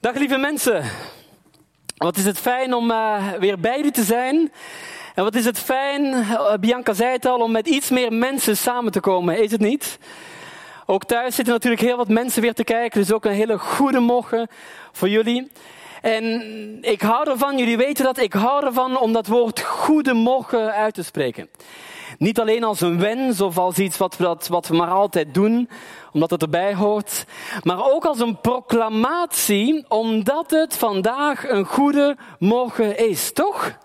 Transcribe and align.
Dag 0.00 0.14
lieve 0.14 0.36
mensen. 0.36 0.84
Wat 1.96 2.16
is 2.16 2.24
het 2.24 2.38
fijn 2.38 2.74
om 2.74 2.90
uh, 2.90 3.32
weer 3.32 3.60
bij 3.60 3.76
jullie 3.76 3.90
te 3.90 4.02
zijn. 4.02 4.52
En 5.14 5.24
wat 5.24 5.34
is 5.34 5.44
het 5.44 5.58
fijn, 5.58 6.02
uh, 6.04 6.54
Bianca 6.60 6.92
zei 6.92 7.10
het 7.10 7.26
al, 7.26 7.38
om 7.40 7.52
met 7.52 7.66
iets 7.66 7.90
meer 7.90 8.12
mensen 8.12 8.56
samen 8.56 8.92
te 8.92 9.00
komen, 9.00 9.42
is 9.42 9.50
het 9.50 9.60
niet? 9.60 9.98
Ook 10.86 11.04
thuis 11.04 11.34
zitten 11.34 11.54
natuurlijk 11.54 11.82
heel 11.82 11.96
wat 11.96 12.08
mensen 12.08 12.42
weer 12.42 12.54
te 12.54 12.64
kijken, 12.64 13.00
dus 13.00 13.12
ook 13.12 13.24
een 13.24 13.32
hele 13.32 13.58
goede 13.58 14.00
morgen 14.00 14.48
voor 14.92 15.08
jullie. 15.08 15.50
En 16.02 16.78
ik 16.80 17.00
hou 17.00 17.30
ervan, 17.30 17.58
jullie 17.58 17.76
weten 17.76 18.04
dat, 18.04 18.18
ik 18.18 18.32
hou 18.32 18.64
ervan 18.66 18.98
om 18.98 19.12
dat 19.12 19.26
woord 19.26 19.60
goede 19.60 20.12
morgen 20.12 20.72
uit 20.72 20.94
te 20.94 21.02
spreken. 21.02 21.48
Niet 22.18 22.40
alleen 22.40 22.64
als 22.64 22.80
een 22.80 22.98
wens 22.98 23.40
of 23.40 23.58
als 23.58 23.78
iets 23.78 23.96
wat 23.96 24.16
we, 24.16 24.36
wat 24.48 24.66
we 24.68 24.76
maar 24.76 24.90
altijd 24.90 25.34
doen, 25.34 25.68
omdat 26.12 26.30
het 26.30 26.42
erbij 26.42 26.74
hoort, 26.74 27.24
maar 27.62 27.92
ook 27.92 28.04
als 28.04 28.20
een 28.20 28.40
proclamatie, 28.40 29.84
omdat 29.88 30.50
het 30.50 30.76
vandaag 30.76 31.48
een 31.48 31.64
goede 31.64 32.16
morgen 32.38 33.08
is, 33.08 33.32
toch? 33.32 33.78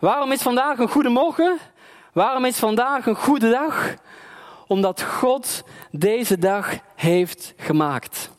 Waarom 0.00 0.32
is 0.32 0.42
vandaag 0.42 0.78
een 0.78 0.88
goede 0.88 1.08
morgen? 1.08 1.58
Waarom 2.12 2.44
is 2.44 2.58
vandaag 2.58 3.06
een 3.06 3.16
goede 3.16 3.50
dag? 3.50 3.94
Omdat 4.66 5.02
God 5.02 5.62
deze 5.90 6.38
dag 6.38 6.74
heeft 6.94 7.54
gemaakt. 7.56 8.30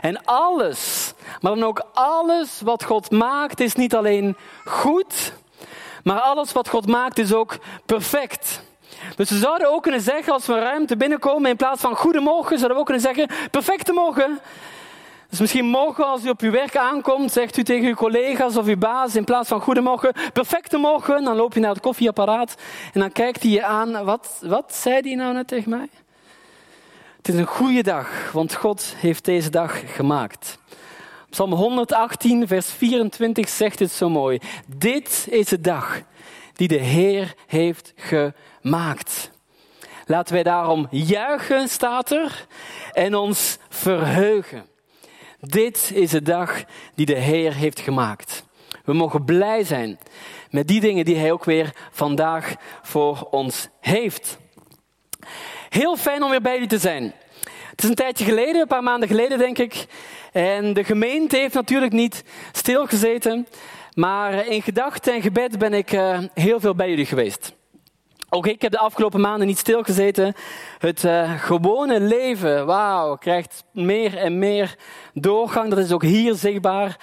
En 0.00 0.24
alles, 0.24 1.12
maar 1.40 1.54
dan 1.54 1.64
ook 1.64 1.86
alles 1.92 2.60
wat 2.60 2.84
God 2.84 3.10
maakt, 3.10 3.60
is 3.60 3.74
niet 3.74 3.94
alleen 3.94 4.36
goed, 4.64 5.32
maar 6.04 6.20
alles 6.20 6.52
wat 6.52 6.68
God 6.68 6.86
maakt 6.86 7.18
is 7.18 7.32
ook 7.32 7.58
perfect. 7.86 8.62
Dus 9.16 9.30
we 9.30 9.36
zouden 9.36 9.72
ook 9.72 9.82
kunnen 9.82 10.00
zeggen, 10.00 10.32
als 10.32 10.46
we 10.46 10.58
ruimte 10.58 10.96
binnenkomen, 10.96 11.50
in 11.50 11.56
plaats 11.56 11.80
van 11.80 11.96
goedemorgen, 11.96 12.58
zouden 12.58 12.70
we 12.70 12.78
ook 12.78 12.84
kunnen 12.84 13.02
zeggen, 13.02 13.28
perfecte 13.50 13.92
morgen. 13.92 14.40
Dus 15.32 15.40
misschien 15.40 15.64
morgen 15.64 16.06
als 16.06 16.24
u 16.24 16.28
op 16.28 16.40
uw 16.40 16.50
werk 16.50 16.76
aankomt, 16.76 17.32
zegt 17.32 17.56
u 17.56 17.62
tegen 17.62 17.88
uw 17.88 17.94
collega's 17.94 18.56
of 18.56 18.66
uw 18.66 18.76
baas 18.76 19.16
in 19.16 19.24
plaats 19.24 19.48
van 19.48 19.60
goedemorgen, 19.60 20.12
perfecte 20.32 20.76
morgen. 20.76 21.24
Dan 21.24 21.36
loop 21.36 21.54
je 21.54 21.60
naar 21.60 21.70
het 21.70 21.80
koffieapparaat 21.80 22.54
en 22.92 23.00
dan 23.00 23.12
kijkt 23.12 23.42
hij 23.42 23.50
je 23.50 23.64
aan. 23.64 24.04
Wat, 24.04 24.38
wat 24.42 24.74
zei 24.74 25.00
hij 25.00 25.14
nou 25.14 25.32
net 25.32 25.48
tegen 25.48 25.70
mij? 25.70 25.88
Het 27.16 27.28
is 27.28 27.34
een 27.34 27.46
goede 27.46 27.82
dag, 27.82 28.32
want 28.32 28.54
God 28.54 28.94
heeft 28.96 29.24
deze 29.24 29.50
dag 29.50 29.94
gemaakt. 29.94 30.58
Psalm 31.32 31.52
118, 31.52 32.46
vers 32.46 32.70
24 32.70 33.48
zegt 33.48 33.78
het 33.78 33.90
zo 33.90 34.08
mooi. 34.08 34.38
Dit 34.66 35.26
is 35.30 35.46
de 35.46 35.60
dag 35.60 36.02
die 36.52 36.68
de 36.68 36.78
Heer 36.78 37.34
heeft 37.46 37.92
gemaakt. 37.96 39.30
Laten 40.06 40.34
wij 40.34 40.42
daarom 40.42 40.86
juichen, 40.90 41.68
staat 41.68 42.10
er, 42.10 42.46
en 42.92 43.14
ons 43.14 43.58
verheugen. 43.68 44.66
Dit 45.40 45.90
is 45.94 46.10
de 46.10 46.22
dag 46.22 46.64
die 46.94 47.06
de 47.06 47.18
Heer 47.18 47.54
heeft 47.54 47.80
gemaakt. 47.80 48.44
We 48.84 48.92
mogen 48.92 49.24
blij 49.24 49.64
zijn 49.64 49.98
met 50.50 50.68
die 50.68 50.80
dingen 50.80 51.04
die 51.04 51.16
Hij 51.16 51.32
ook 51.32 51.44
weer 51.44 51.72
vandaag 51.90 52.54
voor 52.82 53.28
ons 53.30 53.68
heeft. 53.80 54.38
Heel 55.68 55.96
fijn 55.96 56.22
om 56.22 56.30
weer 56.30 56.42
bij 56.42 56.52
jullie 56.52 56.68
te 56.68 56.78
zijn. 56.78 57.14
Het 57.72 57.82
is 57.82 57.88
een 57.88 57.94
tijdje 57.94 58.24
geleden, 58.24 58.60
een 58.60 58.66
paar 58.66 58.82
maanden 58.82 59.08
geleden 59.08 59.38
denk 59.38 59.58
ik. 59.58 59.86
En 60.32 60.72
de 60.72 60.84
gemeente 60.84 61.36
heeft 61.36 61.54
natuurlijk 61.54 61.92
niet 61.92 62.24
stilgezeten. 62.52 63.46
Maar 63.94 64.46
in 64.46 64.62
gedachten 64.62 65.14
en 65.14 65.22
gebed 65.22 65.58
ben 65.58 65.72
ik 65.72 65.92
uh, 65.92 66.18
heel 66.34 66.60
veel 66.60 66.74
bij 66.74 66.88
jullie 66.88 67.06
geweest. 67.06 67.54
Ook 68.28 68.46
ik 68.46 68.62
heb 68.62 68.72
de 68.72 68.78
afgelopen 68.78 69.20
maanden 69.20 69.46
niet 69.46 69.58
stilgezeten. 69.58 70.34
Het 70.78 71.04
uh, 71.04 71.42
gewone 71.42 72.00
leven, 72.00 72.66
wauw, 72.66 73.16
krijgt 73.16 73.64
meer 73.72 74.16
en 74.16 74.38
meer 74.38 74.76
doorgang. 75.14 75.70
Dat 75.70 75.78
is 75.78 75.92
ook 75.92 76.02
hier 76.02 76.34
zichtbaar. 76.34 76.96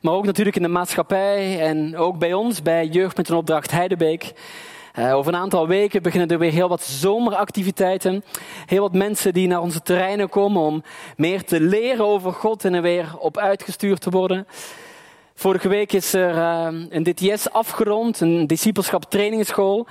Maar 0.00 0.12
ook 0.12 0.24
natuurlijk 0.24 0.56
in 0.56 0.62
de 0.62 0.68
maatschappij 0.68 1.60
en 1.60 1.96
ook 1.96 2.18
bij 2.18 2.32
ons, 2.32 2.62
bij 2.62 2.86
Jeugd 2.86 3.16
met 3.16 3.28
een 3.28 3.36
Opdracht 3.36 3.70
Heidebeek. 3.70 4.32
Uh, 4.98 5.14
over 5.14 5.32
een 5.34 5.40
aantal 5.40 5.68
weken 5.68 6.02
beginnen 6.02 6.28
er 6.28 6.38
weer 6.38 6.52
heel 6.52 6.68
wat 6.68 6.82
zomeractiviteiten. 6.82 8.24
Heel 8.66 8.80
wat 8.80 8.92
mensen 8.92 9.32
die 9.32 9.48
naar 9.48 9.60
onze 9.60 9.82
terreinen 9.82 10.28
komen 10.28 10.62
om 10.62 10.82
meer 11.16 11.44
te 11.44 11.60
leren 11.60 12.06
over 12.06 12.32
God 12.32 12.64
en 12.64 12.74
er 12.74 12.82
weer 12.82 13.18
op 13.18 13.38
uitgestuurd 13.38 14.00
te 14.00 14.10
worden. 14.10 14.46
Vorige 15.34 15.68
week 15.68 15.92
is 15.92 16.12
er 16.12 16.34
uh, 16.34 16.68
een 16.90 17.02
DTS 17.02 17.50
afgerond, 17.50 18.20
een 18.20 18.46
discipelschap 18.46 19.04
trainingsschool, 19.04 19.86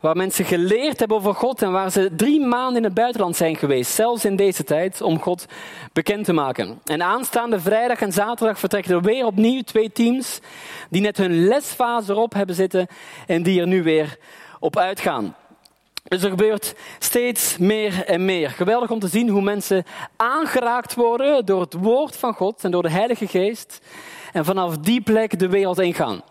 waar 0.00 0.16
mensen 0.16 0.44
geleerd 0.44 0.98
hebben 0.98 1.16
over 1.16 1.34
God 1.34 1.62
en 1.62 1.72
waar 1.72 1.90
ze 1.90 2.10
drie 2.16 2.40
maanden 2.40 2.76
in 2.76 2.84
het 2.84 2.94
buitenland 2.94 3.36
zijn 3.36 3.56
geweest, 3.56 3.90
zelfs 3.90 4.24
in 4.24 4.36
deze 4.36 4.64
tijd, 4.64 5.00
om 5.00 5.20
God 5.20 5.46
bekend 5.92 6.24
te 6.24 6.32
maken. 6.32 6.80
En 6.84 7.02
aanstaande 7.02 7.60
vrijdag 7.60 8.00
en 8.00 8.12
zaterdag 8.12 8.58
vertrekken 8.58 8.94
er 8.94 9.02
weer 9.02 9.26
opnieuw 9.26 9.62
twee 9.62 9.92
teams 9.92 10.40
die 10.90 11.00
net 11.00 11.16
hun 11.16 11.46
lesfase 11.46 12.12
erop 12.12 12.32
hebben 12.32 12.54
zitten 12.54 12.86
en 13.26 13.42
die 13.42 13.60
er 13.60 13.66
nu 13.66 13.82
weer 13.82 14.18
op 14.58 14.76
uitgaan. 14.76 15.34
Dus 16.08 16.22
er 16.22 16.30
gebeurt 16.30 16.74
steeds 16.98 17.58
meer 17.58 18.04
en 18.04 18.24
meer. 18.24 18.50
Geweldig 18.50 18.90
om 18.90 18.98
te 18.98 19.08
zien 19.08 19.28
hoe 19.28 19.42
mensen 19.42 19.84
aangeraakt 20.16 20.94
worden 20.94 21.46
door 21.46 21.60
het 21.60 21.74
woord 21.74 22.16
van 22.16 22.34
God 22.34 22.64
en 22.64 22.70
door 22.70 22.82
de 22.82 22.90
Heilige 22.90 23.26
Geest. 23.26 23.80
En 24.32 24.44
vanaf 24.44 24.78
die 24.78 25.00
plek 25.00 25.38
de 25.38 25.48
wereld 25.48 25.78
ingaan. 25.78 26.22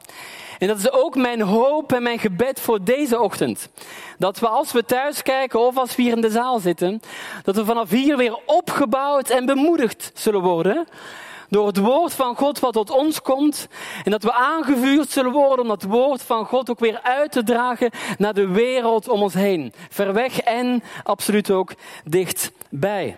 En 0.59 0.67
dat 0.67 0.77
is 0.77 0.91
ook 0.91 1.15
mijn 1.15 1.41
hoop 1.41 1.93
en 1.93 2.03
mijn 2.03 2.19
gebed 2.19 2.59
voor 2.59 2.83
deze 2.83 3.19
ochtend. 3.19 3.69
Dat 4.17 4.39
we 4.39 4.47
als 4.47 4.71
we 4.71 4.85
thuis 4.85 5.21
kijken 5.21 5.59
of 5.59 5.77
als 5.77 5.95
we 5.95 6.01
hier 6.01 6.15
in 6.15 6.21
de 6.21 6.29
zaal 6.29 6.59
zitten, 6.59 7.01
dat 7.43 7.55
we 7.55 7.65
vanaf 7.65 7.89
hier 7.89 8.17
weer 8.17 8.39
opgebouwd 8.45 9.29
en 9.29 9.45
bemoedigd 9.45 10.11
zullen 10.13 10.41
worden 10.41 10.87
door 11.50 11.67
het 11.67 11.78
woord 11.78 12.13
van 12.13 12.35
God 12.35 12.59
wat 12.59 12.73
tot 12.73 12.89
ons 12.89 13.22
komt. 13.22 13.67
En 14.03 14.11
dat 14.11 14.23
we 14.23 14.33
aangevuurd 14.33 15.09
zullen 15.09 15.31
worden 15.31 15.59
om 15.59 15.67
dat 15.67 15.83
woord 15.83 16.22
van 16.22 16.45
God 16.45 16.69
ook 16.69 16.79
weer 16.79 17.00
uit 17.01 17.31
te 17.31 17.44
dragen 17.44 17.91
naar 18.17 18.33
de 18.33 18.47
wereld 18.47 19.09
om 19.09 19.22
ons 19.22 19.33
heen. 19.33 19.73
Ver 19.89 20.13
weg 20.13 20.39
en 20.39 20.84
absoluut 21.03 21.51
ook 21.51 21.73
dichtbij. 22.03 23.17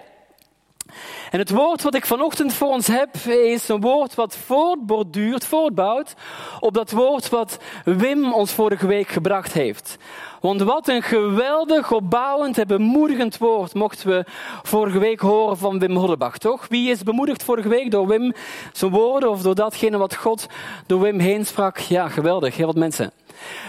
En 1.31 1.39
het 1.39 1.49
woord 1.49 1.83
wat 1.83 1.95
ik 1.95 2.05
vanochtend 2.05 2.53
voor 2.53 2.67
ons 2.67 2.87
heb, 2.87 3.15
is 3.25 3.67
een 3.67 3.81
woord 3.81 4.15
wat 4.15 4.37
voortborduurt, 4.37 5.45
voortbouwt 5.45 6.13
op 6.59 6.73
dat 6.73 6.91
woord 6.91 7.29
wat 7.29 7.57
Wim 7.83 8.33
ons 8.33 8.51
vorige 8.51 8.87
week 8.87 9.07
gebracht 9.07 9.53
heeft. 9.53 9.97
Want 10.41 10.61
wat 10.61 10.87
een 10.87 11.01
geweldig, 11.01 11.91
opbouwend 11.91 12.57
en 12.57 12.67
bemoedigend 12.67 13.37
woord 13.37 13.73
mochten 13.73 14.09
we 14.09 14.25
vorige 14.63 14.99
week 14.99 15.19
horen 15.19 15.57
van 15.57 15.79
Wim 15.79 15.95
Hollebach, 15.95 16.37
toch? 16.37 16.67
Wie 16.67 16.89
is 16.89 17.03
bemoedigd 17.03 17.43
vorige 17.43 17.69
week 17.69 17.91
door 17.91 18.07
Wim 18.07 18.33
zijn 18.73 18.91
woorden 18.91 19.29
of 19.29 19.41
door 19.41 19.55
datgene 19.55 19.97
wat 19.97 20.15
God 20.15 20.47
door 20.85 21.01
Wim 21.01 21.19
heen 21.19 21.45
sprak? 21.45 21.77
Ja, 21.77 22.07
geweldig, 22.07 22.55
heel 22.57 22.65
wat 22.65 22.75
mensen. 22.75 23.11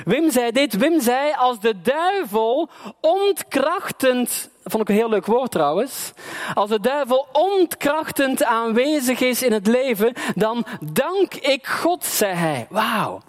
Wim 0.05 0.31
zei 0.31 0.51
dit, 0.51 0.77
Wim 0.77 1.01
zei, 1.01 1.33
als 1.37 1.61
de 1.61 1.81
duivel 1.81 2.69
ontkrachtend, 3.01 4.51
vond 4.65 4.83
ik 4.83 4.89
een 4.89 4.95
heel 4.95 5.09
leuk 5.09 5.27
woord 5.27 5.51
trouwens, 5.51 6.13
als 6.55 6.71
de 6.71 6.81
duivel 6.81 7.27
ontkrachtend 7.33 8.45
aanwezig 8.45 9.21
is 9.21 9.43
in 9.43 9.53
het 9.53 9.67
leven, 9.67 10.13
dan 10.35 10.67
dank 10.81 11.35
ik 11.35 11.67
God, 11.67 12.05
zei 12.05 12.35
hij. 12.35 12.67
Wauw. 12.71 13.21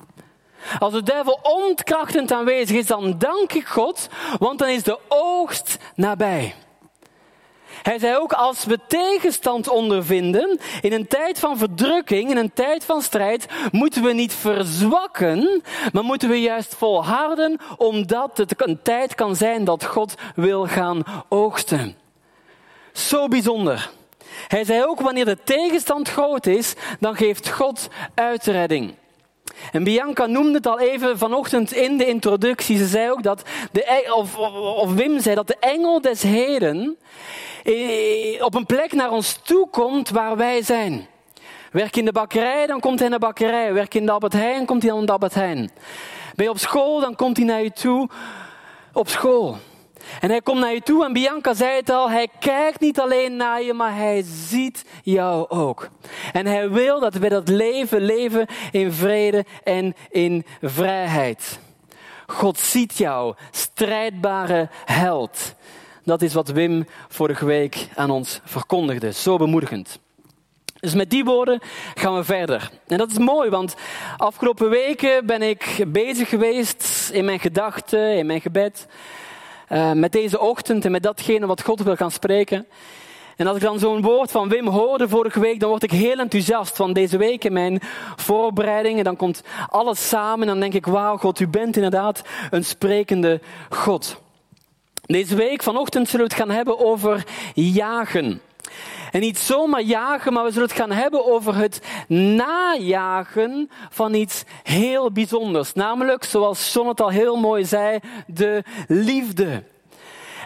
Als 0.80 0.94
de 0.94 1.04
duivel 1.04 1.40
ontkrachtend 1.44 2.32
aanwezig 2.32 2.78
is, 2.78 2.88
dan 2.88 3.16
dank 3.18 3.54
ik 3.54 3.68
God, 3.68 4.10
want 4.40 4.60
dan 4.60 4.68
is 4.68 4.84
de 4.84 5.00
oogst 5.08 5.78
nabij. 5.96 6.56
Hij 7.82 8.00
zei 8.00 8.18
ook, 8.18 8.34
als 8.34 8.66
we 8.66 8.80
tegenstand 8.88 9.68
ondervinden, 9.68 10.60
in 10.82 10.94
een 10.94 11.08
tijd 11.08 11.40
van 11.40 11.58
verdrukking, 11.58 12.30
in 12.30 12.38
een 12.38 12.54
tijd 12.54 12.86
van 12.86 13.02
strijd, 13.02 13.46
moeten 13.72 14.04
we 14.04 14.14
niet 14.14 14.34
verzwakken, 14.34 15.64
maar 15.94 16.04
moeten 16.04 16.30
we 16.30 16.42
juist 16.42 16.76
volharden, 16.76 17.60
omdat 17.78 18.38
het 18.38 18.54
een 18.58 18.80
tijd 18.84 19.16
kan 19.16 19.36
zijn 19.36 19.64
dat 19.64 19.86
God 19.86 20.14
wil 20.36 20.68
gaan 20.68 21.04
oogsten. 21.30 21.98
Zo 22.94 23.28
bijzonder. 23.28 23.90
Hij 24.48 24.64
zei 24.64 24.84
ook, 24.84 25.02
wanneer 25.02 25.26
de 25.26 25.44
tegenstand 25.44 26.10
groot 26.10 26.46
is, 26.46 26.74
dan 27.00 27.16
geeft 27.16 27.50
God 27.50 27.88
uitredding. 28.14 28.94
En 29.72 29.84
Bianca 29.84 30.26
noemde 30.26 30.54
het 30.54 30.68
al 30.68 30.80
even 30.80 31.18
vanochtend 31.18 31.74
in 31.74 31.98
de 31.98 32.06
introductie. 32.06 32.78
Ze 32.78 32.86
zei 32.86 33.12
ook 33.12 33.24
dat, 33.24 33.44
de, 33.72 34.14
of, 34.16 34.38
of 34.78 34.94
Wim 34.94 35.20
zei 35.20 35.36
dat 35.36 35.48
de 35.48 35.58
engel 35.60 36.02
des 36.02 36.22
Heden 36.22 36.98
eh, 37.64 38.44
op 38.44 38.56
een 38.56 38.66
plek 38.66 38.94
naar 38.94 39.12
ons 39.12 39.40
toe 39.44 39.70
komt 39.70 40.10
waar 40.10 40.38
wij 40.38 40.62
zijn. 40.62 41.08
Werk 41.72 41.96
in 41.96 42.06
de 42.06 42.12
bakkerij, 42.12 42.68
dan 42.68 42.80
komt 42.80 43.00
hij 43.00 43.10
naar 43.10 43.20
de 43.20 43.26
bakkerij. 43.26 43.74
Werk 43.74 43.94
in 43.94 44.06
de 44.06 44.12
Albert 44.12 44.34
Heijn, 44.34 44.66
komt 44.66 44.84
hij 44.84 44.92
naar 44.92 45.06
de 45.06 45.12
Albert 45.12 45.34
Heijn. 45.34 45.72
Ben 46.36 46.46
je 46.46 46.52
op 46.52 46.58
school, 46.58 47.00
dan 47.00 47.16
komt 47.16 47.38
hij 47.38 47.46
naar 47.46 47.64
je 47.64 47.72
toe 47.72 48.10
op 48.94 49.10
school. 49.10 49.58
En 50.20 50.30
hij 50.30 50.42
komt 50.42 50.60
naar 50.60 50.74
je 50.74 50.82
toe 50.82 51.06
en 51.06 51.14
Bianca 51.14 51.54
zei 51.54 51.76
het 51.76 51.90
al, 51.90 52.10
hij 52.10 52.28
kijkt 52.40 52.80
niet 52.80 53.00
alleen 53.00 53.36
naar 53.36 53.62
je, 53.62 53.74
maar 53.74 53.96
hij 53.96 54.24
ziet 54.26 54.86
jou 55.04 55.50
ook. 55.50 55.90
En 56.34 56.46
hij 56.46 56.70
wil 56.70 57.00
dat 57.00 57.14
we 57.14 57.30
dat 57.30 57.48
leven 57.48 58.02
leven 58.02 58.48
in 58.72 58.92
vrede 58.92 59.46
en 59.64 59.96
in 60.10 60.46
vrijheid. 60.62 61.60
God 62.28 62.60
ziet 62.60 62.98
jou, 62.98 63.36
strijdbare 63.52 64.70
held. 64.86 65.56
Dat 66.04 66.22
is 66.22 66.34
wat 66.34 66.50
Wim 66.50 66.88
vorige 67.08 67.46
week 67.46 67.88
aan 67.96 68.10
ons 68.10 68.40
verkondigde. 68.44 69.14
Zo 69.14 69.38
bemoedigend. 69.38 70.00
Dus 70.80 70.94
met 70.94 71.10
die 71.10 71.24
woorden 71.24 71.60
gaan 71.94 72.16
we 72.16 72.24
verder. 72.24 72.70
En 72.88 72.98
dat 72.98 73.12
is 73.12 73.18
mooi, 73.18 73.50
want 73.50 73.76
afgelopen 74.18 74.70
weken 74.70 75.26
ben 75.26 75.42
ik 75.42 75.86
bezig 75.88 76.30
geweest 76.30 77.10
in 77.14 77.26
mijn 77.26 77.40
gedachten, 77.40 78.18
in 78.18 78.26
mijn 78.26 78.42
gebed, 78.42 78.88
uh, 79.72 79.92
met 79.92 80.12
deze 80.12 80.40
ochtend 80.40 80.86
en 80.86 80.92
met 80.92 81.04
datgene 81.04 81.46
wat 81.46 81.64
God 81.64 81.82
wil 81.82 81.96
gaan 81.96 82.12
spreken. 82.12 82.68
En 83.36 83.48
als 83.48 83.56
ik 83.56 83.64
dan 83.64 83.80
zo'n 83.80 84.02
woord 84.02 84.32
van 84.32 84.50
Wim 84.50 84.68
hoorde 84.68 85.10
vorige 85.10 85.40
week, 85.40 85.60
dan 85.60 85.70
word 85.70 85.84
ik 85.84 85.92
heel 85.92 86.18
enthousiast 86.18 86.76
van 86.76 86.94
deze 86.94 87.18
week 87.18 87.44
in 87.44 87.54
mijn 87.54 87.82
voorbereidingen. 88.16 89.04
Dan 89.04 89.16
komt 89.16 89.44
alles 89.70 90.08
samen 90.08 90.42
en 90.42 90.48
dan 90.48 90.60
denk 90.60 90.74
ik, 90.74 90.86
wauw 90.86 91.18
God, 91.18 91.40
u 91.40 91.48
bent 91.48 91.76
inderdaad 91.76 92.22
een 92.50 92.66
sprekende 92.66 93.42
God. 93.70 94.22
Deze 95.06 95.36
week 95.36 95.64
vanochtend 95.64 96.10
zullen 96.10 96.28
we 96.28 96.34
het 96.34 96.42
gaan 96.42 96.56
hebben 96.56 96.80
over 96.80 97.26
jagen. 97.54 98.42
En 99.12 99.20
niet 99.20 99.38
zomaar 99.38 99.82
jagen, 99.82 100.34
maar 100.34 100.44
we 100.44 100.52
zullen 100.52 100.68
het 100.68 100.78
gaan 100.78 100.92
hebben 100.92 101.26
over 101.26 101.56
het 101.56 101.82
najagen 102.08 103.70
van 103.90 104.14
iets 104.14 104.44
heel 104.64 105.12
bijzonders. 105.12 105.74
Namelijk, 105.74 106.24
zoals 106.24 106.74
John 106.74 106.88
het 106.88 107.02
al 107.02 107.10
heel 107.10 107.36
mooi 107.36 107.66
zei, 107.66 108.00
de 108.28 108.64
liefde. 108.88 109.64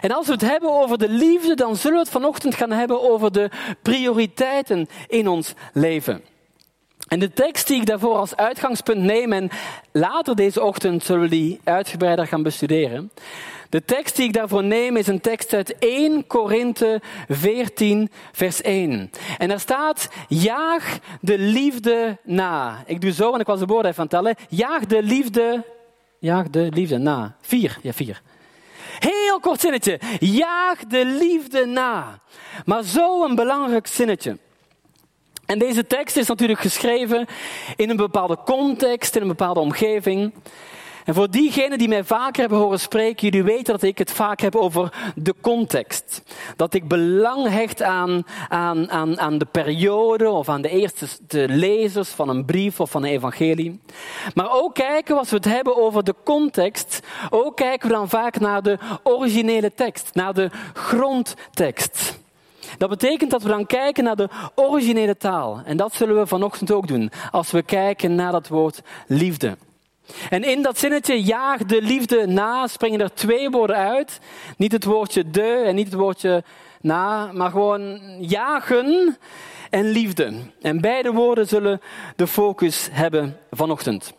En 0.00 0.12
als 0.12 0.26
we 0.26 0.32
het 0.32 0.40
hebben 0.40 0.70
over 0.70 0.98
de 0.98 1.08
liefde, 1.08 1.54
dan 1.54 1.76
zullen 1.76 1.96
we 1.96 2.02
het 2.02 2.12
vanochtend 2.12 2.54
gaan 2.54 2.70
hebben 2.70 3.10
over 3.10 3.32
de 3.32 3.50
prioriteiten 3.82 4.88
in 5.08 5.28
ons 5.28 5.54
leven. 5.72 6.22
En 7.08 7.18
de 7.18 7.32
tekst 7.32 7.66
die 7.66 7.80
ik 7.80 7.86
daarvoor 7.86 8.16
als 8.16 8.36
uitgangspunt 8.36 9.00
neem, 9.00 9.32
en 9.32 9.50
later 9.92 10.36
deze 10.36 10.62
ochtend 10.62 11.04
zullen 11.04 11.22
we 11.22 11.28
die 11.28 11.60
uitgebreider 11.64 12.26
gaan 12.26 12.42
bestuderen. 12.42 13.10
De 13.68 13.84
tekst 13.84 14.16
die 14.16 14.26
ik 14.26 14.32
daarvoor 14.32 14.64
neem 14.64 14.96
is 14.96 15.06
een 15.06 15.20
tekst 15.20 15.52
uit 15.52 15.78
1 15.78 16.26
Korinthe 16.26 17.00
14, 17.28 18.10
vers 18.32 18.62
1. 18.62 19.10
En 19.38 19.48
daar 19.48 19.60
staat, 19.60 20.08
jaag 20.28 20.98
de 21.20 21.38
liefde 21.38 22.18
na. 22.22 22.82
Ik 22.86 23.00
doe 23.00 23.12
zo, 23.12 23.28
want 23.28 23.40
ik 23.40 23.46
was 23.46 23.58
de 23.58 23.66
woorden 23.66 23.90
even 23.90 24.10
aan 24.10 24.22
het 24.22 24.34
tellen. 24.34 24.48
Jaag 24.48 24.86
de 24.86 25.02
liefde, 25.02 25.64
jaag 26.18 26.50
de 26.50 26.68
liefde 26.70 26.98
na. 26.98 27.36
Vier, 27.40 27.78
ja 27.82 27.92
vier. 27.92 28.22
Heel 28.98 29.40
kort 29.40 29.60
zinnetje. 29.60 30.00
Jaag 30.20 30.78
de 30.78 31.04
liefde 31.04 31.66
na. 31.66 32.20
Maar 32.64 32.82
zo 32.82 33.24
een 33.24 33.34
belangrijk 33.34 33.86
zinnetje. 33.86 34.38
En 35.46 35.58
deze 35.58 35.86
tekst 35.86 36.16
is 36.16 36.26
natuurlijk 36.26 36.60
geschreven 36.60 37.26
in 37.76 37.90
een 37.90 37.96
bepaalde 37.96 38.38
context, 38.44 39.16
in 39.16 39.22
een 39.22 39.28
bepaalde 39.28 39.60
omgeving. 39.60 40.32
En 41.04 41.14
voor 41.14 41.30
diegenen 41.30 41.78
die 41.78 41.88
mij 41.88 42.04
vaker 42.04 42.40
hebben 42.40 42.58
horen 42.58 42.80
spreken, 42.80 43.28
jullie 43.28 43.42
weten 43.42 43.72
dat 43.72 43.82
ik 43.82 43.98
het 43.98 44.12
vaak 44.12 44.40
heb 44.40 44.56
over 44.56 45.12
de 45.14 45.34
context. 45.40 46.22
Dat 46.56 46.74
ik 46.74 46.88
belang 46.88 47.48
hecht 47.48 47.82
aan, 47.82 48.22
aan, 48.48 48.90
aan, 48.90 49.20
aan 49.20 49.38
de 49.38 49.44
periode 49.44 50.30
of 50.30 50.48
aan 50.48 50.62
de 50.62 50.68
eerste 50.68 51.06
de 51.26 51.48
lezers 51.48 52.08
van 52.08 52.28
een 52.28 52.44
brief 52.44 52.80
of 52.80 52.90
van 52.90 53.02
een 53.02 53.10
evangelie. 53.10 53.80
Maar 54.34 54.52
ook 54.52 54.74
kijken, 54.74 55.18
als 55.18 55.30
we 55.30 55.36
het 55.36 55.44
hebben 55.44 55.76
over 55.76 56.04
de 56.04 56.14
context, 56.24 57.00
ook 57.30 57.56
kijken 57.56 57.88
we 57.88 57.94
dan 57.94 58.08
vaak 58.08 58.40
naar 58.40 58.62
de 58.62 58.78
originele 59.02 59.74
tekst, 59.74 60.14
naar 60.14 60.34
de 60.34 60.50
grondtekst. 60.72 62.22
Dat 62.78 62.88
betekent 62.88 63.30
dat 63.30 63.42
we 63.42 63.48
dan 63.48 63.66
kijken 63.66 64.04
naar 64.04 64.16
de 64.16 64.28
originele 64.54 65.16
taal. 65.16 65.60
En 65.64 65.76
dat 65.76 65.94
zullen 65.94 66.16
we 66.16 66.26
vanochtend 66.26 66.70
ook 66.72 66.88
doen, 66.88 67.10
als 67.30 67.50
we 67.50 67.62
kijken 67.62 68.14
naar 68.14 68.32
dat 68.32 68.48
woord 68.48 68.82
liefde. 69.06 69.56
En 70.30 70.44
in 70.44 70.62
dat 70.62 70.78
zinnetje 70.78 71.22
jaag 71.22 71.64
de 71.64 71.82
liefde 71.82 72.26
na 72.26 72.66
springen 72.66 73.00
er 73.00 73.14
twee 73.14 73.50
woorden 73.50 73.76
uit. 73.76 74.20
Niet 74.56 74.72
het 74.72 74.84
woordje 74.84 75.30
de 75.30 75.62
en 75.66 75.74
niet 75.74 75.86
het 75.86 75.94
woordje 75.94 76.44
na, 76.80 77.32
maar 77.32 77.50
gewoon 77.50 78.00
jagen 78.20 79.16
en 79.70 79.84
liefde. 79.84 80.32
En 80.60 80.80
beide 80.80 81.12
woorden 81.12 81.46
zullen 81.46 81.80
de 82.16 82.26
focus 82.26 82.88
hebben 82.92 83.36
vanochtend. 83.50 84.14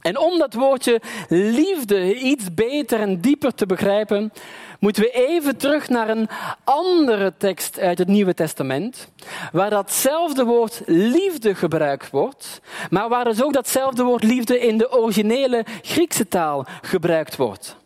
En 0.00 0.18
om 0.18 0.38
dat 0.38 0.54
woordje 0.54 1.00
liefde 1.28 2.14
iets 2.14 2.54
beter 2.54 3.00
en 3.00 3.20
dieper 3.20 3.54
te 3.54 3.66
begrijpen, 3.66 4.32
moeten 4.78 5.02
we 5.02 5.10
even 5.10 5.56
terug 5.56 5.88
naar 5.88 6.08
een 6.08 6.28
andere 6.64 7.34
tekst 7.38 7.78
uit 7.78 7.98
het 7.98 8.08
Nieuwe 8.08 8.34
Testament, 8.34 9.08
waar 9.52 9.70
datzelfde 9.70 10.44
woord 10.44 10.82
liefde 10.86 11.54
gebruikt 11.54 12.10
wordt, 12.10 12.60
maar 12.90 13.08
waar 13.08 13.24
dus 13.24 13.42
ook 13.42 13.52
datzelfde 13.52 14.02
woord 14.02 14.22
liefde 14.22 14.58
in 14.58 14.78
de 14.78 14.92
originele 14.98 15.64
Griekse 15.82 16.28
taal 16.28 16.66
gebruikt 16.82 17.36
wordt. 17.36 17.76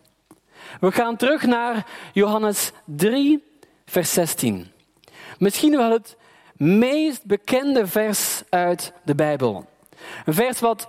We 0.80 0.92
gaan 0.92 1.16
terug 1.16 1.46
naar 1.46 1.86
Johannes 2.12 2.72
3, 2.84 3.44
vers 3.86 4.12
16. 4.12 4.70
Misschien 5.38 5.76
wel 5.76 5.90
het 5.90 6.16
meest 6.56 7.24
bekende 7.24 7.86
vers 7.86 8.42
uit 8.48 8.92
de 9.04 9.14
Bijbel. 9.14 9.66
Een 10.24 10.34
vers 10.34 10.60
wat 10.60 10.88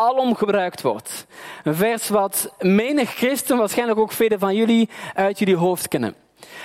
alom 0.00 0.34
gebruikt 0.34 0.82
wordt. 0.82 1.26
Een 1.64 1.74
vers 1.74 2.08
wat 2.08 2.54
menig 2.58 3.10
christen, 3.10 3.56
waarschijnlijk 3.56 3.98
ook 3.98 4.12
velen 4.12 4.38
van 4.38 4.54
jullie, 4.54 4.88
uit 5.14 5.38
jullie 5.38 5.56
hoofd 5.56 5.88
kennen. 5.88 6.14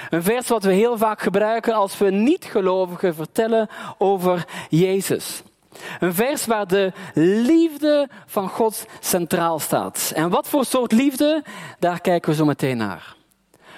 Een 0.09 0.23
vers 0.23 0.47
wat 0.47 0.63
we 0.63 0.73
heel 0.73 0.97
vaak 0.97 1.21
gebruiken 1.21 1.73
als 1.73 1.97
we 1.97 2.11
niet-gelovigen 2.11 3.15
vertellen 3.15 3.69
over 3.97 4.45
Jezus. 4.69 5.41
Een 5.99 6.13
vers 6.13 6.45
waar 6.45 6.67
de 6.67 6.91
liefde 7.13 8.09
van 8.25 8.49
God 8.49 8.85
centraal 8.99 9.59
staat. 9.59 10.11
En 10.15 10.29
wat 10.29 10.47
voor 10.47 10.65
soort 10.65 10.91
liefde? 10.91 11.43
Daar 11.79 12.01
kijken 12.01 12.29
we 12.29 12.35
zo 12.35 12.45
meteen 12.45 12.77
naar. 12.77 13.15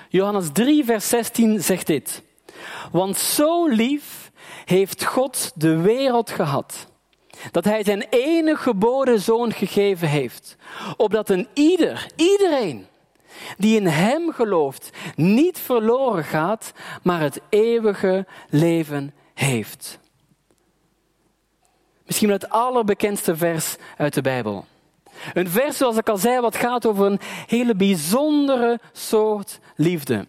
Johannes 0.09 0.49
3, 0.53 0.85
vers 0.85 1.09
16 1.09 1.63
zegt 1.63 1.87
dit. 1.87 2.23
Want 2.91 3.17
zo 3.17 3.67
lief 3.67 4.31
heeft 4.65 5.05
God 5.05 5.51
de 5.55 5.77
wereld 5.77 6.29
gehad 6.29 6.87
dat 7.51 7.63
hij 7.65 7.83
zijn 7.83 8.05
enige 8.09 8.61
geboren 8.61 9.19
zoon 9.19 9.53
gegeven 9.53 10.07
heeft. 10.07 10.55
Opdat 10.97 11.29
een 11.29 11.47
ieder, 11.53 12.07
iedereen 12.15 12.87
die 13.57 13.79
in 13.79 13.87
hem 13.87 14.31
gelooft, 14.31 14.89
niet 15.15 15.59
verloren 15.59 16.23
gaat, 16.23 16.73
maar 17.03 17.19
het 17.19 17.41
eeuwige 17.49 18.25
leven 18.49 19.13
heeft. 19.33 19.99
Misschien 22.05 22.29
het 22.29 22.49
allerbekendste 22.49 23.35
vers 23.35 23.75
uit 23.97 24.13
de 24.13 24.21
Bijbel. 24.21 24.65
Een 25.33 25.49
vers, 25.49 25.77
zoals 25.77 25.97
ik 25.97 26.09
al 26.09 26.17
zei, 26.17 26.39
wat 26.39 26.55
gaat 26.55 26.85
over 26.85 27.05
een 27.05 27.19
hele 27.47 27.75
bijzondere 27.75 28.79
soort 28.91 29.59
liefde. 29.75 30.27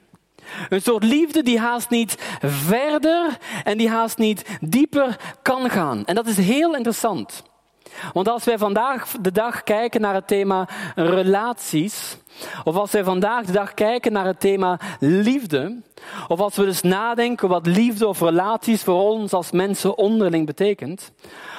Een 0.69 0.83
soort 0.83 1.05
liefde 1.05 1.43
die 1.43 1.59
haast 1.59 1.91
niet 1.91 2.17
verder 2.41 3.39
en 3.65 3.79
die 3.79 3.89
haast 3.89 4.19
niet 4.19 4.45
dieper 4.61 5.17
kan 5.43 5.71
gaan. 5.71 6.05
En 6.05 6.15
dat 6.15 6.27
is 6.27 6.37
heel 6.37 6.77
interessant. 6.77 7.43
Want 8.13 8.29
als 8.29 8.45
wij 8.45 8.59
vandaag 8.59 9.11
de 9.21 9.33
dag 9.33 9.63
kijken 9.63 10.01
naar 10.01 10.15
het 10.15 10.27
thema 10.27 10.69
relaties, 10.95 12.17
of 12.65 12.77
als 12.77 12.91
wij 12.91 13.05
vandaag 13.05 13.45
de 13.45 13.53
dag 13.53 13.75
kijken 13.75 14.13
naar 14.13 14.27
het 14.27 14.41
thema 14.41 14.79
liefde, 15.01 15.83
of 16.29 16.41
als 16.41 16.57
we 16.57 16.65
dus 16.65 16.83
nadenken 16.83 17.49
wat 17.49 17.67
liefde 17.67 18.09
of 18.09 18.21
relaties 18.21 18.83
voor 18.83 19.01
ons 19.01 19.33
als 19.33 19.51
mensen 19.51 19.99
onderling 19.99 20.47
betekent, 20.47 21.13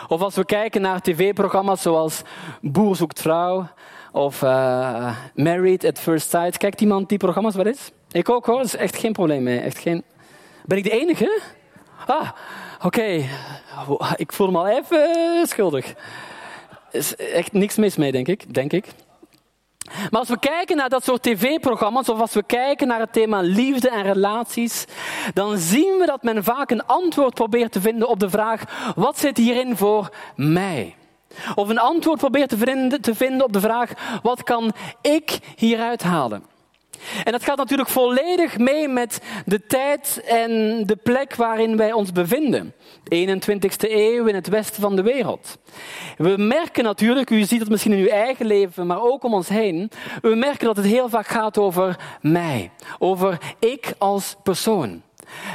of 0.08 0.22
als 0.22 0.36
we 0.36 0.46
kijken 0.46 0.82
naar 0.82 1.02
tv-programma's 1.02 1.82
zoals 1.82 2.22
Boer 2.62 2.96
zoekt 2.96 3.22
vrouw, 3.22 3.68
of 4.12 4.42
uh, 4.42 5.16
Married 5.36 5.86
at 5.86 6.00
First 6.00 6.30
Sight. 6.30 6.58
Kijkt 6.58 6.82
iemand 6.82 7.10
die 7.10 7.18
programma's 7.18 7.56
wel 7.56 7.66
eens? 7.66 7.92
Ik 8.12 8.30
ook 8.30 8.46
hoor, 8.46 8.58
dat 8.58 8.66
is 8.66 8.76
echt 8.76 8.98
geen 8.98 9.14
probleem 9.14 9.44
mee. 9.44 9.60
Echt 9.60 9.78
geen... 9.78 10.04
Ben 10.66 10.78
ik 10.78 10.84
de 10.84 10.90
enige? 10.90 11.42
Ah, 12.06 12.30
oké. 12.84 13.24
Ik 14.16 14.34
voel 14.34 14.52
me 14.52 14.58
al 14.58 14.68
even 14.68 15.48
schuldig. 15.48 15.90
Er 15.90 17.00
is 17.00 17.16
echt 17.16 17.52
niks 17.52 17.76
mis 17.76 17.96
mee, 17.96 18.12
denk 18.12 18.28
ik. 18.28 18.54
Denk 18.54 18.74
ik. 18.74 18.86
Maar 20.10 20.20
als 20.20 20.30
we 20.30 20.40
kijken 20.40 20.78
naar 20.78 20.90
dat 20.90 21.04
soort 21.04 21.24
tv-programma's, 21.24 22.10
of 22.10 22.20
als 22.20 22.34
we 22.34 22.44
kijken 22.44 22.88
naar 22.88 23.00
het 23.00 23.14
thema 23.14 23.42
liefde 23.42 23.90
en 23.90 24.04
relaties, 24.04 24.86
dan 25.34 25.58
zien 25.58 25.98
we 26.00 26.06
dat 26.06 26.24
men 26.24 26.44
vaak 26.44 26.72
een 26.72 26.86
antwoord 26.86 27.34
probeert 27.34 27.72
te 27.72 27.82
vinden 27.82 28.08
op 28.08 28.20
de 28.20 28.30
vraag: 28.30 28.92
wat 28.96 29.20
zit 29.20 29.38
hierin 29.38 29.78
voor 29.78 30.10
mij? 30.36 30.96
Of 31.56 31.70
een 31.70 31.80
antwoord 31.80 32.20
probeert 32.20 32.50
te 33.02 33.16
vinden 33.16 33.44
op 33.44 33.54
de 33.54 33.60
vraag: 33.60 34.20
wat 34.22 34.44
kan 34.44 34.74
ik 35.02 35.40
hieruit 35.56 36.04
halen? 36.04 36.49
En 37.24 37.32
dat 37.32 37.44
gaat 37.44 37.58
natuurlijk 37.58 37.90
volledig 37.90 38.58
mee 38.58 38.88
met 38.88 39.22
de 39.46 39.66
tijd 39.66 40.22
en 40.26 40.84
de 40.86 40.96
plek 40.96 41.36
waarin 41.36 41.78
wij 41.78 41.92
ons 41.92 42.12
bevinden. 42.12 42.74
21ste 43.04 43.90
eeuw 43.90 44.26
in 44.26 44.36
het 44.36 44.48
westen 44.48 44.82
van 44.82 44.96
de 44.96 45.02
wereld. 45.02 45.58
We 46.18 46.36
merken 46.38 46.84
natuurlijk, 46.84 47.30
u 47.30 47.44
ziet 47.44 47.60
het 47.60 47.70
misschien 47.70 47.92
in 47.92 48.00
uw 48.00 48.08
eigen 48.08 48.46
leven, 48.46 48.88
maar 48.88 49.02
ook 49.02 49.24
om 49.24 49.34
ons 49.34 49.50
heen, 49.50 49.92
we 50.22 50.36
merken 50.36 50.66
dat 50.66 50.78
het 50.78 50.86
heel 50.86 51.10
vaak 51.10 51.28
gaat 51.28 51.58
over 51.58 52.00
mij, 52.22 52.72
over 52.98 53.38
ik 53.60 53.94
als 53.98 54.36
persoon. 54.44 55.02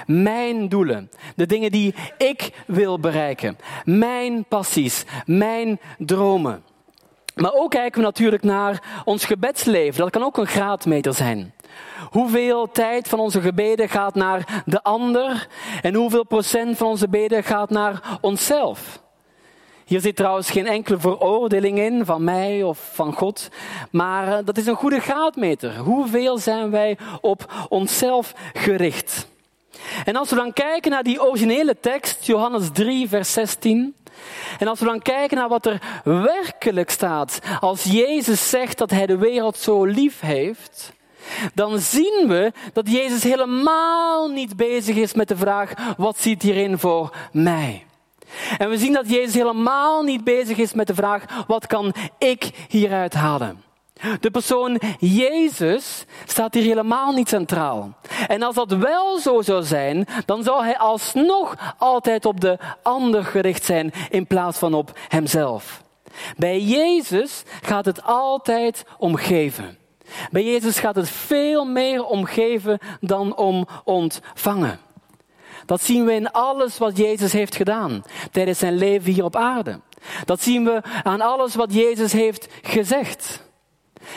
Mijn 0.07 0.69
doelen, 0.69 1.11
de 1.37 1.47
dingen 1.47 1.71
die 1.71 1.95
ik 2.19 2.51
wil 2.67 3.01
bereiken, 3.01 3.59
mijn 3.85 4.45
passies, 4.45 5.05
mijn 5.25 5.81
dromen. 5.99 6.63
Maar 7.35 7.53
ook 7.53 7.71
kijken 7.71 8.01
we 8.01 8.07
natuurlijk 8.07 8.43
naar 8.43 9.03
ons 9.05 9.25
gebedsleven. 9.25 10.01
Dat 10.01 10.11
kan 10.11 10.23
ook 10.23 10.37
een 10.37 10.47
graadmeter 10.47 11.15
zijn. 11.15 11.55
Hoeveel 12.11 12.71
tijd 12.71 13.09
van 13.09 13.19
onze 13.19 13.41
gebeden 13.41 13.89
gaat 13.89 14.15
naar 14.15 14.63
de 14.67 14.83
ander 14.83 15.47
en 15.83 15.95
hoeveel 15.95 16.25
procent 16.25 16.77
van 16.77 16.87
onze 16.87 17.05
gebeden 17.05 17.45
gaat 17.45 17.71
naar 17.71 18.19
onszelf? 18.21 19.03
Hier 19.85 20.01
zit 20.01 20.17
trouwens 20.17 20.51
geen 20.51 20.67
enkele 20.67 20.99
veroordeling 20.99 21.79
in 21.79 22.05
van 22.05 22.25
mij 22.25 22.63
of 22.63 22.91
van 22.93 23.13
God, 23.13 23.49
maar 23.91 24.39
eh, 24.39 24.45
dat 24.45 24.57
is 24.57 24.67
een 24.67 24.75
goede 24.75 25.01
graadmeter. 25.01 25.77
Hoeveel 25.77 26.39
zijn 26.39 26.71
wij 26.71 26.99
op 27.21 27.67
onszelf 27.69 28.35
gericht? 28.53 29.27
En 30.05 30.17
als 30.17 30.31
we 30.31 30.37
dan 30.37 30.53
kijken 30.53 30.91
naar 30.91 31.03
die 31.03 31.23
originele 31.23 31.77
tekst, 31.81 32.27
Johannes 32.27 32.69
3, 32.73 33.09
vers 33.09 33.33
16, 33.33 33.95
en 34.59 34.69
als 34.69 34.81
we 34.81 34.87
dan 34.87 35.03
kijken 35.03 35.37
naar 35.37 35.49
wat 35.49 35.67
er 35.67 35.81
werkelijk 36.05 36.91
staat, 36.91 37.39
als 37.61 37.83
Jezus 37.85 38.49
zegt 38.49 38.79
dat 38.79 38.91
Hij 38.91 39.07
de 39.07 39.19
wereld 39.19 39.57
zo 39.57 39.85
lief 39.85 40.21
heeft, 40.21 40.93
dan 41.55 41.79
zien 41.79 42.25
we 42.29 42.53
dat 42.73 42.91
Jezus 42.91 43.23
helemaal 43.23 44.29
niet 44.29 44.57
bezig 44.57 44.97
is 44.97 45.15
met 45.15 45.29
de 45.29 45.37
vraag, 45.37 45.95
wat 45.97 46.19
zit 46.19 46.43
hierin 46.43 46.79
voor 46.79 47.17
mij? 47.33 47.87
En 48.59 48.69
we 48.69 48.79
zien 48.79 48.93
dat 48.93 49.11
Jezus 49.11 49.35
helemaal 49.35 50.03
niet 50.03 50.25
bezig 50.25 50.57
is 50.57 50.73
met 50.73 50.87
de 50.87 50.95
vraag, 50.95 51.45
wat 51.47 51.67
kan 51.67 51.95
ik 52.19 52.51
hieruit 52.69 53.15
halen? 53.15 53.64
De 54.21 54.31
persoon 54.31 54.81
Jezus 54.99 56.05
staat 56.25 56.55
hier 56.55 56.63
helemaal 56.63 57.13
niet 57.13 57.29
centraal. 57.29 57.93
En 58.27 58.43
als 58.43 58.55
dat 58.55 58.73
wel 58.73 59.19
zo 59.19 59.43
zou 59.43 59.63
zijn, 59.63 60.07
dan 60.27 60.43
zou 60.43 60.65
hij 60.65 60.79
alsnog 60.79 61.75
altijd 61.79 62.25
op 62.25 62.41
de 62.41 62.59
ander 62.83 63.25
gericht 63.25 63.65
zijn 63.65 63.93
in 64.11 64.27
plaats 64.27 64.59
van 64.59 64.75
op 64.75 64.99
hemzelf. 65.09 65.83
Bij 66.37 66.61
Jezus 66.61 67.43
gaat 67.63 67.85
het 67.85 68.03
altijd 68.03 68.85
om 68.99 69.17
geven. 69.17 69.79
Bij 70.31 70.45
Jezus 70.45 70.79
gaat 70.79 70.97
het 70.97 71.09
veel 71.09 71.65
meer 71.65 72.05
om 72.05 72.25
geven 72.25 72.79
dan 73.01 73.37
om 73.37 73.67
ontvangen. 73.85 74.79
Dat 75.67 75.83
zien 75.83 76.05
we 76.05 76.13
in 76.13 76.31
alles 76.31 76.79
wat 76.79 76.97
Jezus 76.97 77.33
heeft 77.33 77.57
gedaan 77.57 78.03
tijdens 78.31 78.59
zijn 78.59 78.77
leven 78.77 79.13
hier 79.13 79.25
op 79.25 79.37
aarde. 79.37 79.81
Dat 80.25 80.41
zien 80.41 80.65
we 80.65 80.81
aan 81.03 81.21
alles 81.21 81.55
wat 81.55 81.75
Jezus 81.75 82.13
heeft 82.13 82.49
gezegd. 82.63 83.44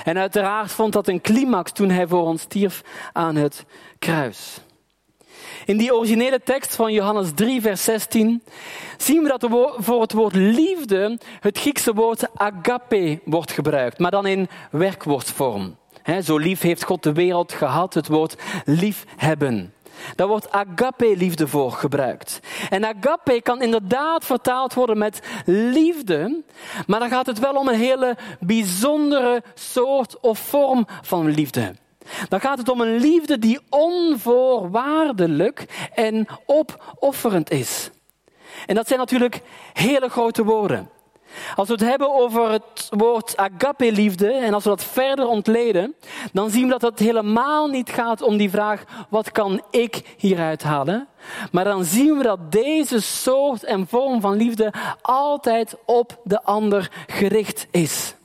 En 0.04 0.18
uiteraard 0.18 0.72
vond 0.72 0.94
dat 0.94 1.08
een 1.08 1.22
climax 1.22 1.72
toen 1.72 1.90
hij 1.90 2.08
voor 2.08 2.24
ons 2.24 2.42
stierf 2.42 2.82
aan 3.14 3.36
het 3.36 3.66
kruis. 4.00 4.62
In 5.66 5.78
die 5.78 5.96
originele 5.96 6.42
tekst 6.44 6.76
van 6.76 6.94
Johannes 6.94 7.32
3, 7.36 7.62
vers 7.62 7.84
16 7.84 8.44
zien 8.98 9.24
we 9.24 9.30
dat 9.38 9.48
voor 9.78 10.02
het 10.02 10.14
woord 10.14 10.36
liefde 10.36 11.20
het 11.40 11.58
Griekse 11.58 11.94
woord 11.94 12.28
agape 12.36 13.20
wordt 13.26 13.52
gebruikt, 13.52 14.00
maar 14.00 14.12
dan 14.12 14.26
in 14.26 14.50
werkwoordvorm. 14.72 15.76
zo 16.24 16.38
lief 16.38 16.62
heeft 16.62 16.84
God 16.84 17.04
de 17.04 17.14
wereld 17.14 17.54
gehad, 17.54 17.94
het 17.94 18.08
woord 18.08 18.36
liefhebben. 18.66 19.74
Daar 20.16 20.28
wordt 20.28 20.52
agape-liefde 20.52 21.48
voor 21.48 21.72
gebruikt. 21.72 22.40
En 22.70 22.86
agape 22.86 23.42
kan 23.42 23.62
inderdaad 23.62 24.26
vertaald 24.26 24.74
worden 24.74 24.98
met 24.98 25.20
liefde, 25.46 26.44
maar 26.88 27.00
dan 27.00 27.10
gaat 27.10 27.26
het 27.26 27.40
wel 27.40 27.54
om 27.54 27.68
een 27.68 27.80
hele 27.80 28.18
bijzondere 28.40 29.44
soort 29.54 30.20
of 30.20 30.40
vorm 30.40 30.88
van 31.02 31.30
liefde. 31.30 31.76
Dan 32.30 32.40
gaat 32.40 32.58
het 32.58 32.70
om 32.70 32.82
een 32.82 32.96
liefde 32.96 33.40
die 33.40 33.60
onvoorwaardelijk 33.70 35.90
en 35.94 36.28
opofferend 36.46 37.52
is. 37.52 37.90
En 38.66 38.76
dat 38.76 38.88
zijn 38.88 39.00
natuurlijk 39.00 39.42
hele 39.74 40.10
grote 40.10 40.44
woorden. 40.44 40.90
Als 41.56 41.68
we 41.68 41.74
het 41.74 41.84
hebben 41.84 42.14
over 42.14 42.52
het 42.52 42.88
woord 42.90 43.38
agape-liefde 43.38 44.32
en 44.32 44.54
als 44.54 44.64
we 44.64 44.70
dat 44.70 44.84
verder 44.84 45.28
ontleden, 45.28 45.96
dan 46.34 46.50
zien 46.50 46.64
we 46.64 46.70
dat 46.70 46.82
het 46.82 47.00
helemaal 47.00 47.68
niet 47.68 47.90
gaat 47.90 48.22
om 48.22 48.38
die 48.38 48.50
vraag, 48.50 48.84
wat 49.10 49.32
kan 49.32 49.62
ik 49.72 50.16
hieruit 50.18 50.64
halen? 50.64 51.08
Maar 51.52 51.64
dan 51.64 51.84
zien 51.84 52.18
we 52.18 52.24
dat 52.24 52.52
deze 52.52 53.02
soort 53.02 53.64
en 53.64 53.88
vorm 53.88 54.22
van 54.22 54.36
liefde 54.36 54.74
altijd 55.02 55.76
op 55.86 56.20
de 56.24 56.44
ander 56.44 56.92
gericht 57.08 57.68
is. 57.72 58.16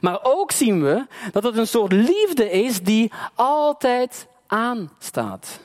Maar 0.00 0.18
ook 0.22 0.52
zien 0.52 0.82
we 0.82 1.06
dat 1.32 1.42
het 1.42 1.56
een 1.56 1.66
soort 1.66 1.92
liefde 1.92 2.50
is 2.50 2.82
die 2.82 3.12
altijd 3.34 4.26
aanstaat. 4.46 5.60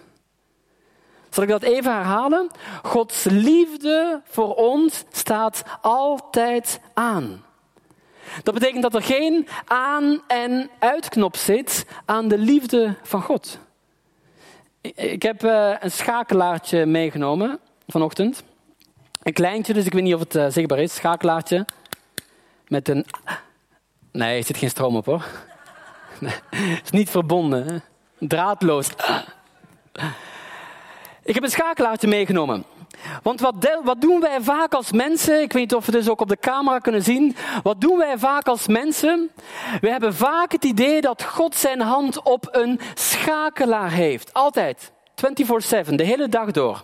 Zal 1.31 1.43
ik 1.43 1.49
dat 1.49 1.63
even 1.63 1.93
herhalen? 1.93 2.49
Gods 2.83 3.23
liefde 3.23 4.21
voor 4.25 4.55
ons 4.55 5.03
staat 5.11 5.63
altijd 5.81 6.79
aan. 6.93 7.43
Dat 8.43 8.53
betekent 8.53 8.81
dat 8.81 8.95
er 8.95 9.03
geen 9.03 9.47
aan- 9.65 10.21
en 10.27 10.69
uitknop 10.79 11.35
zit 11.35 11.85
aan 12.05 12.27
de 12.27 12.37
liefde 12.37 12.95
van 13.03 13.21
God. 13.21 13.59
Ik 14.81 15.21
heb 15.21 15.43
eh, 15.43 15.73
een 15.79 15.91
schakelaartje 15.91 16.85
meegenomen 16.85 17.59
vanochtend. 17.87 18.43
Een 19.23 19.33
kleintje, 19.33 19.73
dus 19.73 19.85
ik 19.85 19.93
weet 19.93 20.03
niet 20.03 20.13
of 20.13 20.19
het 20.19 20.35
eh, 20.35 20.45
zichtbaar 20.49 20.79
is. 20.79 20.93
Schakelaartje 20.95 21.65
met 22.67 22.89
een. 22.89 23.05
Nee, 24.11 24.37
er 24.37 24.43
zit 24.43 24.57
geen 24.57 24.69
stroom 24.69 24.95
op 24.95 25.05
hoor. 25.05 25.25
Het 26.49 26.81
is 26.83 26.89
niet 26.91 27.09
verbonden. 27.09 27.83
Draadloos. 28.19 28.89
Ik 31.23 31.33
heb 31.33 31.43
een 31.43 31.49
schakelaartje 31.49 32.07
meegenomen. 32.07 32.63
Want 33.23 33.41
wat, 33.41 33.55
wat, 33.83 34.01
doen 34.01 34.19
wij 34.19 34.41
vaak 34.41 34.73
als 34.73 34.91
mensen? 34.91 35.41
Ik 35.41 35.53
weet 35.53 35.61
niet 35.61 35.75
of 35.75 35.85
we 35.85 35.91
dus 35.91 36.09
ook 36.09 36.21
op 36.21 36.27
de 36.27 36.39
camera 36.39 36.79
kunnen 36.79 37.03
zien. 37.03 37.35
Wat 37.63 37.81
doen 37.81 37.97
wij 37.97 38.17
vaak 38.17 38.47
als 38.47 38.67
mensen? 38.67 39.31
We 39.81 39.89
hebben 39.89 40.13
vaak 40.13 40.51
het 40.51 40.63
idee 40.63 41.01
dat 41.01 41.23
God 41.23 41.55
zijn 41.55 41.81
hand 41.81 42.21
op 42.21 42.47
een 42.51 42.79
schakelaar 42.93 43.91
heeft. 43.91 44.33
Altijd. 44.33 44.91
24-7, 45.85 45.95
de 45.95 46.03
hele 46.03 46.29
dag 46.29 46.51
door. 46.51 46.79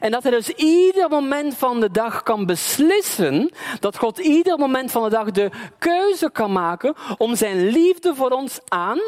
En 0.00 0.10
dat 0.10 0.22
hij 0.22 0.32
dus 0.32 0.48
ieder 0.48 1.08
moment 1.08 1.54
van 1.54 1.80
de 1.80 1.90
dag 1.90 2.22
kan 2.22 2.46
beslissen, 2.46 3.50
dat 3.80 3.98
God 3.98 4.18
ieder 4.18 4.58
moment 4.58 4.90
van 4.90 5.02
de 5.02 5.10
dag 5.10 5.30
de 5.30 5.50
keuze 5.78 6.30
kan 6.30 6.52
maken 6.52 6.94
om 7.16 7.36
zijn 7.36 7.66
liefde 7.66 8.14
voor 8.14 8.30
ons 8.30 8.60
aan 8.68 9.00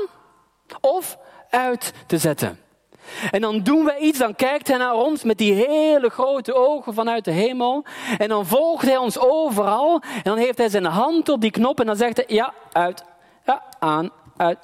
of 0.80 1.18
uit 1.50 1.92
te 2.06 2.18
zetten. 2.18 2.67
En 3.30 3.40
dan 3.40 3.62
doen 3.62 3.84
wij 3.84 3.98
iets, 3.98 4.18
dan 4.18 4.34
kijkt 4.34 4.68
hij 4.68 4.76
naar 4.76 4.94
ons 4.94 5.22
met 5.22 5.38
die 5.38 5.52
hele 5.52 6.08
grote 6.08 6.54
ogen 6.54 6.94
vanuit 6.94 7.24
de 7.24 7.30
hemel. 7.30 7.84
En 8.18 8.28
dan 8.28 8.46
volgt 8.46 8.86
hij 8.86 8.96
ons 8.96 9.18
overal. 9.18 10.02
En 10.14 10.22
dan 10.22 10.36
heeft 10.38 10.58
hij 10.58 10.68
zijn 10.68 10.84
hand 10.84 11.28
op 11.28 11.40
die 11.40 11.50
knop 11.50 11.80
en 11.80 11.86
dan 11.86 11.96
zegt 11.96 12.16
hij, 12.16 12.26
ja, 12.28 12.54
uit, 12.72 13.04
ja, 13.44 13.62
aan, 13.78 14.10
uit. 14.36 14.58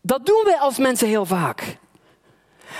Dat 0.00 0.26
doen 0.26 0.42
wij 0.44 0.58
als 0.58 0.78
mensen 0.78 1.08
heel 1.08 1.26
vaak. 1.26 1.78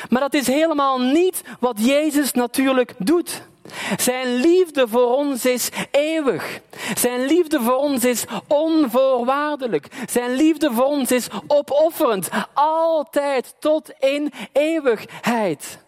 Maar 0.08 0.20
dat 0.20 0.34
is 0.34 0.46
helemaal 0.46 0.98
niet 0.98 1.42
wat 1.60 1.84
Jezus 1.84 2.32
natuurlijk 2.32 2.94
doet. 2.98 3.48
Zijn 3.96 4.34
liefde 4.34 4.88
voor 4.88 5.16
ons 5.16 5.44
is 5.44 5.68
eeuwig. 5.90 6.60
Zijn 6.94 7.26
liefde 7.26 7.60
voor 7.60 7.76
ons 7.76 8.04
is 8.04 8.24
onvoorwaardelijk. 8.46 9.86
Zijn 10.10 10.34
liefde 10.34 10.72
voor 10.72 10.84
ons 10.84 11.10
is 11.10 11.28
opofferend. 11.46 12.28
Altijd 12.54 13.54
tot 13.58 13.90
in 13.98 14.32
eeuwigheid. 14.52 15.78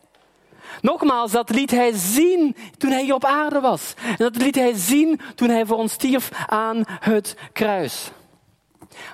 Nogmaals, 0.81 1.33
dat 1.33 1.51
liet 1.51 1.71
hij 1.71 1.93
zien 1.95 2.57
toen 2.79 2.91
hij 2.91 3.13
op 3.13 3.25
aarde 3.25 3.61
was. 3.61 3.95
En 4.07 4.17
dat 4.17 4.37
liet 4.37 4.55
hij 4.55 4.73
zien 4.75 5.21
toen 5.35 5.49
hij 5.49 5.67
voor 5.67 5.77
ons 5.77 5.93
stierf 5.93 6.31
aan 6.47 6.85
het 6.87 7.37
kruis. 7.53 8.11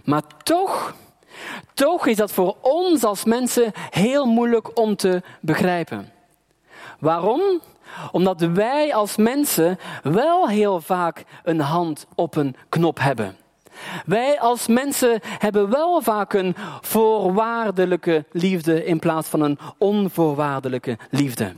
Maar 0.05 0.23
toch, 0.43 0.95
toch 1.75 2.07
is 2.07 2.17
dat 2.17 2.33
voor 2.33 2.57
ons 2.61 3.05
als 3.05 3.25
mensen 3.25 3.73
heel 3.91 4.27
moeilijk 4.27 4.79
om 4.79 4.97
te 4.97 5.23
begrijpen. 5.41 6.13
Waarom? 6.99 7.61
Omdat 8.13 8.41
wij 8.41 8.95
als 8.95 9.17
mensen 9.17 9.79
wel 10.03 10.49
heel 10.49 10.81
vaak 10.81 11.25
een 11.43 11.61
hand 11.61 12.07
op 12.15 12.37
een 12.37 12.57
knop 12.69 12.99
hebben. 12.99 13.37
Wij 14.07 14.41
als 14.41 14.67
mensen 14.67 15.21
hebben 15.23 15.71
wel 15.71 16.03
vaak 16.03 16.33
een 16.33 16.57
voorwaardelijke 16.81 18.25
liefde 18.33 18.85
in 18.85 18.99
plaats 18.99 19.29
van 19.29 19.41
een 19.41 19.59
onvoorwaardelijke 19.79 20.99
liefde. 21.11 21.53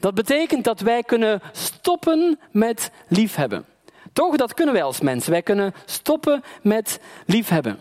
Dat 0.00 0.14
betekent 0.14 0.64
dat 0.64 0.80
wij 0.80 1.02
kunnen 1.02 1.40
stoppen 1.52 2.38
met 2.50 2.90
liefhebben. 3.08 3.64
Toch, 4.12 4.36
dat 4.36 4.54
kunnen 4.54 4.74
wij 4.74 4.82
als 4.82 5.00
mensen. 5.00 5.30
Wij 5.30 5.42
kunnen 5.42 5.74
stoppen 5.84 6.42
met 6.62 7.00
liefhebben. 7.26 7.78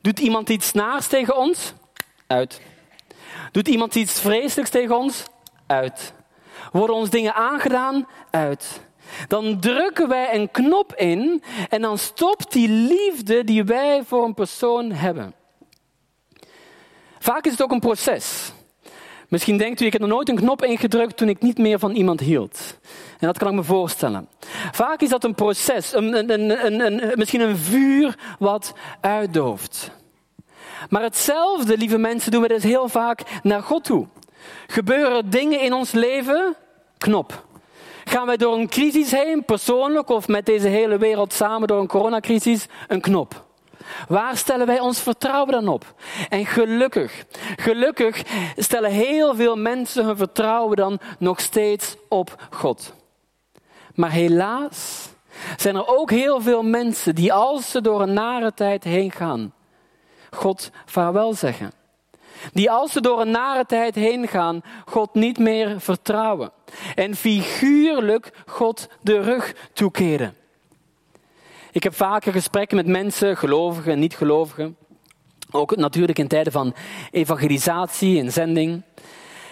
Doet 0.00 0.18
iemand 0.18 0.48
iets 0.48 0.72
naars 0.72 1.06
tegen 1.06 1.36
ons? 1.36 1.72
Uit. 2.26 2.60
Doet 3.52 3.68
iemand 3.68 3.94
iets 3.94 4.20
vreselijks 4.20 4.70
tegen 4.70 4.98
ons? 4.98 5.22
Uit 5.66 6.14
worden 6.78 6.96
ons 6.96 7.10
dingen 7.10 7.34
aangedaan? 7.34 8.06
Uit. 8.30 8.80
Dan 9.28 9.60
drukken 9.60 10.08
wij 10.08 10.34
een 10.34 10.50
knop 10.50 10.94
in 10.94 11.42
en 11.68 11.80
dan 11.80 11.98
stopt 11.98 12.52
die 12.52 12.68
liefde 12.68 13.44
die 13.44 13.64
wij 13.64 14.02
voor 14.04 14.24
een 14.24 14.34
persoon 14.34 14.92
hebben. 14.92 15.34
Vaak 17.18 17.44
is 17.44 17.52
het 17.52 17.62
ook 17.62 17.70
een 17.70 17.80
proces. 17.80 18.52
Misschien 19.28 19.56
denkt 19.56 19.80
u, 19.80 19.86
ik 19.86 19.92
heb 19.92 20.00
nog 20.00 20.10
nooit 20.10 20.28
een 20.28 20.36
knop 20.36 20.64
ingedrukt 20.64 21.16
toen 21.16 21.28
ik 21.28 21.42
niet 21.42 21.58
meer 21.58 21.78
van 21.78 21.90
iemand 21.90 22.20
hield. 22.20 22.78
En 23.18 23.26
dat 23.26 23.38
kan 23.38 23.48
ik 23.48 23.54
me 23.54 23.62
voorstellen. 23.62 24.28
Vaak 24.72 25.00
is 25.00 25.08
dat 25.08 25.24
een 25.24 25.34
proces, 25.34 25.92
een, 25.92 26.32
een, 26.32 26.84
een, 26.84 27.12
misschien 27.14 27.40
een 27.40 27.56
vuur 27.56 28.18
wat 28.38 28.74
uitdooft. 29.00 29.90
Maar 30.88 31.02
hetzelfde, 31.02 31.76
lieve 31.76 31.98
mensen, 31.98 32.30
doen 32.30 32.42
we 32.42 32.48
dus 32.48 32.62
heel 32.62 32.88
vaak 32.88 33.20
naar 33.42 33.62
God 33.62 33.84
toe. 33.84 34.06
Gebeuren 34.66 35.30
dingen 35.30 35.60
in 35.60 35.72
ons 35.72 35.92
leven? 35.92 36.56
Knop. 37.04 37.44
Gaan 38.04 38.26
wij 38.26 38.36
door 38.36 38.56
een 38.56 38.68
crisis 38.68 39.10
heen, 39.10 39.44
persoonlijk 39.44 40.08
of 40.08 40.28
met 40.28 40.46
deze 40.46 40.68
hele 40.68 40.98
wereld 40.98 41.32
samen 41.32 41.68
door 41.68 41.80
een 41.80 41.86
coronacrisis? 41.86 42.66
Een 42.88 43.00
knop. 43.00 43.44
Waar 44.08 44.36
stellen 44.36 44.66
wij 44.66 44.80
ons 44.80 45.00
vertrouwen 45.00 45.52
dan 45.52 45.68
op? 45.68 45.94
En 46.28 46.46
gelukkig, 46.46 47.24
gelukkig 47.56 48.22
stellen 48.56 48.90
heel 48.90 49.34
veel 49.34 49.56
mensen 49.56 50.04
hun 50.04 50.16
vertrouwen 50.16 50.76
dan 50.76 50.98
nog 51.18 51.40
steeds 51.40 51.96
op 52.08 52.46
God. 52.50 52.94
Maar 53.94 54.10
helaas 54.10 55.08
zijn 55.56 55.76
er 55.76 55.86
ook 55.86 56.10
heel 56.10 56.40
veel 56.40 56.62
mensen 56.62 57.14
die 57.14 57.32
als 57.32 57.70
ze 57.70 57.80
door 57.80 58.00
een 58.00 58.12
nare 58.12 58.54
tijd 58.54 58.84
heen 58.84 59.12
gaan, 59.12 59.52
God 60.30 60.70
vaarwel 60.86 61.34
zeggen. 61.34 61.83
Die 62.52 62.70
als 62.70 62.92
ze 62.92 63.00
door 63.00 63.20
een 63.20 63.30
nare 63.30 63.66
tijd 63.66 63.94
heen 63.94 64.28
gaan, 64.28 64.62
God 64.84 65.14
niet 65.14 65.38
meer 65.38 65.80
vertrouwen. 65.80 66.52
En 66.94 67.14
figuurlijk 67.14 68.32
God 68.46 68.88
de 69.00 69.20
rug 69.20 69.54
toekeren. 69.72 70.34
Ik 71.72 71.82
heb 71.82 71.94
vaker 71.94 72.32
gesprekken 72.32 72.76
met 72.76 72.86
mensen, 72.86 73.36
gelovigen 73.36 73.92
en 73.92 73.98
niet-gelovigen. 73.98 74.76
Ook 75.50 75.76
natuurlijk 75.76 76.18
in 76.18 76.28
tijden 76.28 76.52
van 76.52 76.74
evangelisatie 77.10 78.20
en 78.20 78.32
zending. 78.32 78.82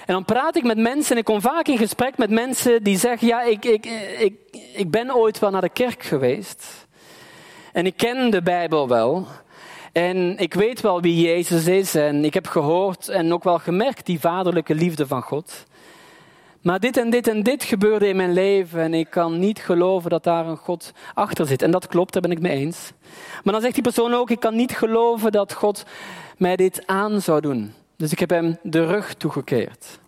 En 0.07 0.15
dan 0.15 0.25
praat 0.25 0.57
ik 0.57 0.63
met 0.63 0.79
mensen 0.79 1.13
en 1.13 1.19
ik 1.19 1.25
kom 1.25 1.41
vaak 1.41 1.67
in 1.67 1.79
gesprek 1.79 2.17
met 2.17 2.31
mensen 2.31 2.83
die 2.83 2.99
zeggen: 2.99 3.27
Ja, 3.27 3.43
ik, 3.43 3.65
ik, 3.65 3.87
ik, 4.19 4.35
ik 4.75 4.91
ben 4.91 5.15
ooit 5.15 5.39
wel 5.39 5.51
naar 5.51 5.61
de 5.61 5.69
kerk 5.69 6.03
geweest. 6.03 6.87
En 7.73 7.87
ik 7.87 7.97
ken 7.97 8.31
de 8.31 8.43
Bijbel 8.43 8.89
wel. 8.89 9.27
En 9.93 10.39
ik 10.39 10.55
weet 10.55 10.81
wel 10.81 11.01
wie 11.01 11.27
Jezus 11.27 11.67
is. 11.67 11.95
En 11.95 12.25
ik 12.25 12.35
heb 12.35 12.47
gehoord 12.47 13.09
en 13.09 13.33
ook 13.33 13.45
wel 13.45 13.59
gemerkt 13.59 14.07
die 14.07 14.21
vaderlijke 14.21 14.75
liefde 14.75 15.07
van 15.07 15.23
God. 15.23 15.65
Maar 16.63 16.81
dit 16.81 16.97
en 16.97 17.11
dit 17.11 17.29
en 17.29 17.43
dit 17.43 17.65
gebeurde 17.65 18.09
in 18.09 18.17
mijn 18.17 18.33
leven 18.33 18.81
en 18.81 18.95
ik 18.95 19.11
kan 19.11 19.39
niet 19.39 19.59
geloven 19.59 20.11
dat 20.11 20.25
daar 20.25 20.47
een 20.47 20.57
God 20.57 20.93
achter 21.15 21.47
zit. 21.47 21.63
En 21.63 21.71
dat 21.71 21.87
klopt, 21.87 22.13
daar 22.13 22.23
ben 22.23 22.31
ik 22.31 22.41
mee 22.41 22.57
eens. 22.57 22.93
Maar 23.45 23.53
dan 23.53 23.63
zegt 23.63 23.75
die 23.75 23.83
persoon 23.83 24.15
ook, 24.15 24.31
ik 24.31 24.41
kan 24.41 24.57
niet 24.57 24.73
geloven 24.73 25.33
dat 25.33 25.53
God 25.53 25.85
mij 26.37 26.57
dit 26.57 26.87
aan 26.87 27.21
zou 27.21 27.41
doen. 27.41 27.73
Dus 27.97 28.13
ik 28.13 28.19
heb 28.19 28.31
hem 28.31 28.59
de 28.63 28.87
rug 28.87 29.15
toegekeerd. 29.15 30.01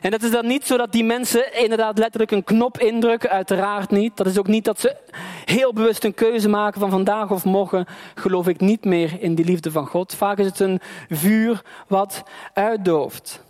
En 0.00 0.10
dat 0.10 0.22
is 0.22 0.30
dan 0.30 0.46
niet 0.46 0.66
zo 0.66 0.76
dat 0.76 0.92
die 0.92 1.04
mensen 1.04 1.62
inderdaad 1.62 1.98
letterlijk 1.98 2.30
een 2.30 2.44
knop 2.44 2.78
indrukken, 2.78 3.30
uiteraard 3.30 3.90
niet. 3.90 4.16
Dat 4.16 4.26
is 4.26 4.38
ook 4.38 4.46
niet 4.46 4.64
dat 4.64 4.80
ze 4.80 4.96
heel 5.44 5.72
bewust 5.72 6.04
een 6.04 6.14
keuze 6.14 6.48
maken 6.48 6.80
van 6.80 6.90
vandaag 6.90 7.30
of 7.30 7.44
morgen 7.44 7.86
geloof 8.14 8.48
ik 8.48 8.60
niet 8.60 8.84
meer 8.84 9.16
in 9.20 9.34
die 9.34 9.44
liefde 9.44 9.70
van 9.70 9.86
God. 9.86 10.14
Vaak 10.14 10.38
is 10.38 10.46
het 10.46 10.60
een 10.60 10.80
vuur 11.08 11.62
wat 11.86 12.22
uitdooft. 12.52 13.46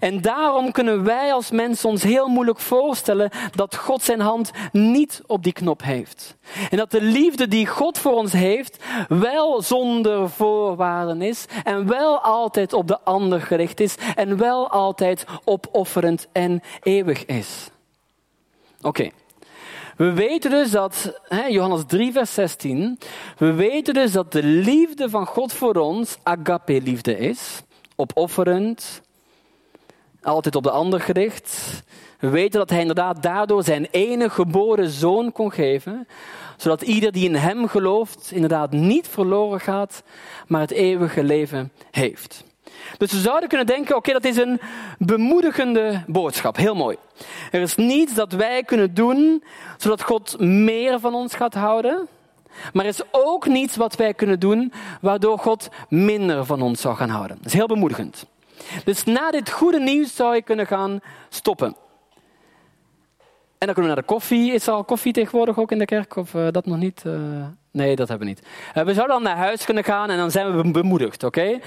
En 0.00 0.20
daarom 0.20 0.72
kunnen 0.72 1.04
wij 1.04 1.32
als 1.32 1.50
mensen 1.50 1.88
ons 1.88 2.02
heel 2.02 2.28
moeilijk 2.28 2.60
voorstellen 2.60 3.30
dat 3.54 3.76
God 3.76 4.02
zijn 4.02 4.20
hand 4.20 4.50
niet 4.72 5.22
op 5.26 5.42
die 5.42 5.52
knop 5.52 5.82
heeft. 5.82 6.36
En 6.70 6.76
dat 6.76 6.90
de 6.90 7.02
liefde 7.02 7.48
die 7.48 7.66
God 7.66 7.98
voor 7.98 8.12
ons 8.12 8.32
heeft 8.32 8.84
wel 9.08 9.62
zonder 9.62 10.30
voorwaarden 10.30 11.22
is 11.22 11.44
en 11.64 11.86
wel 11.88 12.20
altijd 12.20 12.72
op 12.72 12.88
de 12.88 13.00
ander 13.00 13.40
gericht 13.40 13.80
is 13.80 13.94
en 14.14 14.36
wel 14.36 14.70
altijd 14.70 15.24
opofferend 15.44 16.28
en 16.32 16.62
eeuwig 16.82 17.24
is. 17.24 17.68
Oké. 18.82 19.10
We 19.96 20.12
weten 20.12 20.50
dus 20.50 20.70
dat, 20.70 21.20
hè, 21.28 21.44
Johannes 21.46 21.82
3, 21.86 22.12
vers 22.12 22.34
16, 22.34 22.98
we 23.38 23.52
weten 23.52 23.94
dus 23.94 24.12
dat 24.12 24.32
de 24.32 24.42
liefde 24.42 25.10
van 25.10 25.26
God 25.26 25.52
voor 25.52 25.74
ons 25.74 26.16
agape-liefde 26.22 27.18
is, 27.18 27.62
opofferend, 27.96 29.02
altijd 30.22 30.56
op 30.56 30.62
de 30.62 30.70
ander 30.70 31.00
gericht. 31.00 31.82
We 32.18 32.28
weten 32.28 32.58
dat 32.58 32.70
hij 32.70 32.80
inderdaad 32.80 33.22
daardoor 33.22 33.62
zijn 33.62 33.88
enige 33.90 34.34
geboren 34.34 34.90
zoon 34.90 35.32
kon 35.32 35.52
geven, 35.52 36.08
zodat 36.56 36.82
ieder 36.82 37.12
die 37.12 37.28
in 37.28 37.34
hem 37.34 37.68
gelooft 37.68 38.30
inderdaad 38.32 38.70
niet 38.70 39.08
verloren 39.08 39.60
gaat, 39.60 40.02
maar 40.46 40.60
het 40.60 40.70
eeuwige 40.70 41.24
leven 41.24 41.72
heeft. 41.90 42.44
Dus 42.98 43.12
we 43.12 43.18
zouden 43.18 43.48
kunnen 43.48 43.66
denken, 43.66 43.96
oké, 43.96 44.12
dat 44.12 44.24
is 44.24 44.36
een 44.36 44.60
bemoedigende 44.98 46.02
boodschap. 46.06 46.56
Heel 46.56 46.74
mooi. 46.74 46.96
Er 47.50 47.60
is 47.60 47.74
niets 47.74 48.14
dat 48.14 48.32
wij 48.32 48.62
kunnen 48.62 48.94
doen, 48.94 49.44
zodat 49.76 50.02
God 50.02 50.40
meer 50.40 51.00
van 51.00 51.14
ons 51.14 51.34
gaat 51.34 51.54
houden. 51.54 52.08
Maar 52.72 52.84
er 52.84 52.90
is 52.90 53.02
ook 53.10 53.46
niets 53.46 53.76
wat 53.76 53.96
wij 53.96 54.14
kunnen 54.14 54.40
doen, 54.40 54.72
waardoor 55.00 55.38
God 55.38 55.68
minder 55.88 56.44
van 56.44 56.62
ons 56.62 56.80
zou 56.80 56.96
gaan 56.96 57.08
houden. 57.08 57.36
Dat 57.36 57.46
is 57.46 57.52
heel 57.52 57.66
bemoedigend. 57.66 58.26
Dus 58.84 59.04
na 59.04 59.30
dit 59.30 59.50
goede 59.50 59.80
nieuws 59.80 60.14
zou 60.14 60.34
je 60.34 60.42
kunnen 60.42 60.66
gaan 60.66 61.00
stoppen. 61.28 61.76
En 63.58 63.68
dan 63.68 63.74
kunnen 63.74 63.90
we 63.90 64.00
naar 64.00 64.06
de 64.06 64.14
koffie. 64.14 64.52
Is 64.52 64.66
er 64.66 64.72
al 64.72 64.84
koffie 64.84 65.12
tegenwoordig 65.12 65.58
ook 65.58 65.72
in 65.72 65.78
de 65.78 65.84
kerk? 65.84 66.16
Of 66.16 66.34
uh, 66.34 66.48
dat 66.50 66.66
nog 66.66 66.76
niet? 66.76 67.02
Uh, 67.06 67.14
nee, 67.70 67.96
dat 67.96 68.08
hebben 68.08 68.26
we 68.26 68.32
niet. 68.32 68.46
Uh, 68.74 68.84
we 68.84 68.94
zouden 68.94 69.16
dan 69.16 69.22
naar 69.22 69.36
huis 69.36 69.64
kunnen 69.64 69.84
gaan 69.84 70.10
en 70.10 70.16
dan 70.16 70.30
zijn 70.30 70.56
we 70.56 70.70
bemoedigd, 70.70 71.24
oké? 71.24 71.58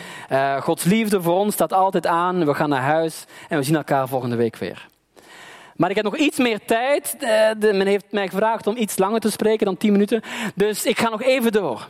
Gods 0.60 0.84
liefde 0.84 1.22
voor 1.22 1.36
ons 1.36 1.54
staat 1.54 1.74
altijd 1.74 2.08
aan. 2.08 2.46
We 2.46 2.54
gaan 2.54 2.70
naar 2.70 2.82
huis 2.82 3.26
en 3.50 3.58
we 3.58 3.64
zien 3.64 3.76
elkaar 3.76 4.08
volgende 4.08 4.36
week 4.36 4.56
weer. 4.56 4.88
Maar 5.76 5.90
ik 5.90 5.96
heb 5.96 6.06
nog 6.06 6.18
iets 6.18 6.38
meer 6.38 6.66
tijd. 6.66 7.16
Eh, 7.20 7.50
men 7.60 7.88
heeft 7.88 8.06
mij 8.10 8.28
gevraagd 8.28 8.68
om 8.68 8.78
iets 8.78 8.98
langer 8.98 9.20
te 9.20 9.32
spreken 9.32 9.66
dan 9.66 9.78
10 9.78 9.92
minuten. 9.92 10.22
Dus 10.56 10.86
ik 10.86 11.00
ga 11.00 11.10
nog 11.10 11.22
even 11.22 11.52
door. 11.52 11.90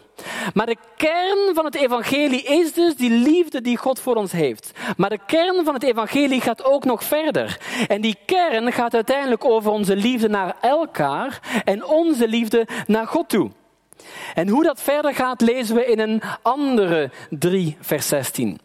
Maar 0.53 0.65
de 0.65 0.77
kern 0.95 1.55
van 1.55 1.65
het 1.65 1.75
evangelie 1.75 2.43
is 2.43 2.73
dus 2.73 2.95
die 2.95 3.09
liefde 3.09 3.61
die 3.61 3.77
God 3.77 3.99
voor 3.99 4.15
ons 4.15 4.31
heeft. 4.31 4.71
Maar 4.97 5.09
de 5.09 5.19
kern 5.25 5.65
van 5.65 5.73
het 5.73 5.83
evangelie 5.83 6.41
gaat 6.41 6.63
ook 6.63 6.85
nog 6.85 7.03
verder. 7.03 7.57
En 7.87 8.01
die 8.01 8.17
kern 8.25 8.71
gaat 8.71 8.93
uiteindelijk 8.93 9.45
over 9.45 9.71
onze 9.71 9.95
liefde 9.95 10.29
naar 10.29 10.55
elkaar 10.61 11.39
en 11.63 11.85
onze 11.85 12.27
liefde 12.27 12.67
naar 12.87 13.07
God 13.07 13.29
toe. 13.29 13.51
En 14.33 14.47
hoe 14.47 14.63
dat 14.63 14.81
verder 14.81 15.13
gaat 15.13 15.41
lezen 15.41 15.75
we 15.75 15.85
in 15.85 15.99
een 15.99 16.21
andere 16.41 17.11
3 17.29 17.77
vers 17.79 18.07
16. 18.07 18.59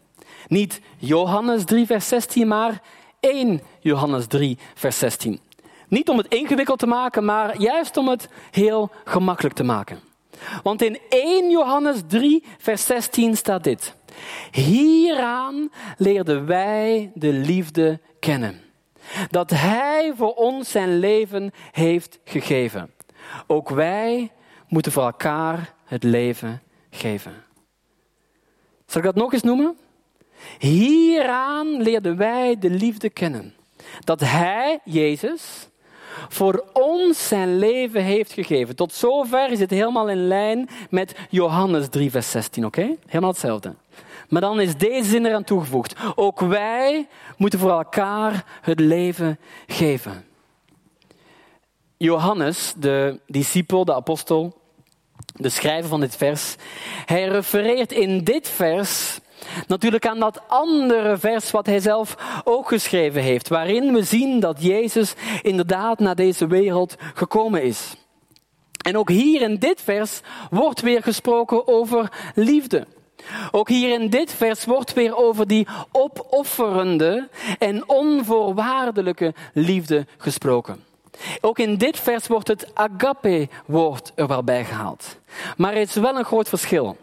Niet 0.47 0.81
Johannes 0.97 1.65
3 1.65 1.85
vers 1.85 2.07
16, 2.07 2.47
maar 2.47 2.81
1 3.21 3.61
Johannes 3.79 4.27
3, 4.27 4.57
vers 4.73 4.99
16. 4.99 5.39
Niet 5.87 6.09
om 6.09 6.17
het 6.17 6.27
ingewikkeld 6.27 6.79
te 6.79 6.87
maken, 6.87 7.25
maar 7.25 7.61
juist 7.61 7.97
om 7.97 8.07
het 8.07 8.29
heel 8.51 8.91
gemakkelijk 9.03 9.55
te 9.55 9.63
maken. 9.63 9.99
Want 10.63 10.81
in 10.81 10.99
1 11.09 11.49
Johannes 11.49 12.01
3, 12.07 12.43
vers 12.57 12.85
16 12.85 13.37
staat 13.37 13.63
dit. 13.63 13.95
Hieraan 14.51 15.71
leerden 15.97 16.45
wij 16.45 17.11
de 17.13 17.33
liefde 17.33 17.99
kennen. 18.19 18.61
Dat 19.29 19.49
Hij 19.49 20.13
voor 20.15 20.33
ons 20.33 20.71
zijn 20.71 20.99
leven 20.99 21.51
heeft 21.71 22.19
gegeven. 22.23 22.91
Ook 23.47 23.69
wij 23.69 24.31
moeten 24.67 24.91
voor 24.91 25.03
elkaar 25.03 25.73
het 25.85 26.03
leven 26.03 26.61
geven. 26.89 27.33
Zal 28.85 29.01
ik 29.01 29.07
dat 29.07 29.15
nog 29.15 29.33
eens 29.33 29.43
noemen? 29.43 29.77
Hieraan 30.59 31.81
leerden 31.81 32.17
wij 32.17 32.55
de 32.59 32.69
liefde 32.69 33.09
kennen. 33.09 33.53
Dat 34.03 34.19
Hij, 34.19 34.79
Jezus, 34.83 35.69
voor 36.29 36.65
ons 36.73 37.27
zijn 37.27 37.57
leven 37.57 38.03
heeft 38.03 38.33
gegeven. 38.33 38.75
Tot 38.75 38.93
zover 38.93 39.51
is 39.51 39.59
het 39.59 39.69
helemaal 39.69 40.09
in 40.09 40.27
lijn 40.27 40.69
met 40.89 41.15
Johannes 41.29 41.89
3, 41.89 42.11
vers 42.11 42.31
16, 42.31 42.65
oké? 42.65 42.95
Helemaal 43.05 43.29
hetzelfde. 43.29 43.75
Maar 44.29 44.41
dan 44.41 44.59
is 44.59 44.77
deze 44.77 45.09
zin 45.09 45.25
eraan 45.25 45.43
toegevoegd. 45.43 45.95
Ook 46.15 46.39
wij 46.39 47.07
moeten 47.37 47.59
voor 47.59 47.71
elkaar 47.71 48.45
het 48.61 48.79
leven 48.79 49.39
geven. 49.67 50.25
Johannes, 51.97 52.73
de 52.77 53.19
discipel, 53.27 53.85
de 53.85 53.93
apostel, 53.93 54.57
de 55.35 55.49
schrijver 55.49 55.89
van 55.89 55.99
dit 55.99 56.15
vers, 56.15 56.55
hij 57.05 57.27
refereert 57.27 57.91
in 57.91 58.23
dit 58.23 58.49
vers 58.49 59.19
Natuurlijk 59.67 60.07
aan 60.07 60.19
dat 60.19 60.41
andere 60.47 61.17
vers 61.17 61.51
wat 61.51 61.65
hij 61.65 61.79
zelf 61.79 62.15
ook 62.43 62.67
geschreven 62.67 63.21
heeft, 63.21 63.47
waarin 63.47 63.93
we 63.93 64.03
zien 64.03 64.39
dat 64.39 64.63
Jezus 64.63 65.13
inderdaad 65.41 65.99
naar 65.99 66.15
deze 66.15 66.47
wereld 66.47 66.95
gekomen 67.13 67.63
is. 67.63 67.95
En 68.81 68.97
ook 68.97 69.09
hier 69.09 69.41
in 69.41 69.55
dit 69.55 69.81
vers 69.81 70.21
wordt 70.49 70.81
weer 70.81 71.03
gesproken 71.03 71.67
over 71.67 72.11
liefde. 72.35 72.87
Ook 73.51 73.69
hier 73.69 74.01
in 74.01 74.09
dit 74.09 74.33
vers 74.33 74.65
wordt 74.65 74.93
weer 74.93 75.15
over 75.15 75.47
die 75.47 75.67
opofferende 75.91 77.29
en 77.59 77.89
onvoorwaardelijke 77.89 79.33
liefde 79.53 80.05
gesproken. 80.17 80.83
Ook 81.41 81.59
in 81.59 81.77
dit 81.77 81.99
vers 81.99 82.27
wordt 82.27 82.47
het 82.47 82.67
agape-woord 82.73 84.11
er 84.15 84.27
wel 84.27 84.43
gehaald. 84.45 85.17
Maar 85.57 85.73
er 85.73 85.81
is 85.81 85.93
wel 85.93 86.17
een 86.17 86.25
groot 86.25 86.49
verschil. 86.49 86.97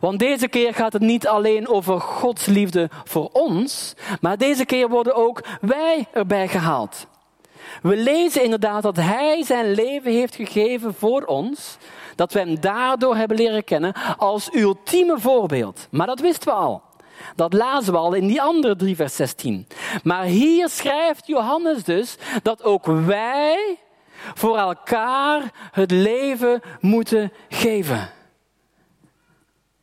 Want 0.00 0.18
deze 0.18 0.48
keer 0.48 0.74
gaat 0.74 0.92
het 0.92 1.02
niet 1.02 1.26
alleen 1.26 1.68
over 1.68 2.00
Gods 2.00 2.46
liefde 2.46 2.90
voor 3.04 3.28
ons, 3.32 3.94
maar 4.20 4.38
deze 4.38 4.64
keer 4.64 4.88
worden 4.88 5.14
ook 5.14 5.42
wij 5.60 6.06
erbij 6.12 6.48
gehaald. 6.48 7.06
We 7.82 7.96
lezen 7.96 8.44
inderdaad 8.44 8.82
dat 8.82 8.96
Hij 8.96 9.42
zijn 9.44 9.72
leven 9.72 10.12
heeft 10.12 10.34
gegeven 10.34 10.94
voor 10.94 11.24
ons, 11.24 11.76
dat 12.14 12.32
we 12.32 12.38
Hem 12.38 12.60
daardoor 12.60 13.16
hebben 13.16 13.36
leren 13.36 13.64
kennen 13.64 13.94
als 14.16 14.54
ultieme 14.54 15.18
voorbeeld. 15.18 15.86
Maar 15.90 16.06
dat 16.06 16.20
wisten 16.20 16.48
we 16.48 16.54
al. 16.54 16.82
Dat 17.36 17.52
lazen 17.52 17.92
we 17.92 17.98
al 17.98 18.14
in 18.14 18.26
die 18.26 18.42
andere 18.42 18.76
3 18.76 18.96
vers 18.96 19.16
16. 19.16 19.66
Maar 20.02 20.24
hier 20.24 20.68
schrijft 20.68 21.26
Johannes 21.26 21.84
dus 21.84 22.16
dat 22.42 22.62
ook 22.62 22.86
wij 22.86 23.78
voor 24.34 24.56
elkaar 24.56 25.42
het 25.72 25.90
leven 25.90 26.60
moeten 26.80 27.32
geven. 27.48 28.10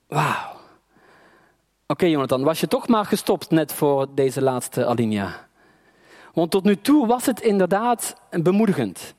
Wauw. 0.09 0.57
Oké, 1.87 2.05
Jonathan, 2.05 2.43
was 2.43 2.59
je 2.59 2.67
toch 2.67 2.87
maar 2.87 3.05
gestopt 3.05 3.49
net 3.49 3.73
voor 3.73 4.07
deze 4.15 4.41
laatste 4.41 4.85
alinea? 4.85 5.47
Want 6.33 6.51
tot 6.51 6.63
nu 6.63 6.75
toe 6.81 7.07
was 7.07 7.25
het 7.25 7.41
inderdaad 7.41 8.15
bemoedigend. 8.29 9.13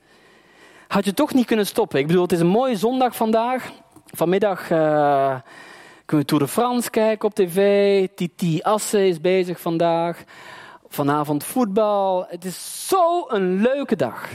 Had 0.89 1.05
je 1.05 1.15
toch 1.15 1.35
niet 1.35 1.47
kunnen 1.47 1.67
stoppen? 1.67 1.99
Ik 1.99 2.07
bedoel, 2.07 2.23
het 2.23 2.33
is 2.33 2.41
een 2.41 2.47
mooie 2.47 2.77
zondag 2.77 3.17
vandaag. 3.17 3.71
Vanmiddag 4.07 4.71
uh, 4.71 5.37
kunnen 6.05 6.25
we 6.25 6.25
Tour 6.25 6.43
de 6.43 6.49
France 6.49 6.91
kijken 6.91 7.29
op 7.29 7.35
tv. 7.35 8.09
Titi 8.15 8.61
Asse 8.63 9.07
is 9.07 9.21
bezig 9.21 9.61
vandaag. 9.61 10.25
Vanavond 10.89 11.45
voetbal. 11.45 12.27
Het 12.29 12.45
is 12.45 12.89
zo'n 12.89 13.61
leuke 13.61 13.97
dag. 13.97 14.29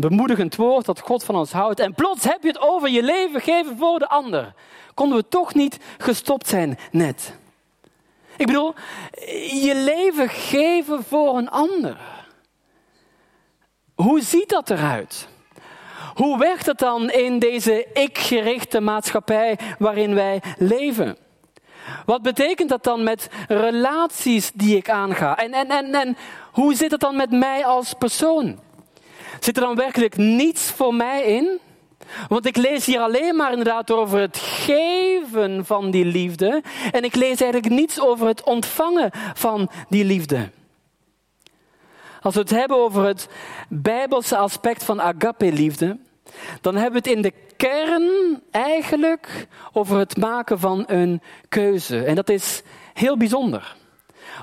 Bemoedigend 0.00 0.56
woord 0.56 0.86
dat 0.86 1.00
God 1.00 1.24
van 1.24 1.34
ons 1.34 1.52
houdt. 1.52 1.80
En 1.80 1.94
plots 1.94 2.24
heb 2.24 2.42
je 2.42 2.48
het 2.48 2.60
over 2.60 2.88
je 2.88 3.02
leven 3.02 3.40
geven 3.40 3.76
voor 3.76 3.98
de 3.98 4.08
ander. 4.08 4.54
Konden 4.94 5.18
we 5.18 5.28
toch 5.28 5.54
niet 5.54 5.78
gestopt 5.98 6.46
zijn 6.46 6.78
net? 6.90 7.34
Ik 8.36 8.46
bedoel, 8.46 8.74
je 9.62 9.72
leven 9.84 10.28
geven 10.28 11.04
voor 11.04 11.36
een 11.36 11.50
ander. 11.50 11.96
Hoe 13.94 14.22
ziet 14.22 14.48
dat 14.48 14.70
eruit? 14.70 15.28
Hoe 16.14 16.38
werkt 16.38 16.66
het 16.66 16.78
dan 16.78 17.10
in 17.10 17.38
deze 17.38 17.86
ik-gerichte 17.92 18.80
maatschappij 18.80 19.58
waarin 19.78 20.14
wij 20.14 20.42
leven? 20.58 21.16
Wat 22.06 22.22
betekent 22.22 22.68
dat 22.68 22.84
dan 22.84 23.02
met 23.02 23.28
relaties 23.48 24.50
die 24.52 24.76
ik 24.76 24.90
aanga? 24.90 25.36
En, 25.36 25.52
en, 25.52 25.68
en, 25.68 25.94
en 25.94 26.16
hoe 26.52 26.74
zit 26.74 26.90
het 26.90 27.00
dan 27.00 27.16
met 27.16 27.30
mij 27.30 27.64
als 27.64 27.94
persoon? 27.98 28.66
Zit 29.40 29.56
er 29.56 29.62
dan 29.62 29.76
werkelijk 29.76 30.16
niets 30.16 30.70
voor 30.70 30.94
mij 30.94 31.22
in? 31.22 31.60
Want 32.28 32.46
ik 32.46 32.56
lees 32.56 32.86
hier 32.86 33.00
alleen 33.00 33.36
maar 33.36 33.50
inderdaad 33.50 33.90
over 33.90 34.20
het 34.20 34.36
geven 34.36 35.66
van 35.66 35.90
die 35.90 36.04
liefde. 36.04 36.62
En 36.90 37.04
ik 37.04 37.14
lees 37.14 37.40
eigenlijk 37.40 37.72
niets 37.72 38.00
over 38.00 38.26
het 38.26 38.42
ontvangen 38.42 39.10
van 39.34 39.70
die 39.88 40.04
liefde. 40.04 40.50
Als 42.20 42.34
we 42.34 42.40
het 42.40 42.50
hebben 42.50 42.76
over 42.76 43.04
het 43.04 43.28
bijbelse 43.68 44.36
aspect 44.36 44.84
van 44.84 45.00
agape-liefde, 45.00 45.98
dan 46.60 46.74
hebben 46.74 47.02
we 47.02 47.08
het 47.08 47.16
in 47.16 47.22
de 47.22 47.32
kern 47.56 48.42
eigenlijk 48.50 49.46
over 49.72 49.98
het 49.98 50.16
maken 50.16 50.58
van 50.58 50.84
een 50.86 51.22
keuze. 51.48 52.04
En 52.04 52.14
dat 52.14 52.28
is 52.28 52.62
heel 52.94 53.16
bijzonder. 53.16 53.76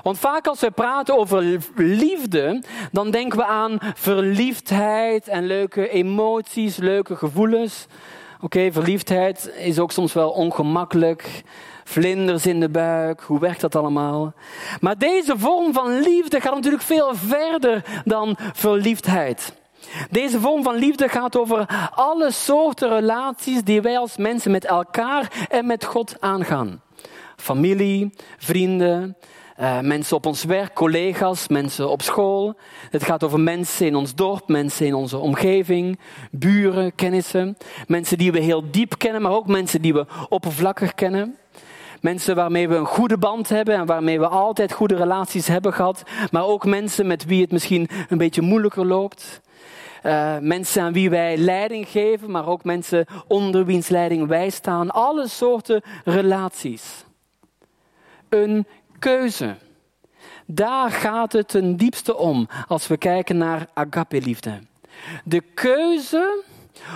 Want 0.02 0.18
vaak 0.18 0.46
als 0.46 0.60
we 0.60 0.70
praten 0.70 1.18
over 1.18 1.60
liefde, 1.74 2.62
dan 2.92 3.10
denken 3.10 3.38
we 3.38 3.44
aan 3.44 3.78
verliefdheid 3.94 5.28
en 5.28 5.46
leuke 5.46 5.88
emoties, 5.88 6.76
leuke 6.76 7.16
gevoelens. 7.16 7.86
Oké, 8.40 8.72
verliefdheid 8.72 9.50
is 9.56 9.78
ook 9.78 9.92
soms 9.92 10.12
wel 10.12 10.30
ongemakkelijk. 10.30 11.42
Vlinders 11.84 12.46
in 12.46 12.60
de 12.60 12.68
buik, 12.68 13.20
hoe 13.20 13.40
werkt 13.40 13.60
dat 13.60 13.76
allemaal? 13.76 14.32
Maar 14.80 14.98
deze 14.98 15.38
vorm 15.38 15.72
van 15.72 16.00
liefde 16.00 16.40
gaat 16.40 16.54
natuurlijk 16.54 16.82
veel 16.82 17.14
verder 17.14 18.02
dan 18.04 18.36
verliefdheid. 18.52 19.54
Deze 20.10 20.40
vorm 20.40 20.62
van 20.62 20.74
liefde 20.74 21.08
gaat 21.08 21.36
over 21.36 21.90
alle 21.94 22.30
soorten 22.30 22.88
relaties 22.88 23.62
die 23.62 23.80
wij 23.80 23.98
als 23.98 24.16
mensen 24.16 24.50
met 24.50 24.64
elkaar 24.64 25.46
en 25.48 25.66
met 25.66 25.84
God 25.84 26.16
aangaan. 26.20 26.82
Familie, 27.36 28.14
vrienden, 28.38 29.16
uh, 29.60 29.80
mensen 29.80 30.16
op 30.16 30.26
ons 30.26 30.44
werk, 30.44 30.74
collega's, 30.74 31.48
mensen 31.48 31.88
op 31.90 32.02
school. 32.02 32.54
Het 32.90 33.04
gaat 33.04 33.24
over 33.24 33.40
mensen 33.40 33.86
in 33.86 33.94
ons 33.94 34.14
dorp, 34.14 34.48
mensen 34.48 34.86
in 34.86 34.94
onze 34.94 35.18
omgeving, 35.18 35.98
buren, 36.30 36.94
kennissen. 36.94 37.56
Mensen 37.86 38.18
die 38.18 38.32
we 38.32 38.40
heel 38.40 38.70
diep 38.70 38.98
kennen, 38.98 39.22
maar 39.22 39.32
ook 39.32 39.46
mensen 39.46 39.82
die 39.82 39.92
we 39.92 40.06
oppervlakkig 40.28 40.94
kennen. 40.94 41.36
Mensen 42.00 42.34
waarmee 42.34 42.68
we 42.68 42.74
een 42.74 42.86
goede 42.86 43.18
band 43.18 43.48
hebben 43.48 43.74
en 43.74 43.86
waarmee 43.86 44.18
we 44.18 44.28
altijd 44.28 44.72
goede 44.72 44.96
relaties 44.96 45.46
hebben 45.46 45.72
gehad. 45.72 46.02
Maar 46.30 46.44
ook 46.44 46.64
mensen 46.64 47.06
met 47.06 47.24
wie 47.24 47.40
het 47.40 47.52
misschien 47.52 47.88
een 48.08 48.18
beetje 48.18 48.42
moeilijker 48.42 48.86
loopt. 48.86 49.40
Uh, 50.02 50.38
mensen 50.40 50.82
aan 50.82 50.92
wie 50.92 51.10
wij 51.10 51.36
leiding 51.36 51.88
geven, 51.88 52.30
maar 52.30 52.46
ook 52.46 52.64
mensen 52.64 53.06
onder 53.28 53.64
wiens 53.64 53.88
leiding 53.88 54.28
wij 54.28 54.50
staan. 54.50 54.90
Alle 54.90 55.28
soorten 55.28 55.82
relaties. 56.04 57.04
Een 58.28 58.66
keuze. 58.98 59.56
Daar 60.46 60.90
gaat 60.90 61.32
het 61.32 61.48
ten 61.48 61.76
diepste 61.76 62.16
om 62.16 62.48
als 62.68 62.86
we 62.86 62.96
kijken 62.96 63.36
naar 63.36 63.68
agape-liefde. 63.74 64.60
De 65.24 65.40
keuze 65.40 66.44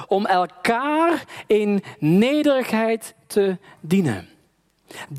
om 0.07 0.27
elkaar 0.27 1.25
in 1.47 1.83
nederigheid 1.99 3.15
te 3.27 3.59
dienen. 3.81 4.29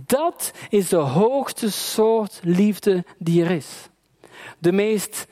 Dat 0.06 0.52
is 0.70 0.90
de 0.90 0.96
hoogste 0.96 1.72
soort 1.72 2.40
liefde 2.44 3.06
die 3.18 3.44
er 3.44 3.52
is. 3.52 3.90
De 4.58 4.72
meest 4.72 5.28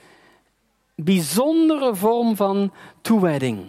bijzondere 0.95 1.95
vorm 1.95 2.35
van 2.35 2.73
toewijding. 3.01 3.65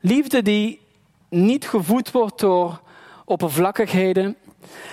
Liefde 0.00 0.42
die 0.42 0.80
niet 1.28 1.68
gevoed 1.68 2.10
wordt 2.10 2.40
door 2.40 2.80
oppervlakkigheden, 3.24 4.36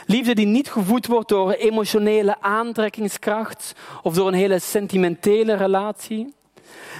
Liefde 0.06 0.36
die 0.36 0.46
niet 0.46 0.72
gevoed 0.72 1.08
wordt 1.08 1.30
door 1.30 1.52
emotionele 1.52 2.42
aantrekkingskracht 2.42 3.74
of 4.04 4.14
door 4.14 4.28
een 4.28 4.34
hele 4.34 4.60
sentimentele 4.60 5.54
relatie. 5.54 6.34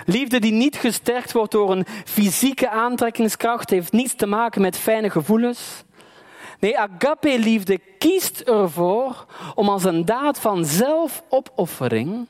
Liefde 0.06 0.40
die 0.40 0.52
niet 0.52 0.76
gesterkt 0.76 1.32
wordt 1.32 1.52
door 1.52 1.72
een 1.72 1.86
fysieke 2.06 2.70
aantrekkingskracht, 2.70 3.70
heeft 3.70 3.92
niets 3.92 4.16
te 4.16 4.26
maken 4.26 4.62
met 4.62 4.78
fijne 4.78 5.10
gevoelens. 5.10 5.84
Nee, 6.60 6.80
agape-liefde 6.80 7.80
kiest 7.98 8.40
ervoor 8.40 9.26
om 9.56 9.70
als 9.70 9.84
een 9.84 10.06
daad 10.06 10.40
van 10.40 10.66
zelfopoffering 10.66 12.28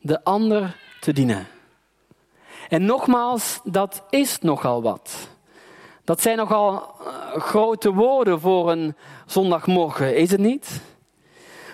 de 0.00 0.24
ander 0.24 0.76
te 1.00 1.12
dienen. 1.12 1.46
En 2.68 2.84
nogmaals, 2.84 3.60
dat 3.64 4.02
is 4.10 4.38
nogal 4.38 4.82
wat. 4.82 5.28
Dat 6.06 6.22
zijn 6.22 6.36
nogal 6.36 6.72
uh, 6.72 7.42
grote 7.42 7.92
woorden 7.92 8.40
voor 8.40 8.70
een 8.70 8.94
zondagmorgen, 9.26 10.16
is 10.16 10.30
het 10.30 10.40
niet? 10.40 10.80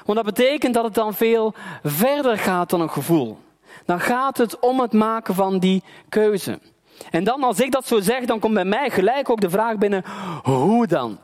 Want 0.04 0.24
dat 0.24 0.34
betekent 0.34 0.74
dat 0.74 0.84
het 0.84 0.94
dan 0.94 1.14
veel 1.14 1.54
verder 1.82 2.38
gaat 2.38 2.70
dan 2.70 2.80
een 2.80 2.90
gevoel. 2.90 3.38
Dan 3.84 4.00
gaat 4.00 4.36
het 4.36 4.58
om 4.58 4.80
het 4.80 4.92
maken 4.92 5.34
van 5.34 5.58
die 5.58 5.82
keuze. 6.08 6.58
En 7.10 7.24
dan, 7.24 7.42
als 7.42 7.60
ik 7.60 7.72
dat 7.72 7.86
zo 7.86 8.00
zeg, 8.00 8.24
dan 8.24 8.38
komt 8.38 8.54
bij 8.54 8.64
mij 8.64 8.90
gelijk 8.90 9.30
ook 9.30 9.40
de 9.40 9.50
vraag 9.50 9.78
binnen: 9.78 10.04
hoe 10.42 10.86
dan? 10.86 11.18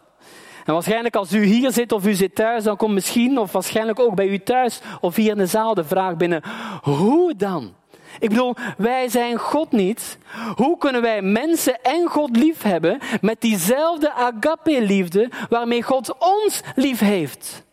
En 0.65 0.73
waarschijnlijk 0.73 1.17
als 1.17 1.33
u 1.33 1.45
hier 1.45 1.73
zit 1.73 1.93
of 1.93 2.07
u 2.07 2.15
zit 2.15 2.35
thuis, 2.35 2.65
dan 2.65 2.77
komt 2.77 2.95
misschien, 2.95 3.39
of 3.39 3.53
waarschijnlijk 3.53 4.01
ook 4.01 4.15
bij 4.15 4.27
u 4.27 4.39
thuis 4.39 4.81
of 5.01 5.17
hier 5.17 5.31
in 5.31 5.37
de 5.37 5.47
zaal, 5.47 5.75
de 5.75 5.85
vraag 5.85 6.17
binnen: 6.17 6.43
hoe 6.83 7.37
dan? 7.37 7.75
Ik 8.19 8.29
bedoel, 8.29 8.55
wij 8.77 9.09
zijn 9.09 9.39
God 9.39 9.73
niet. 9.73 10.19
Hoe 10.55 10.79
kunnen 10.79 11.03
wij 11.03 11.23
mensen 11.23 11.83
en 11.83 12.07
God 12.07 12.37
lief 12.37 12.63
hebben 12.63 12.99
met 13.21 13.41
diezelfde 13.41 14.13
agape-liefde 14.13 15.31
waarmee 15.49 15.83
God 15.83 16.15
ons 16.19 16.61
lief 16.75 17.01
heeft? 17.01 17.67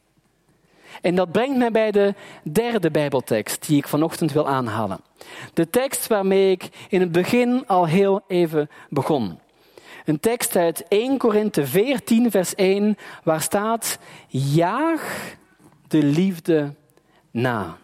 En 1.01 1.15
dat 1.15 1.31
brengt 1.31 1.58
mij 1.58 1.71
bij 1.71 1.91
de 1.91 2.13
derde 2.43 2.91
Bijbeltekst 2.91 3.67
die 3.67 3.77
ik 3.77 3.88
vanochtend 3.88 4.31
wil 4.31 4.47
aanhalen. 4.47 4.99
De 5.53 5.69
tekst 5.69 6.08
waarmee 6.08 6.51
ik 6.51 6.69
in 6.89 6.99
het 6.99 7.12
begin 7.12 7.67
al 7.67 7.86
heel 7.88 8.21
even 8.27 8.69
begon. 8.89 9.39
Een 10.05 10.19
tekst 10.19 10.55
uit 10.55 10.86
1 10.88 11.17
Korinthe 11.17 11.65
14, 11.65 12.31
vers 12.31 12.55
1, 12.55 12.97
waar 13.23 13.41
staat: 13.41 13.99
Jaag 14.27 15.36
de 15.88 16.03
liefde 16.03 16.73
na. 17.31 17.77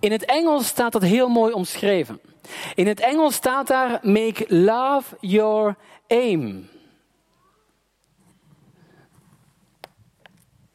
In 0.00 0.12
het 0.12 0.24
Engels 0.24 0.66
staat 0.66 0.92
dat 0.92 1.02
heel 1.02 1.28
mooi 1.28 1.52
omschreven. 1.52 2.20
In 2.74 2.86
het 2.86 3.00
Engels 3.00 3.34
staat 3.34 3.66
daar: 3.66 3.98
Make 4.02 4.44
love 4.48 5.16
your 5.20 5.76
aim. 6.08 6.68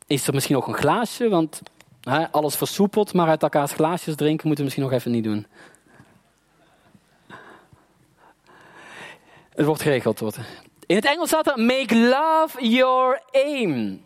Is 0.08 0.28
er 0.28 0.34
misschien 0.34 0.56
nog 0.56 0.68
een 0.68 0.74
glaasje? 0.74 1.30
Want 1.30 1.62
hè, 2.02 2.32
alles 2.32 2.56
versoepelt, 2.56 3.14
maar 3.14 3.28
uit 3.28 3.44
elkaars 3.44 3.72
glaasjes 3.72 4.16
drinken 4.16 4.48
moeten 4.48 4.66
we 4.66 4.72
misschien 4.72 4.84
nog 4.84 5.00
even 5.00 5.12
niet 5.12 5.24
doen. 5.24 5.48
Het 9.50 9.66
wordt 9.66 9.82
geregeld. 9.82 10.20
Wordt. 10.20 10.40
In 10.86 10.96
het 10.96 11.06
Engels 11.06 11.30
staat 11.30 11.48
er: 11.48 11.60
Make 11.60 11.98
love 11.98 12.68
your 12.68 13.22
aim. 13.32 14.05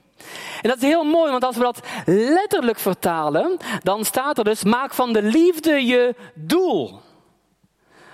En 0.61 0.69
dat 0.69 0.77
is 0.77 0.83
heel 0.83 1.03
mooi, 1.03 1.31
want 1.31 1.43
als 1.43 1.55
we 1.55 1.61
dat 1.61 1.79
letterlijk 2.05 2.79
vertalen, 2.79 3.57
dan 3.83 4.05
staat 4.05 4.37
er 4.37 4.43
dus: 4.43 4.63
maak 4.63 4.93
van 4.93 5.13
de 5.13 5.23
liefde 5.23 5.85
je 5.85 6.15
doel. 6.33 6.99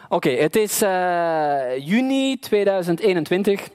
Oké, 0.09 0.29
het 0.29 0.55
is 0.55 0.81
uh, 0.81 1.77
juni 1.77 2.39
2021. 2.39 3.69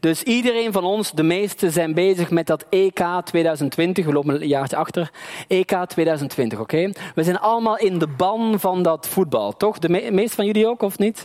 Dus 0.00 0.22
iedereen 0.22 0.72
van 0.72 0.84
ons, 0.84 1.12
de 1.12 1.22
meesten, 1.22 1.72
zijn 1.72 1.94
bezig 1.94 2.30
met 2.30 2.46
dat 2.46 2.64
EK 2.70 3.02
2020. 3.24 4.04
We 4.04 4.12
lopen 4.12 4.40
een 4.40 4.48
jaartje 4.48 4.76
achter. 4.76 5.10
EK 5.48 5.72
2020, 5.88 6.60
oké? 6.60 6.90
We 7.14 7.24
zijn 7.24 7.38
allemaal 7.38 7.78
in 7.78 7.98
de 7.98 8.06
ban 8.06 8.60
van 8.60 8.82
dat 8.82 9.08
voetbal, 9.08 9.56
toch? 9.56 9.78
De 9.78 9.88
me 9.88 10.10
meeste 10.10 10.36
van 10.36 10.46
jullie 10.46 10.68
ook, 10.68 10.82
of 10.82 10.98
niet? 10.98 11.24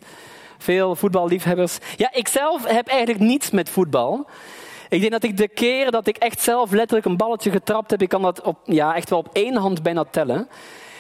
Veel 0.58 0.96
voetballiefhebbers. 0.96 1.78
Ja, 1.96 2.14
ik 2.14 2.28
zelf 2.28 2.68
heb 2.68 2.88
eigenlijk 2.88 3.20
niets 3.20 3.52
met 3.52 3.70
voetbal. 3.70 4.28
Ik 4.90 5.00
denk 5.00 5.12
dat 5.12 5.24
ik 5.24 5.38
de 5.38 5.48
keren 5.48 5.92
dat 5.92 6.08
ik 6.08 6.18
echt 6.18 6.42
zelf 6.42 6.72
letterlijk 6.72 7.06
een 7.06 7.18
balletje 7.18 7.52
getrapt 7.52 7.92
heb, 7.92 8.02
ik 8.02 8.10
kan 8.10 8.22
dat 8.22 8.42
op, 8.42 8.58
ja, 8.64 8.96
echt 8.96 9.10
wel 9.10 9.20
op 9.20 9.30
één 9.34 9.56
hand 9.56 9.84
bijna 9.84 10.04
tellen. 10.04 10.48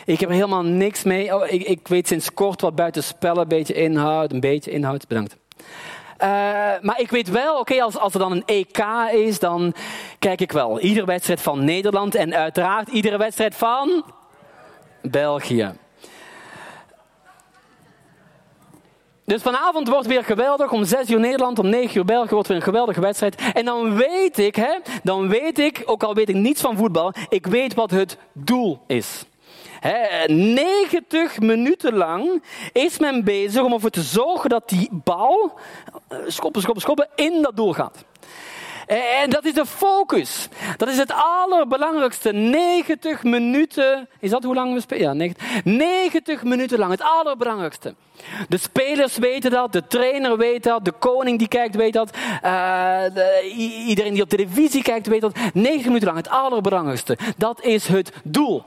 Ik 0.06 0.20
heb 0.20 0.30
er 0.30 0.36
helemaal 0.36 0.64
niks 0.64 1.04
mee. 1.04 1.36
Oh, 1.36 1.52
ik, 1.52 1.64
ik, 1.64 1.88
weet 1.88 2.08
sinds 2.08 2.34
kort 2.34 2.62
wat 2.62 2.76
buiten 2.76 3.04
spellen, 3.04 3.42
een 3.42 3.48
beetje 3.48 3.74
inhoud, 3.74 4.32
een 4.32 4.40
beetje 4.40 4.72
inhoud. 4.72 5.08
Bedankt. 5.08 5.38
Uh, 5.68 6.28
maar 6.82 6.96
ik 6.98 7.10
weet 7.10 7.30
wel, 7.30 7.60
oké, 7.60 7.82
als, 7.82 7.98
als 7.98 8.14
er 8.14 8.20
dan 8.20 8.32
een 8.32 8.44
EK 8.46 8.86
is, 9.12 9.40
dan 9.40 9.74
kijk 10.20 10.42
ik 10.42 10.52
wel. 10.52 10.80
Iedere 10.80 11.06
wedstrijd 11.06 11.42
van 11.42 11.64
Nederland 11.64 12.16
en 12.16 12.36
uiteraard 12.36 12.88
iedere 12.88 13.18
wedstrijd 13.18 13.56
van 13.56 14.04
België. 15.02 15.74
Dus 19.26 19.42
vanavond 19.42 19.88
wordt 19.88 20.08
weer 20.08 20.24
geweldig. 20.24 20.72
Om 20.72 20.84
6 20.84 21.10
uur 21.10 21.20
Nederland, 21.20 21.60
om 21.60 21.70
9 21.70 21.98
uur 21.98 22.06
België 22.06 22.34
wordt 22.34 22.48
weer 22.48 22.58
een 22.58 22.64
geweldige 22.64 23.02
wedstrijd. 23.02 23.36
En 23.54 23.66
dan 23.66 23.96
weet 23.96 24.38
ik, 24.38 24.56
hè, 24.56 24.78
dan 25.04 25.30
weet 25.30 25.60
ik, 25.60 25.84
ook 25.86 26.04
al 26.04 26.14
weet 26.14 26.30
ik 26.30 26.36
niets 26.36 26.62
van 26.62 26.78
voetbal, 26.78 27.14
ik 27.30 27.48
weet 27.48 27.74
wat 27.74 27.92
het 27.92 28.18
doel 28.34 28.80
is. 28.88 29.26
He, 29.80 30.26
90 30.34 31.40
minuten 31.40 31.94
lang 31.94 32.44
is 32.72 33.00
men 33.00 33.24
bezig 33.24 33.64
om 33.64 33.74
ervoor 33.74 33.90
te 33.90 34.02
zorgen 34.02 34.50
dat 34.50 34.70
die 34.70 34.90
bal, 34.92 35.60
eh, 36.08 36.18
schoppen, 36.28 36.62
schoppen, 36.62 36.82
schoppen, 36.82 37.08
in 37.16 37.42
dat 37.42 37.56
doel 37.56 37.74
gaat. 37.74 38.06
En 38.88 39.30
dat 39.30 39.46
is 39.46 39.54
de 39.54 39.66
focus. 39.66 40.48
Dat 40.78 40.88
is 40.88 40.98
het 40.98 41.12
allerbelangrijkste. 41.14 42.32
90 42.32 43.24
minuten. 43.24 44.08
Is 44.20 44.30
dat 44.30 44.44
hoe 44.44 44.56
lang 44.56 44.74
we 44.74 44.80
spelen? 44.80 45.04
Ja, 45.04 45.14
90, 45.14 45.64
90 45.64 46.44
minuten 46.44 46.80
lang. 46.80 46.92
Het 46.92 47.02
allerbelangrijkste. 47.02 47.96
De 48.50 48.58
spelers 48.58 49.18
weten 49.18 49.52
dat, 49.52 49.74
de 49.74 49.88
trainer 49.88 50.38
weet 50.38 50.64
dat, 50.64 50.86
de 50.86 50.92
koning 50.92 51.40
die 51.40 51.48
kijkt 51.48 51.76
weet 51.76 51.94
dat, 51.94 52.10
de, 53.14 53.54
iedereen 53.88 54.14
die 54.14 54.24
op 54.24 54.30
televisie 54.30 54.84
kijkt 54.84 55.08
weet 55.08 55.22
dat. 55.22 55.36
90 55.54 55.86
minuten 55.86 56.08
lang, 56.08 56.18
het 56.18 56.30
allerbelangrijkste. 56.30 57.18
Dat 57.38 57.64
is 57.64 57.88
het 57.88 58.12
doel. 58.24 58.64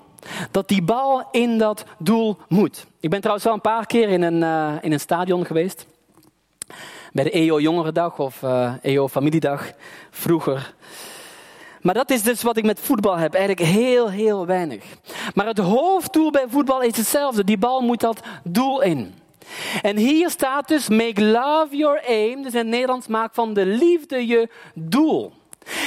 Dat 0.50 0.68
die 0.68 0.83
bal 0.83 1.28
in 1.31 1.59
dat 1.59 1.85
doel 1.98 2.37
moet. 2.48 2.87
Ik 3.00 3.11
ben 3.11 3.18
trouwens 3.18 3.46
wel 3.46 3.54
een 3.54 3.61
paar 3.61 3.87
keer 3.87 4.09
in 4.09 4.22
een, 4.22 4.42
uh, 4.42 4.72
in 4.81 4.92
een 4.92 5.00
stadion 5.00 5.46
geweest 5.46 5.87
bij 7.12 7.24
de 7.24 7.31
EO 7.31 7.61
Jongerendag 7.61 8.18
of 8.18 8.42
uh, 8.42 8.66
eh, 8.66 8.74
EO 8.83 9.09
Familiedag 9.09 9.70
vroeger. 10.11 10.74
Maar 11.81 11.94
dat 11.94 12.11
is 12.11 12.22
dus 12.22 12.42
wat 12.42 12.57
ik 12.57 12.64
met 12.64 12.81
voetbal 12.81 13.16
heb. 13.16 13.35
Eigenlijk 13.35 13.68
heel, 13.68 14.11
heel 14.11 14.46
weinig. 14.46 14.85
Maar 15.35 15.46
het 15.46 15.59
hoofddoel 15.59 16.31
bij 16.31 16.44
voetbal 16.48 16.83
is 16.83 16.96
hetzelfde. 16.96 17.44
Die 17.44 17.59
bal 17.59 17.81
moet 17.81 18.00
dat 18.00 18.20
doel 18.44 18.83
in. 18.83 19.14
En 19.83 19.96
hier 19.96 20.31
staat 20.31 20.68
dus: 20.68 20.88
Make 20.88 21.24
love 21.24 21.76
your 21.76 22.02
aim. 22.07 22.42
Dus 22.42 22.52
in 22.52 22.59
het 22.59 22.68
Nederlands 22.68 23.07
maak 23.07 23.35
van 23.35 23.54
de 23.54 23.66
liefde 23.66 24.26
je 24.26 24.48
doel. 24.74 25.33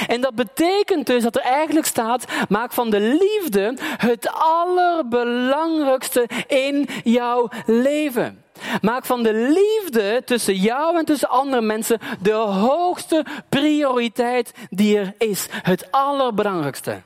En 0.06 0.20
dat 0.20 0.34
betekent 0.34 1.06
dus 1.06 1.22
dat 1.22 1.36
er 1.36 1.42
eigenlijk 1.42 1.86
staat: 1.86 2.24
maak 2.48 2.72
van 2.72 2.90
de 2.90 3.00
liefde 3.00 3.76
het 3.96 4.30
allerbelangrijkste 4.32 6.28
in 6.46 6.88
jouw 7.04 7.48
leven. 7.66 8.44
Maak 8.80 9.04
van 9.04 9.22
de 9.22 9.34
liefde 9.34 10.22
tussen 10.24 10.54
jou 10.54 10.98
en 10.98 11.04
tussen 11.04 11.28
andere 11.28 11.62
mensen 11.62 11.98
de 12.20 12.32
hoogste 12.32 13.24
prioriteit 13.48 14.52
die 14.70 14.98
er 14.98 15.14
is. 15.18 15.46
Het 15.50 15.90
allerbelangrijkste. 15.90 17.02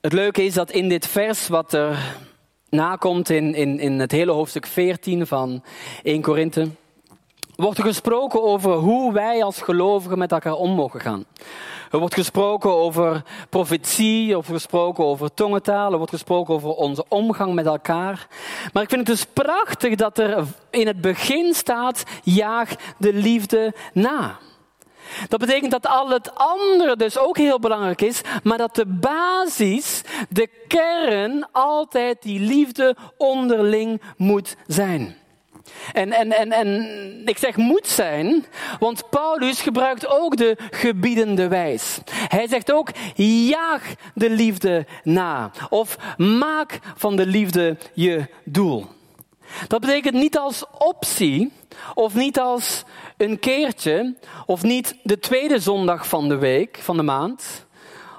Het 0.00 0.12
leuke 0.12 0.44
is 0.44 0.54
dat 0.54 0.70
in 0.70 0.88
dit 0.88 1.06
vers 1.06 1.48
wat 1.48 1.72
er 1.72 2.16
nakomt 2.68 3.30
in, 3.30 3.54
in, 3.54 3.78
in 3.78 4.00
het 4.00 4.12
hele 4.12 4.32
hoofdstuk 4.32 4.66
14 4.66 5.26
van 5.26 5.64
1 6.02 6.22
Korinthe, 6.22 6.70
wordt 7.56 7.78
er 7.78 7.84
gesproken 7.84 8.42
over 8.42 8.72
hoe 8.72 9.12
wij 9.12 9.44
als 9.44 9.60
gelovigen 9.62 10.18
met 10.18 10.32
elkaar 10.32 10.54
om 10.54 10.70
mogen 10.70 11.00
gaan. 11.00 11.24
Er 11.90 11.98
wordt 11.98 12.14
gesproken 12.14 12.70
over 12.70 13.22
profetie, 13.50 14.28
er 14.28 14.34
wordt 14.34 14.48
gesproken 14.48 15.04
over 15.04 15.34
tongentaal, 15.34 15.90
er 15.90 15.96
wordt 15.96 16.12
gesproken 16.12 16.54
over 16.54 16.68
onze 16.68 17.04
omgang 17.08 17.54
met 17.54 17.66
elkaar. 17.66 18.26
Maar 18.72 18.82
ik 18.82 18.88
vind 18.88 19.08
het 19.08 19.16
dus 19.16 19.26
prachtig 19.32 19.94
dat 19.94 20.18
er 20.18 20.44
in 20.70 20.86
het 20.86 21.00
begin 21.00 21.54
staat, 21.54 22.02
jaag 22.22 22.74
de 22.98 23.12
liefde 23.12 23.74
na. 23.92 24.38
Dat 25.28 25.40
betekent 25.40 25.70
dat 25.70 25.86
al 25.86 26.10
het 26.10 26.34
andere 26.34 26.96
dus 26.96 27.18
ook 27.18 27.36
heel 27.36 27.58
belangrijk 27.58 28.00
is, 28.00 28.20
maar 28.42 28.58
dat 28.58 28.74
de 28.74 28.86
basis, 28.86 30.02
de 30.28 30.48
kern, 30.68 31.48
altijd 31.52 32.22
die 32.22 32.40
liefde 32.40 32.96
onderling 33.16 34.02
moet 34.16 34.56
zijn. 34.66 35.16
En, 35.92 36.12
en, 36.12 36.32
en, 36.32 36.52
en 36.52 37.22
ik 37.24 37.38
zeg 37.38 37.56
moet 37.56 37.86
zijn, 37.86 38.44
want 38.78 39.10
Paulus 39.10 39.60
gebruikt 39.60 40.06
ook 40.06 40.36
de 40.36 40.56
gebiedende 40.70 41.48
wijs. 41.48 41.98
Hij 42.10 42.48
zegt 42.48 42.72
ook, 42.72 42.90
jaag 43.14 43.94
de 44.14 44.30
liefde 44.30 44.86
na. 45.02 45.50
Of 45.68 45.96
maak 46.16 46.78
van 46.96 47.16
de 47.16 47.26
liefde 47.26 47.76
je 47.94 48.26
doel. 48.44 48.86
Dat 49.68 49.80
betekent 49.80 50.14
niet 50.14 50.38
als 50.38 50.64
optie, 50.78 51.52
of 51.94 52.14
niet 52.14 52.38
als 52.38 52.84
een 53.16 53.38
keertje, 53.38 54.14
of 54.46 54.62
niet 54.62 54.96
de 55.02 55.18
tweede 55.18 55.58
zondag 55.58 56.08
van 56.08 56.28
de 56.28 56.36
week, 56.36 56.78
van 56.80 56.96
de 56.96 57.02
maand. 57.02 57.65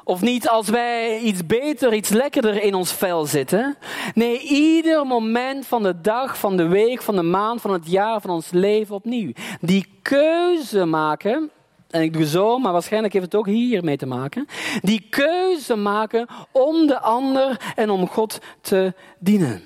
Of 0.08 0.22
niet 0.22 0.50
als 0.50 0.70
wij 0.70 1.20
iets 1.20 1.46
beter, 1.46 1.94
iets 1.94 2.10
lekkerder 2.10 2.64
in 2.64 2.74
ons 2.74 2.94
vel 2.94 3.26
zitten. 3.26 3.78
Nee, 4.14 4.40
ieder 4.40 5.06
moment 5.06 5.66
van 5.66 5.84
de 5.84 6.02
dag, 6.02 6.38
van 6.38 6.58
de 6.58 6.68
week, 6.68 7.02
van 7.02 7.16
de 7.16 7.22
maand, 7.22 7.62
van 7.62 7.74
het 7.74 7.92
jaar, 7.92 8.22
van 8.22 8.30
ons 8.30 8.50
leven 8.52 8.96
opnieuw. 8.96 9.32
Die 9.62 10.00
keuze 10.02 10.86
maken, 10.86 11.52
en 11.90 12.02
ik 12.02 12.14
doe 12.14 12.26
zo, 12.26 12.58
maar 12.58 12.72
waarschijnlijk 12.72 13.14
heeft 13.14 13.26
het 13.26 13.36
ook 13.36 13.46
hiermee 13.46 13.98
te 13.98 14.06
maken. 14.06 14.48
Die 14.82 15.08
keuze 15.10 15.76
maken 15.76 16.28
om 16.52 16.88
de 16.88 17.00
ander 17.00 17.74
en 17.76 17.90
om 17.90 18.08
God 18.08 18.40
te 18.62 18.94
dienen. 19.20 19.64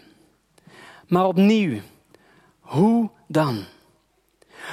Maar 1.07 1.25
opnieuw, 1.25 1.79
hoe 2.59 3.09
dan? 3.27 3.63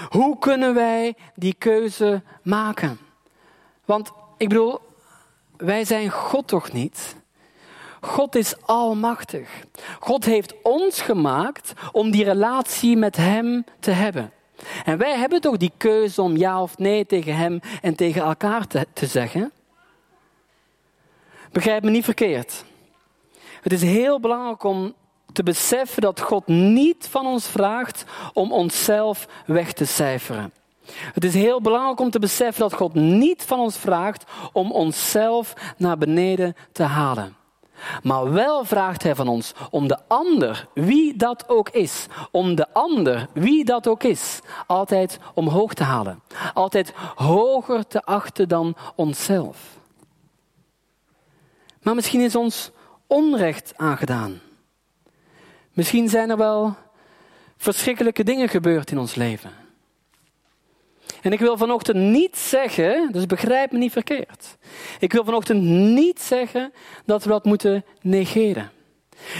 Hoe 0.08 0.38
kunnen 0.38 0.74
wij 0.74 1.14
die 1.34 1.54
keuze 1.54 2.22
maken? 2.42 2.98
Want 3.84 4.10
ik 4.36 4.48
bedoel, 4.48 4.86
wij 5.58 5.84
zijn 5.84 6.10
God 6.10 6.46
toch 6.46 6.72
niet? 6.72 7.16
God 8.00 8.34
is 8.34 8.54
almachtig. 8.66 9.50
God 10.00 10.24
heeft 10.24 10.54
ons 10.62 11.00
gemaakt 11.00 11.72
om 11.92 12.10
die 12.10 12.24
relatie 12.24 12.96
met 12.96 13.16
Hem 13.16 13.64
te 13.80 13.90
hebben. 13.90 14.32
En 14.84 14.98
wij 14.98 15.16
hebben 15.16 15.40
toch 15.40 15.56
die 15.56 15.72
keuze 15.76 16.22
om 16.22 16.36
ja 16.36 16.62
of 16.62 16.78
nee 16.78 17.06
tegen 17.06 17.36
Hem 17.36 17.60
en 17.82 17.94
tegen 17.94 18.22
elkaar 18.22 18.66
te, 18.66 19.06
zeggen? 19.06 19.52
Begrijp 21.52 21.82
me 21.82 21.90
niet 21.90 22.04
verkeerd. 22.04 22.64
Het 23.60 23.72
is 23.72 23.82
heel 23.82 24.20
belangrijk 24.20 24.62
om 24.62 24.94
te 25.32 25.42
beseffen 25.42 26.02
dat 26.02 26.20
God 26.20 26.46
niet 26.46 27.06
van 27.10 27.26
ons 27.26 27.46
vraagt 27.46 28.04
om 28.32 28.52
onszelf 28.52 29.28
weg 29.46 29.72
te 29.72 29.84
cijferen. 29.84 30.52
Het 30.92 31.24
is 31.24 31.34
heel 31.34 31.60
belangrijk 31.60 32.00
om 32.00 32.10
te 32.10 32.18
beseffen 32.18 32.62
dat 32.62 32.72
God 32.74 32.94
niet 32.94 33.42
van 33.42 33.60
ons 33.60 33.76
vraagt 33.76 34.24
om 34.52 34.72
onszelf 34.72 35.54
naar 35.76 35.98
beneden 35.98 36.56
te 36.72 36.82
halen. 36.82 37.36
Maar 38.02 38.32
wel 38.32 38.64
vraagt 38.64 39.02
Hij 39.02 39.14
van 39.14 39.28
ons 39.28 39.52
om 39.70 39.88
de 39.88 39.98
ander, 40.08 40.68
wie 40.74 41.16
dat 41.16 41.48
ook 41.48 41.68
is, 41.68 42.06
om 42.30 42.54
de 42.54 42.72
ander, 42.72 43.26
wie 43.32 43.64
dat 43.64 43.88
ook 43.88 44.02
is, 44.02 44.40
altijd 44.66 45.18
omhoog 45.34 45.74
te 45.74 45.84
halen. 45.84 46.22
Altijd 46.54 46.92
hoger 47.14 47.86
te 47.86 48.02
achten 48.02 48.48
dan 48.48 48.76
onszelf. 48.94 49.76
Maar 51.82 51.94
misschien 51.94 52.20
is 52.20 52.36
ons 52.36 52.70
onrecht 53.06 53.72
aangedaan. 53.76 54.40
Misschien 55.72 56.08
zijn 56.08 56.30
er 56.30 56.36
wel 56.36 56.74
verschrikkelijke 57.56 58.24
dingen 58.24 58.48
gebeurd 58.48 58.90
in 58.90 58.98
ons 58.98 59.14
leven. 59.14 59.50
En 61.22 61.32
ik 61.32 61.40
wil 61.40 61.56
vanochtend 61.56 61.96
niet 61.96 62.36
zeggen, 62.36 63.12
dus 63.12 63.26
begrijp 63.26 63.72
me 63.72 63.78
niet 63.78 63.92
verkeerd. 63.92 64.56
Ik 64.98 65.12
wil 65.12 65.24
vanochtend 65.24 65.62
niet 65.62 66.20
zeggen 66.20 66.72
dat 67.04 67.24
we 67.24 67.28
dat 67.28 67.44
moeten 67.44 67.84
negeren. 68.00 68.70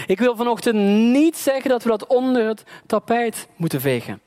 Ik 0.05 0.19
wil 0.19 0.35
vanochtend 0.35 0.75
niet 1.13 1.37
zeggen 1.37 1.69
dat 1.69 1.83
we 1.83 1.89
dat 1.89 2.07
onder 2.07 2.47
het 2.47 2.63
tapijt 2.85 3.47
moeten 3.55 3.81
vegen. 3.81 4.21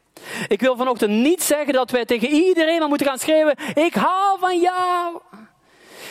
Ik 0.48 0.60
wil 0.60 0.76
vanochtend 0.76 1.10
niet 1.10 1.42
zeggen 1.42 1.72
dat 1.72 1.90
wij 1.90 2.04
tegen 2.04 2.28
iedereen 2.28 2.78
maar 2.78 2.88
moeten 2.88 3.06
gaan 3.06 3.18
schreeuwen: 3.18 3.56
Ik 3.74 3.94
hou 3.94 4.38
van 4.38 4.60
jou. 4.60 5.20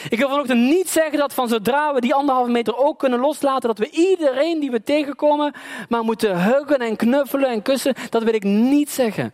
Ik 0.10 0.18
wil 0.18 0.30
vanochtend 0.30 0.60
niet 0.60 0.90
zeggen 0.90 1.20
dat 1.20 1.34
van 1.34 1.48
zodra 1.48 1.94
we 1.94 2.02
die 2.02 2.14
anderhalve 2.14 2.52
meter 2.52 2.78
ook 2.78 3.00
kunnen 3.00 3.20
loslaten, 3.20 3.68
dat 3.70 3.78
we 3.78 3.90
iedereen 3.90 4.60
die 4.60 4.72
we 4.72 4.84
tegenkomen 4.84 5.54
maar 5.90 6.04
moeten 6.04 6.44
huggen 6.44 6.80
en 6.80 6.96
knuffelen 6.96 7.50
en 7.50 7.62
kussen. 7.62 7.96
Dat 8.10 8.24
wil 8.24 8.34
ik 8.34 8.44
niet 8.44 8.90
zeggen. 8.90 9.34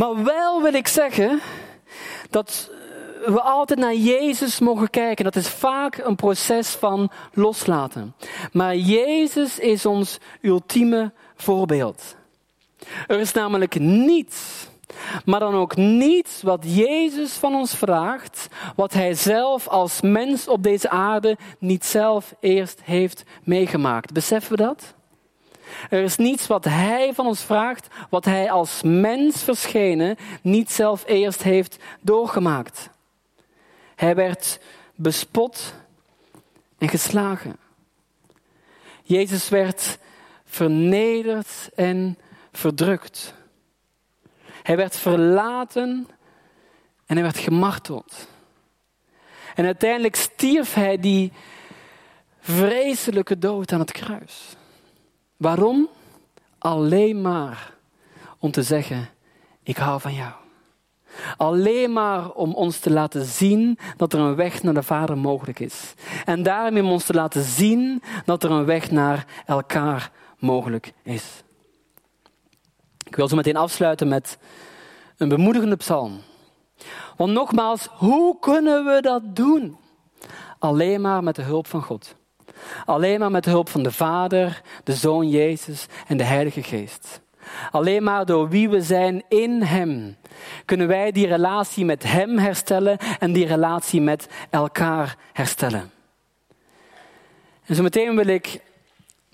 Maar 0.00 0.24
wel 0.24 0.62
wil 0.62 0.74
ik 0.74 0.88
zeggen 0.88 1.40
dat 2.30 2.70
we 3.24 3.40
altijd 3.40 3.78
naar 3.78 3.94
Jezus 3.94 4.58
mogen 4.58 4.90
kijken. 4.90 5.24
Dat 5.24 5.36
is 5.36 5.48
vaak 5.48 5.96
een 5.96 6.16
proces 6.16 6.68
van 6.68 7.10
loslaten. 7.32 8.14
Maar 8.52 8.76
Jezus 8.76 9.58
is 9.58 9.86
ons 9.86 10.18
ultieme 10.40 11.12
voorbeeld. 11.36 12.16
Er 13.06 13.18
is 13.18 13.32
namelijk 13.32 13.78
niets, 13.78 14.66
maar 15.24 15.40
dan 15.40 15.54
ook 15.54 15.76
niets 15.76 16.42
wat 16.42 16.64
Jezus 16.66 17.32
van 17.32 17.54
ons 17.54 17.74
vraagt, 17.74 18.48
wat 18.76 18.92
Hij 18.92 19.14
zelf 19.14 19.68
als 19.68 20.00
mens 20.00 20.48
op 20.48 20.62
deze 20.62 20.90
aarde 20.90 21.36
niet 21.58 21.84
zelf 21.84 22.34
eerst 22.40 22.80
heeft 22.84 23.22
meegemaakt. 23.42 24.12
Beseffen 24.12 24.56
we 24.56 24.62
dat? 24.62 24.94
Er 25.90 26.02
is 26.02 26.16
niets 26.16 26.46
wat 26.46 26.64
Hij 26.64 27.14
van 27.14 27.26
ons 27.26 27.42
vraagt, 27.42 27.88
wat 28.10 28.24
Hij 28.24 28.50
als 28.50 28.82
mens 28.82 29.42
verschenen 29.42 30.16
niet 30.42 30.70
zelf 30.70 31.02
eerst 31.06 31.42
heeft 31.42 31.78
doorgemaakt. 32.00 32.90
Hij 33.96 34.14
werd 34.14 34.60
bespot 34.94 35.74
en 36.78 36.88
geslagen. 36.88 37.56
Jezus 39.02 39.48
werd 39.48 39.98
vernederd 40.44 41.70
en 41.74 42.18
verdrukt. 42.52 43.34
Hij 44.62 44.76
werd 44.76 44.96
verlaten 44.96 46.08
en 47.06 47.14
hij 47.14 47.22
werd 47.22 47.38
gemarteld. 47.38 48.28
En 49.54 49.64
uiteindelijk 49.64 50.16
stierf 50.16 50.74
hij 50.74 50.98
die 50.98 51.32
vreselijke 52.40 53.38
dood 53.38 53.72
aan 53.72 53.80
het 53.80 53.92
kruis. 53.92 54.56
Waarom? 55.40 55.88
Alleen 56.58 57.20
maar 57.20 57.74
om 58.38 58.50
te 58.50 58.62
zeggen: 58.62 59.08
Ik 59.62 59.76
hou 59.76 60.00
van 60.00 60.14
jou. 60.14 60.32
Alleen 61.36 61.92
maar 61.92 62.30
om 62.30 62.54
ons 62.54 62.78
te 62.78 62.90
laten 62.90 63.24
zien 63.24 63.78
dat 63.96 64.12
er 64.12 64.20
een 64.20 64.34
weg 64.34 64.62
naar 64.62 64.74
de 64.74 64.82
Vader 64.82 65.18
mogelijk 65.18 65.60
is. 65.60 65.94
En 66.24 66.42
daarmee 66.42 66.82
om 66.82 66.90
ons 66.90 67.04
te 67.04 67.12
laten 67.12 67.42
zien 67.42 68.02
dat 68.24 68.42
er 68.42 68.50
een 68.50 68.64
weg 68.64 68.90
naar 68.90 69.26
elkaar 69.46 70.10
mogelijk 70.38 70.92
is. 71.02 71.42
Ik 73.06 73.16
wil 73.16 73.28
zo 73.28 73.36
meteen 73.36 73.56
afsluiten 73.56 74.08
met 74.08 74.38
een 75.16 75.28
bemoedigende 75.28 75.76
psalm. 75.76 76.20
Want 77.16 77.32
nogmaals, 77.32 77.88
hoe 77.92 78.38
kunnen 78.38 78.84
we 78.84 79.00
dat 79.00 79.36
doen? 79.36 79.76
Alleen 80.58 81.00
maar 81.00 81.22
met 81.22 81.36
de 81.36 81.42
hulp 81.42 81.66
van 81.66 81.82
God. 81.82 82.18
Alleen 82.84 83.18
maar 83.18 83.30
met 83.30 83.44
de 83.44 83.50
hulp 83.50 83.68
van 83.68 83.82
de 83.82 83.92
Vader, 83.92 84.62
de 84.84 84.92
Zoon 84.92 85.28
Jezus 85.28 85.86
en 86.06 86.16
de 86.16 86.24
Heilige 86.24 86.62
Geest. 86.62 87.20
Alleen 87.70 88.02
maar 88.02 88.26
door 88.26 88.48
wie 88.48 88.68
we 88.68 88.82
zijn 88.82 89.22
in 89.28 89.62
Hem 89.62 90.16
kunnen 90.64 90.86
wij 90.86 91.12
die 91.12 91.26
relatie 91.26 91.84
met 91.84 92.02
Hem 92.02 92.38
herstellen 92.38 92.98
en 93.18 93.32
die 93.32 93.46
relatie 93.46 94.00
met 94.00 94.28
elkaar 94.50 95.16
herstellen. 95.32 95.90
En 97.66 97.74
zo 97.74 97.82
meteen 97.82 98.16
wil 98.16 98.26
ik 98.26 98.60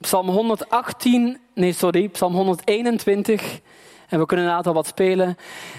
Psalm 0.01 0.29
118, 0.29 1.39
nee 1.55 1.73
sorry, 1.73 2.09
Psalm 2.09 2.35
121. 2.35 3.61
En 4.09 4.19
we 4.19 4.27
kunnen 4.27 4.47
een 4.47 4.73
wat 4.73 4.87
spelen. 4.87 5.37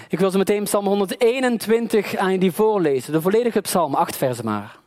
Ik 0.08 0.18
wil 0.18 0.30
zo 0.30 0.38
meteen 0.38 0.64
Psalm 0.64 0.86
121 0.86 2.16
aan 2.16 2.32
jullie 2.32 2.52
voorlezen. 2.52 3.12
De 3.12 3.20
volledige 3.20 3.60
psalm, 3.60 3.94
acht 3.94 4.16
versen 4.16 4.44
maar. 4.44 4.78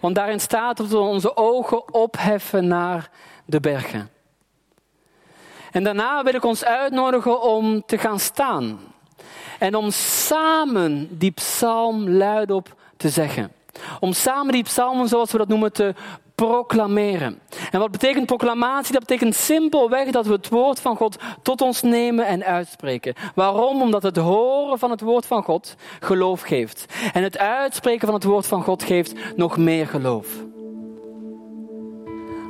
Want 0.00 0.14
daarin 0.14 0.40
staat 0.40 0.76
dat 0.76 0.86
we 0.86 0.98
onze 0.98 1.36
ogen 1.36 1.94
opheffen 1.94 2.66
naar 2.66 3.10
de 3.44 3.60
bergen. 3.60 4.10
En 5.70 5.84
daarna 5.84 6.22
wil 6.22 6.34
ik 6.34 6.44
ons 6.44 6.64
uitnodigen 6.64 7.42
om 7.42 7.82
te 7.86 7.98
gaan 7.98 8.20
staan. 8.20 8.80
En 9.58 9.74
om 9.74 9.90
samen 9.90 11.18
die 11.18 11.30
psalm 11.30 12.08
luidop 12.08 12.74
te 12.96 13.08
zeggen. 13.08 13.52
Om 14.00 14.12
samen 14.12 14.52
die 14.52 14.62
psalmen, 14.62 15.08
zoals 15.08 15.32
we 15.32 15.38
dat 15.38 15.48
noemen, 15.48 15.72
te 15.72 15.94
proclameren. 16.46 17.38
En 17.70 17.78
wat 17.78 17.90
betekent 17.90 18.26
proclamatie? 18.26 18.92
Dat 18.92 19.06
betekent 19.06 19.34
simpelweg 19.34 20.10
dat 20.10 20.26
we 20.26 20.32
het 20.32 20.48
woord 20.48 20.80
van 20.80 20.96
God 20.96 21.16
tot 21.42 21.60
ons 21.60 21.82
nemen 21.82 22.26
en 22.26 22.44
uitspreken. 22.44 23.14
Waarom? 23.34 23.82
Omdat 23.82 24.02
het 24.02 24.16
horen 24.16 24.78
van 24.78 24.90
het 24.90 25.00
woord 25.00 25.26
van 25.26 25.42
God 25.42 25.74
geloof 26.00 26.40
geeft. 26.40 26.84
En 27.12 27.22
het 27.22 27.38
uitspreken 27.38 28.06
van 28.06 28.14
het 28.14 28.24
woord 28.24 28.46
van 28.46 28.62
God 28.62 28.82
geeft 28.82 29.36
nog 29.36 29.56
meer 29.56 29.86
geloof. 29.86 30.26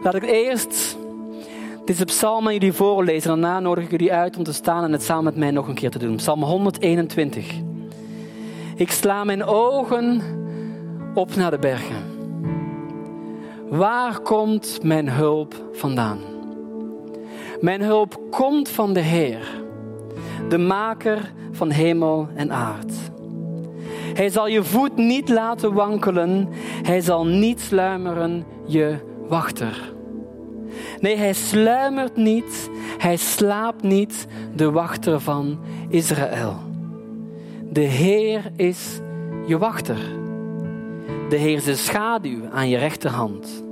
Laat 0.03 0.15
ik 0.15 0.25
eerst 0.25 0.97
deze 1.85 2.05
psalm 2.05 2.47
aan 2.47 2.53
jullie 2.53 2.73
voorlezen. 2.73 3.33
En 3.33 3.41
daarna 3.41 3.61
nodig 3.61 3.85
ik 3.85 3.91
jullie 3.91 4.13
uit 4.13 4.37
om 4.37 4.45
te 4.45 4.53
staan 4.53 4.85
en 4.85 4.93
het 4.93 5.03
samen 5.03 5.25
met 5.25 5.37
mij 5.37 5.51
nog 5.51 5.69
een 5.69 5.75
keer 5.75 5.91
te 5.91 5.99
doen. 5.99 6.17
Psalm 6.17 6.43
121. 6.43 7.53
Ik 8.77 8.91
sla 8.91 9.25
mijn 9.25 9.45
ogen 9.45 10.23
op 11.15 11.35
naar 11.35 11.51
de 11.51 11.59
bergen. 11.59 12.10
Waar 13.71 14.21
komt 14.21 14.79
mijn 14.83 15.09
hulp 15.09 15.55
vandaan? 15.73 16.19
Mijn 17.61 17.83
hulp 17.83 18.21
komt 18.31 18.69
van 18.69 18.93
de 18.93 19.01
Heer, 19.01 19.63
de 20.49 20.59
maker 20.59 21.33
van 21.53 21.71
hemel 21.71 22.29
en 22.35 22.53
aard. 22.53 22.93
Hij 24.15 24.29
zal 24.29 24.49
je 24.49 24.65
voet 24.65 24.97
niet 24.97 25.29
laten 25.29 25.73
wankelen, 25.73 26.49
hij 26.83 27.01
zal 27.01 27.27
niet 27.27 27.61
sluimeren, 27.61 28.45
je 28.67 28.97
wachter. 29.29 29.93
Nee, 31.01 31.17
hij 31.17 31.33
sluimert 31.33 32.17
niet, 32.17 32.71
hij 32.99 33.17
slaapt 33.17 33.83
niet, 33.83 34.27
de 34.55 34.71
wachter 34.71 35.21
van 35.21 35.59
Israël. 35.89 36.57
De 37.65 37.81
Heer 37.81 38.53
is 38.57 39.01
je 39.47 39.59
wachter. 39.59 39.99
De 41.31 41.37
Heer 41.37 41.65
de 41.65 41.77
schaduw 41.77 42.49
aan 42.53 42.69
je 42.69 42.79
rechterhand. 42.79 43.65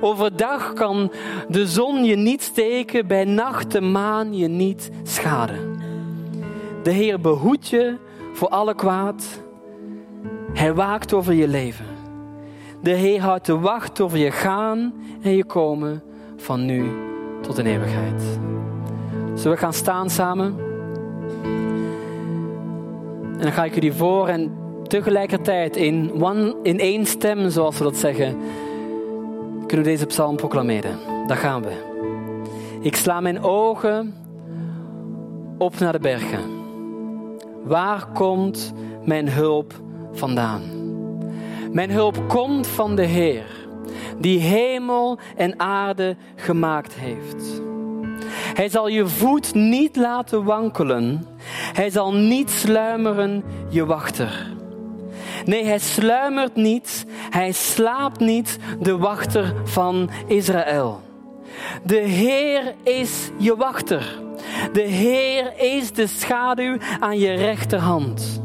Overdag 0.00 0.72
kan 0.72 1.12
de 1.48 1.66
zon 1.66 2.04
je 2.04 2.16
niet 2.16 2.42
steken, 2.42 3.06
bij 3.06 3.24
nacht 3.24 3.72
de 3.72 3.80
maan 3.80 4.36
je 4.36 4.48
niet 4.48 4.90
schaden. 5.02 5.76
De 6.82 6.90
Heer 6.90 7.20
behoedt 7.20 7.68
je 7.68 7.96
voor 8.32 8.48
alle 8.48 8.74
kwaad. 8.74 9.42
Hij 10.52 10.74
waakt 10.74 11.12
over 11.12 11.32
je 11.32 11.48
leven. 11.48 11.86
De 12.82 12.90
Heer 12.90 13.20
houdt 13.20 13.46
de 13.46 13.58
wacht 13.58 14.00
over 14.00 14.18
je 14.18 14.30
gaan 14.30 14.94
en 15.22 15.36
je 15.36 15.44
komen 15.44 16.02
van 16.36 16.64
nu 16.64 16.90
tot 17.40 17.58
in 17.58 17.66
eeuwigheid. 17.66 18.22
Zullen 19.34 19.56
we 19.56 19.62
gaan 19.62 19.72
staan 19.72 20.10
samen? 20.10 20.56
En 23.32 23.40
dan 23.40 23.52
ga 23.52 23.64
ik 23.64 23.74
jullie 23.74 23.92
voor 23.92 24.28
en 24.28 24.63
tegelijkertijd 24.88 25.76
in, 25.76 26.12
in 26.62 26.78
één 26.78 27.06
stem, 27.06 27.50
zoals 27.50 27.78
we 27.78 27.84
dat 27.84 27.96
zeggen, 27.96 28.36
kunnen 29.66 29.86
we 29.86 29.92
deze 29.92 30.06
psalm 30.06 30.36
proclameren. 30.36 30.98
Daar 31.26 31.36
gaan 31.36 31.62
we. 31.62 31.92
Ik 32.80 32.96
sla 32.96 33.20
mijn 33.20 33.42
ogen 33.42 34.14
op 35.58 35.78
naar 35.78 35.92
de 35.92 35.98
bergen. 35.98 36.40
Waar 37.64 38.06
komt 38.12 38.72
mijn 39.04 39.28
hulp 39.28 39.72
vandaan? 40.12 40.62
Mijn 41.72 41.90
hulp 41.90 42.28
komt 42.28 42.66
van 42.66 42.96
de 42.96 43.04
Heer, 43.04 43.66
die 44.18 44.38
hemel 44.38 45.18
en 45.36 45.60
aarde 45.60 46.16
gemaakt 46.36 46.94
heeft. 46.94 47.62
Hij 48.54 48.68
zal 48.68 48.88
je 48.88 49.06
voet 49.06 49.54
niet 49.54 49.96
laten 49.96 50.44
wankelen. 50.44 51.26
Hij 51.72 51.90
zal 51.90 52.12
niet 52.12 52.50
sluimeren, 52.50 53.44
je 53.68 53.86
wachter. 53.86 54.52
Nee, 55.44 55.64
hij 55.64 55.78
sluimert 55.78 56.56
niet, 56.56 57.06
hij 57.30 57.52
slaapt 57.52 58.20
niet, 58.20 58.58
de 58.80 58.96
wachter 58.96 59.54
van 59.64 60.10
Israël. 60.26 61.00
De 61.82 61.96
Heer 61.96 62.74
is 62.82 63.30
je 63.38 63.56
wachter. 63.56 64.18
De 64.72 64.82
Heer 64.82 65.52
is 65.56 65.92
de 65.92 66.06
schaduw 66.06 66.76
aan 67.00 67.18
je 67.18 67.32
rechterhand. 67.32 68.42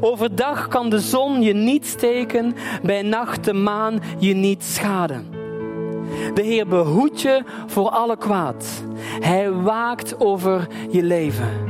Overdag 0.00 0.68
kan 0.68 0.90
de 0.90 0.98
zon 0.98 1.42
je 1.42 1.52
niet 1.52 1.86
steken, 1.86 2.54
bij 2.82 3.02
nacht 3.02 3.44
de 3.44 3.52
maan 3.52 4.00
je 4.18 4.34
niet 4.34 4.64
schaden. 4.64 5.28
De 6.34 6.42
Heer 6.42 6.66
behoedt 6.66 7.20
je 7.20 7.42
voor 7.66 7.88
alle 7.88 8.16
kwaad. 8.16 8.82
Hij 9.20 9.52
waakt 9.52 10.20
over 10.20 10.66
je 10.90 11.02
leven. 11.02 11.68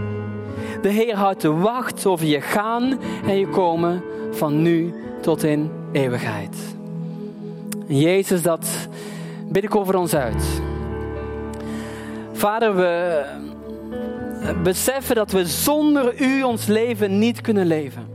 De 0.82 0.88
Heer 0.88 1.16
houdt 1.16 1.40
de 1.40 1.52
wacht 1.52 2.06
over 2.06 2.26
je 2.26 2.40
gaan 2.40 2.98
en 3.26 3.38
je 3.38 3.48
komen 3.48 4.02
van 4.30 4.62
nu 4.62 4.94
tot 5.20 5.42
in 5.42 5.70
eeuwigheid. 5.92 6.56
Jezus, 7.86 8.42
dat 8.42 8.66
bid 9.48 9.64
ik 9.64 9.76
over 9.76 9.96
ons 9.96 10.14
uit. 10.14 10.44
Vader, 12.32 12.76
we 12.76 13.24
beseffen 14.62 15.14
dat 15.14 15.30
we 15.30 15.46
zonder 15.46 16.20
U 16.20 16.42
ons 16.42 16.66
leven 16.66 17.18
niet 17.18 17.40
kunnen 17.40 17.66
leven. 17.66 18.08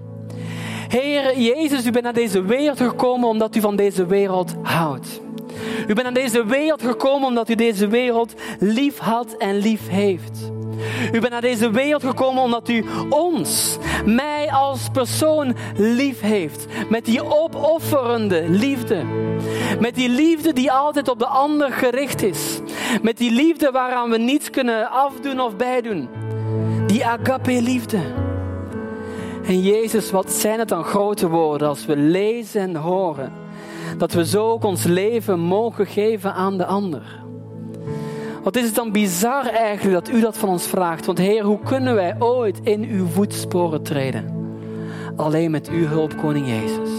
Heer 0.88 1.39
Jezus, 1.39 1.86
u 1.86 1.91
bent 1.91 2.03
naar 2.03 2.13
deze 2.13 2.41
wereld 2.41 2.78
gekomen 2.78 3.30
omdat 3.30 3.55
u 3.55 3.59
van 3.59 3.76
deze 3.76 4.05
wereld 4.05 4.55
houdt. 4.61 5.22
U 5.87 5.93
bent 5.93 6.03
naar 6.03 6.13
deze 6.13 6.45
wereld 6.45 6.81
gekomen 6.81 7.27
omdat 7.27 7.49
u 7.49 7.55
deze 7.55 7.87
wereld 7.87 8.33
lief 8.59 8.97
had 8.97 9.35
en 9.37 9.57
lief 9.57 9.87
heeft. 9.89 10.51
U 11.11 11.19
bent 11.19 11.29
naar 11.29 11.41
deze 11.41 11.71
wereld 11.71 12.03
gekomen 12.03 12.43
omdat 12.43 12.69
u 12.69 12.85
ons, 13.09 13.77
mij 14.05 14.51
als 14.51 14.89
persoon 14.91 15.55
lief 15.75 16.21
heeft. 16.21 16.65
Met 16.89 17.05
die 17.05 17.23
opofferende 17.41 18.49
liefde. 18.49 19.03
Met 19.79 19.95
die 19.95 20.09
liefde 20.09 20.53
die 20.53 20.71
altijd 20.71 21.07
op 21.07 21.19
de 21.19 21.27
ander 21.27 21.71
gericht 21.71 22.23
is. 22.23 22.59
Met 23.01 23.17
die 23.17 23.31
liefde 23.31 23.71
waaraan 23.71 24.09
we 24.09 24.17
niets 24.17 24.49
kunnen 24.49 24.89
afdoen 24.89 25.39
of 25.39 25.55
bijdoen. 25.55 26.09
Die 26.87 27.05
agape 27.05 27.61
liefde. 27.61 27.99
En 29.45 29.61
Jezus, 29.61 30.11
wat 30.11 30.31
zijn 30.31 30.59
het 30.59 30.69
dan 30.69 30.83
grote 30.83 31.29
woorden 31.29 31.67
als 31.67 31.85
we 31.85 31.97
lezen 31.97 32.61
en 32.61 32.75
horen. 32.75 33.44
Dat 33.97 34.13
we 34.13 34.25
zo 34.25 34.49
ook 34.49 34.63
ons 34.63 34.83
leven 34.83 35.39
mogen 35.39 35.85
geven 35.85 36.33
aan 36.33 36.57
de 36.57 36.65
ander. 36.65 37.23
Wat 38.43 38.55
is 38.55 38.65
het 38.65 38.75
dan 38.75 38.91
bizar 38.91 39.45
eigenlijk 39.45 40.05
dat 40.05 40.15
u 40.15 40.21
dat 40.21 40.37
van 40.37 40.49
ons 40.49 40.67
vraagt? 40.67 41.05
Want 41.05 41.17
Heer, 41.17 41.43
hoe 41.43 41.59
kunnen 41.59 41.95
wij 41.95 42.15
ooit 42.19 42.59
in 42.63 42.83
uw 42.83 43.05
voetsporen 43.07 43.83
treden? 43.83 44.33
Alleen 45.15 45.51
met 45.51 45.69
uw 45.69 45.87
hulp, 45.87 46.17
Koning 46.17 46.47
Jezus. 46.47 46.89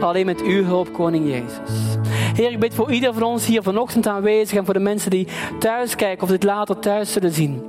Alleen 0.00 0.26
met 0.26 0.42
uw 0.42 0.64
hulp, 0.64 0.92
Koning 0.92 1.28
Jezus. 1.28 1.96
Heer, 2.34 2.50
ik 2.50 2.60
bid 2.60 2.74
voor 2.74 2.92
ieder 2.92 3.12
van 3.14 3.22
ons 3.22 3.46
hier 3.46 3.62
vanochtend 3.62 4.06
aanwezig 4.06 4.58
en 4.58 4.64
voor 4.64 4.74
de 4.74 4.80
mensen 4.80 5.10
die 5.10 5.28
thuis 5.58 5.96
kijken 5.96 6.22
of 6.22 6.28
dit 6.28 6.42
later 6.42 6.78
thuis 6.78 7.12
zullen 7.12 7.32
zien. 7.32 7.62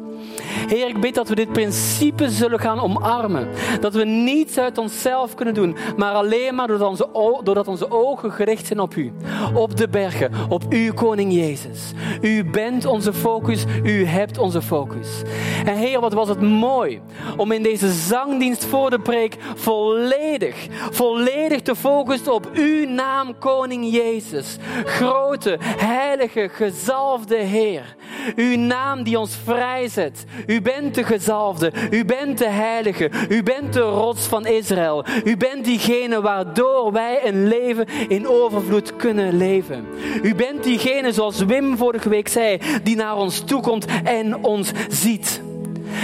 Heer, 0.67 0.87
ik 0.87 0.99
bid 0.99 1.15
dat 1.15 1.29
we 1.29 1.35
dit 1.35 1.51
principe 1.51 2.29
zullen 2.29 2.59
gaan 2.59 2.79
omarmen. 2.79 3.47
Dat 3.79 3.93
we 3.93 4.05
niets 4.05 4.57
uit 4.57 4.77
onszelf 4.77 5.35
kunnen 5.35 5.53
doen, 5.53 5.75
maar 5.97 6.13
alleen 6.13 6.55
maar 6.55 6.67
doordat 6.67 6.87
onze, 6.87 7.65
onze 7.65 7.91
ogen 7.91 8.31
gericht 8.31 8.65
zijn 8.65 8.79
op 8.79 8.95
U. 8.95 9.13
Op 9.53 9.77
de 9.77 9.87
bergen, 9.87 10.31
op 10.49 10.63
U, 10.69 10.91
Koning 10.91 11.33
Jezus. 11.33 11.91
U 12.21 12.45
bent 12.45 12.85
onze 12.85 13.13
focus, 13.13 13.63
U 13.83 14.05
hebt 14.05 14.37
onze 14.37 14.61
focus. 14.61 15.21
En 15.65 15.75
Heer, 15.75 15.99
wat 15.99 16.13
was 16.13 16.27
het 16.27 16.41
mooi 16.41 17.01
om 17.37 17.51
in 17.51 17.63
deze 17.63 17.91
zangdienst 17.91 18.65
voor 18.65 18.89
de 18.89 18.99
preek 18.99 19.37
volledig, 19.55 20.67
volledig 20.91 21.61
te 21.61 21.75
focussen 21.75 22.33
op 22.33 22.49
Uw 22.53 22.89
naam, 22.89 23.37
Koning 23.37 23.93
Jezus. 23.93 24.57
Grote, 24.85 25.57
heilige, 25.61 26.49
gezalfde 26.51 27.35
Heer. 27.35 27.95
Uw 28.35 28.57
naam 28.57 29.03
die 29.03 29.19
ons 29.19 29.35
vrijzet. 29.43 30.25
U 30.47 30.61
bent 30.61 30.95
de 30.95 31.03
gezalfde. 31.03 31.71
U 31.91 32.05
bent 32.05 32.37
de 32.37 32.49
heilige. 32.49 33.09
U 33.29 33.43
bent 33.43 33.73
de 33.73 33.79
rots 33.79 34.25
van 34.25 34.45
Israël. 34.45 35.05
U 35.23 35.37
bent 35.37 35.65
diegene 35.65 36.21
waardoor 36.21 36.91
wij 36.91 37.27
een 37.27 37.47
leven 37.47 37.85
in 38.07 38.27
overvloed 38.27 38.95
kunnen 38.95 39.37
leven. 39.37 39.85
U 40.23 40.35
bent 40.35 40.63
diegene, 40.63 41.11
zoals 41.11 41.43
Wim 41.43 41.77
vorige 41.77 42.09
week 42.09 42.27
zei, 42.27 42.59
die 42.83 42.95
naar 42.95 43.17
ons 43.17 43.39
toekomt 43.39 43.85
en 44.03 44.43
ons 44.43 44.71
ziet. 44.89 45.41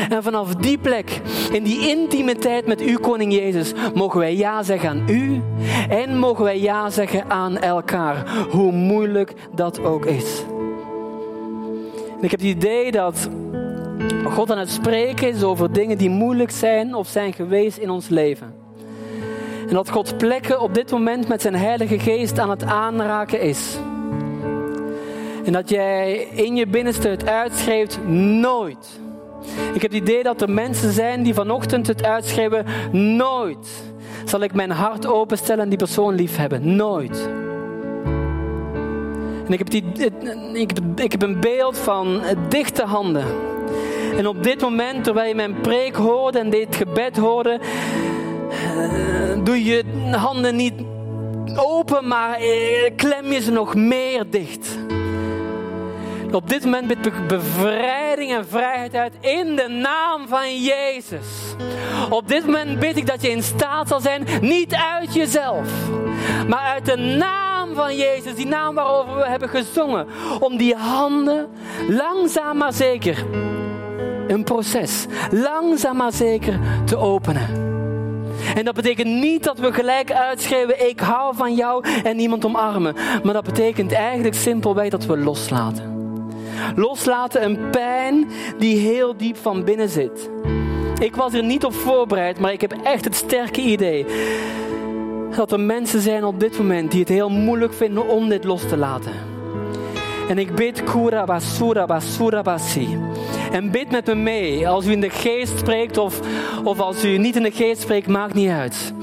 En 0.10 0.24
vanaf 0.24 0.56
die 0.56 0.78
plek, 0.78 1.22
in 1.52 1.64
die 1.64 1.90
intimiteit 1.90 2.66
met 2.66 2.82
u, 2.82 2.98
Koning 2.98 3.34
Jezus, 3.34 3.74
mogen 3.94 4.20
wij 4.20 4.36
ja 4.36 4.64
zeggen 4.64 4.90
aan 4.90 5.04
u 5.10 5.42
en 5.90 6.18
mogen 6.18 6.44
wij 6.44 6.60
ja 6.60 6.90
zeggen 6.90 7.30
aan 7.30 7.58
elkaar, 7.58 8.46
hoe 8.50 8.72
moeilijk 8.72 9.34
dat 9.56 9.84
ook 9.84 10.06
is. 10.06 10.44
Ik 12.22 12.32
heb 12.32 12.40
het 12.40 12.50
idee 12.50 12.92
dat 12.92 13.30
God 14.24 14.52
aan 14.52 14.58
het 14.58 14.70
spreken 14.70 15.30
is 15.30 15.44
over 15.44 15.72
dingen 15.72 15.98
die 15.98 16.10
moeilijk 16.10 16.52
zijn 16.52 16.96
of 16.96 17.08
zijn 17.08 17.34
geweest 17.34 17.78
in 17.78 17.90
ons 17.90 18.10
leven. 18.10 18.54
En 19.68 19.76
dat 19.76 19.90
God 19.90 20.18
plekken 20.18 20.62
op 20.62 20.74
dit 20.74 20.92
moment 20.92 21.28
met 21.28 21.42
zijn 21.42 21.56
Heilige 21.56 22.00
Geest 22.00 22.40
aan 22.40 22.50
het 22.50 22.64
aanraken 22.64 23.42
is. 23.42 23.78
En 25.46 25.54
dat 25.54 25.70
jij 25.70 26.14
in 26.32 26.56
je 26.56 26.68
binnenste 26.68 27.08
het 27.08 27.28
uitschreeuwt, 27.28 28.00
nooit. 28.42 29.00
Ik 29.74 29.82
heb 29.82 29.92
het 29.92 30.02
idee 30.02 30.24
dat 30.24 30.42
er 30.42 30.50
mensen 30.50 30.92
zijn 30.92 31.24
die 31.24 31.34
vanochtend 31.34 31.88
het 31.88 32.04
uitschreeuwen, 32.06 32.66
nooit 32.92 33.88
zal 34.26 34.42
ik 34.42 34.54
mijn 34.54 34.72
hart 34.72 35.08
openstellen 35.08 35.64
en 35.64 35.70
die 35.70 35.78
persoon 35.78 36.16
lief 36.16 36.38
hebben. 36.38 36.76
Nooit. 36.76 37.30
En 39.46 39.54
ik 39.54 39.58
heb, 39.58 39.70
die, 39.70 39.84
ik, 40.54 40.72
ik 40.96 41.12
heb 41.12 41.22
een 41.22 41.40
beeld 41.40 41.78
van 41.78 42.22
dichte 42.50 42.84
handen. 42.84 43.26
En 44.18 44.28
op 44.28 44.44
dit 44.44 44.62
moment, 44.62 45.04
terwijl 45.04 45.28
je 45.28 45.36
mijn 45.36 45.62
preek 45.62 45.96
hoorde 45.96 46.40
en 46.40 46.50
dit 46.50 46.76
gebed 46.76 47.18
hoorde, 47.18 47.60
doe 49.44 49.64
je 49.64 49.84
handen 50.12 50.56
niet 50.56 50.74
open, 51.56 52.08
maar 52.08 52.40
eh, 52.40 52.92
klem 52.96 53.32
je 53.32 53.42
ze 53.42 53.52
nog 53.52 53.76
meer 53.76 54.30
dicht. 54.30 54.78
Op 56.32 56.50
dit 56.50 56.64
moment 56.64 56.88
bid 56.88 57.06
ik 57.06 57.28
bevrijding 57.28 58.34
en 58.34 58.48
vrijheid 58.48 58.96
uit 58.96 59.14
in 59.20 59.56
de 59.56 59.68
naam 59.68 60.28
van 60.28 60.62
Jezus. 60.62 61.56
Op 62.10 62.28
dit 62.28 62.46
moment 62.46 62.80
bid 62.80 62.98
ik 62.98 63.08
dat 63.08 63.22
je 63.22 63.30
in 63.30 63.44
staat 63.44 63.88
zal 63.88 64.00
zijn, 64.00 64.28
niet 64.42 64.74
uit 64.74 65.14
jezelf, 65.14 65.68
maar 66.48 66.64
uit 66.64 66.86
de 66.86 66.98
naam 66.98 67.76
van 67.76 67.96
Jezus, 67.96 68.36
die 68.36 68.48
naam 68.48 68.76
waarover 68.76 69.16
we 69.16 69.28
hebben 69.28 69.50
gezongen, 69.50 70.08
om 70.40 70.58
die 70.58 70.76
handen 70.76 71.48
langzaam 71.88 72.58
maar 72.58 72.74
zeker, 72.74 73.26
een 74.30 74.44
proces, 74.44 75.06
langzaam 75.32 75.98
maar 75.98 76.14
zeker 76.14 76.60
te 76.86 76.98
openen. 76.98 77.68
En 78.56 78.66
dat 78.66 78.76
betekent 78.76 79.08
niet 79.08 79.44
dat 79.44 79.60
we 79.60 79.74
gelijk 79.74 80.12
uitschrijven: 80.12 80.90
ik 80.90 81.00
hou 81.00 81.36
van 81.36 81.56
jou 81.56 81.84
en 82.04 82.16
niemand 82.16 82.46
omarmen. 82.46 82.96
Maar 83.24 83.34
dat 83.34 83.44
betekent 83.44 83.92
eigenlijk 83.92 84.36
simpelweg 84.36 84.90
dat 84.90 85.06
we 85.06 85.18
loslaten. 85.18 85.98
Loslaten 86.76 87.44
een 87.44 87.70
pijn 87.70 88.28
die 88.58 88.78
heel 88.78 89.18
diep 89.18 89.38
van 89.38 89.64
binnen 89.64 89.90
zit. 89.90 90.30
Ik 91.00 91.16
was 91.16 91.34
er 91.34 91.44
niet 91.44 91.66
op 91.66 91.74
voorbereid, 91.74 92.40
maar 92.40 92.52
ik 92.52 92.62
heb 92.62 92.74
echt 92.84 93.06
het 93.06 93.16
sterke 93.16 93.62
idee 93.62 94.06
dat 95.36 95.52
er 95.52 95.60
mensen 95.60 96.02
zijn 96.02 96.24
op 96.24 96.40
dit 96.40 96.58
moment 96.58 96.92
die 96.92 97.00
het 97.00 97.10
heel 97.10 97.30
moeilijk 97.30 97.74
vinden 97.74 98.08
om 98.08 98.30
dit 98.30 98.44
los 98.44 98.68
te 98.68 98.78
laten. 98.78 99.12
En 100.30 100.38
ik 100.38 100.56
bid 100.56 100.84
Kura 100.84 101.24
Basura 101.24 101.86
Basura 101.86 102.42
Basi. 102.42 102.98
En 103.52 103.72
bid 103.72 103.92
met 103.92 104.06
me 104.06 104.16
mee. 104.16 104.68
Als 104.68 104.86
u 104.86 104.92
in 104.92 105.02
de 105.02 105.10
geest 105.10 105.60
spreekt 105.60 105.98
of, 105.98 106.20
of 106.64 106.80
als 106.80 107.06
u 107.06 107.18
niet 107.18 107.36
in 107.36 107.44
de 107.44 107.52
geest 107.52 107.82
spreekt, 107.82 108.08
maakt 108.08 108.34
niet 108.34 108.50
uit. 108.50 108.94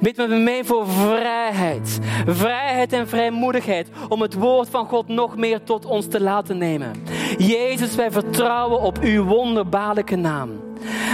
Bid 0.00 0.16
met 0.16 0.28
me 0.28 0.36
mee 0.36 0.64
voor 0.64 0.88
vrijheid. 0.88 1.98
Vrijheid 2.26 2.92
en 2.92 3.08
vrijmoedigheid 3.08 3.88
om 4.08 4.20
het 4.20 4.34
woord 4.34 4.68
van 4.68 4.86
God 4.86 5.08
nog 5.08 5.36
meer 5.36 5.62
tot 5.62 5.84
ons 5.84 6.08
te 6.08 6.20
laten 6.20 6.58
nemen. 6.58 6.92
Jezus, 7.38 7.94
wij 7.94 8.10
vertrouwen 8.10 8.80
op 8.80 8.98
uw 9.00 9.24
wonderbaarlijke 9.24 10.16
naam. 10.16 10.50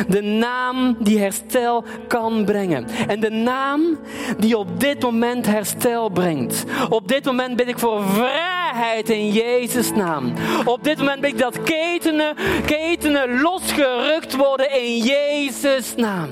De 0.08 0.22
naam 0.22 0.96
die 0.98 1.18
herstel 1.18 1.84
kan 2.08 2.44
brengen. 2.44 2.86
En 3.08 3.20
de 3.20 3.30
naam 3.30 3.98
die 4.38 4.58
op 4.58 4.80
dit 4.80 5.02
moment 5.02 5.46
herstel 5.46 6.08
brengt. 6.08 6.64
Op 6.88 7.08
dit 7.08 7.24
moment 7.24 7.56
bid 7.56 7.68
ik 7.68 7.78
voor 7.78 8.02
vrijheid 8.02 9.10
in 9.10 9.32
Jezus' 9.32 9.92
naam. 9.92 10.32
Op 10.64 10.84
dit 10.84 10.98
moment 10.98 11.20
bid 11.20 11.30
ik 11.30 11.38
dat 11.38 11.62
ketenen, 11.62 12.36
ketenen 12.66 13.40
losgerukt 13.40 14.36
worden 14.36 14.82
in 14.82 14.96
Jezus' 14.96 15.94
naam. 15.96 16.28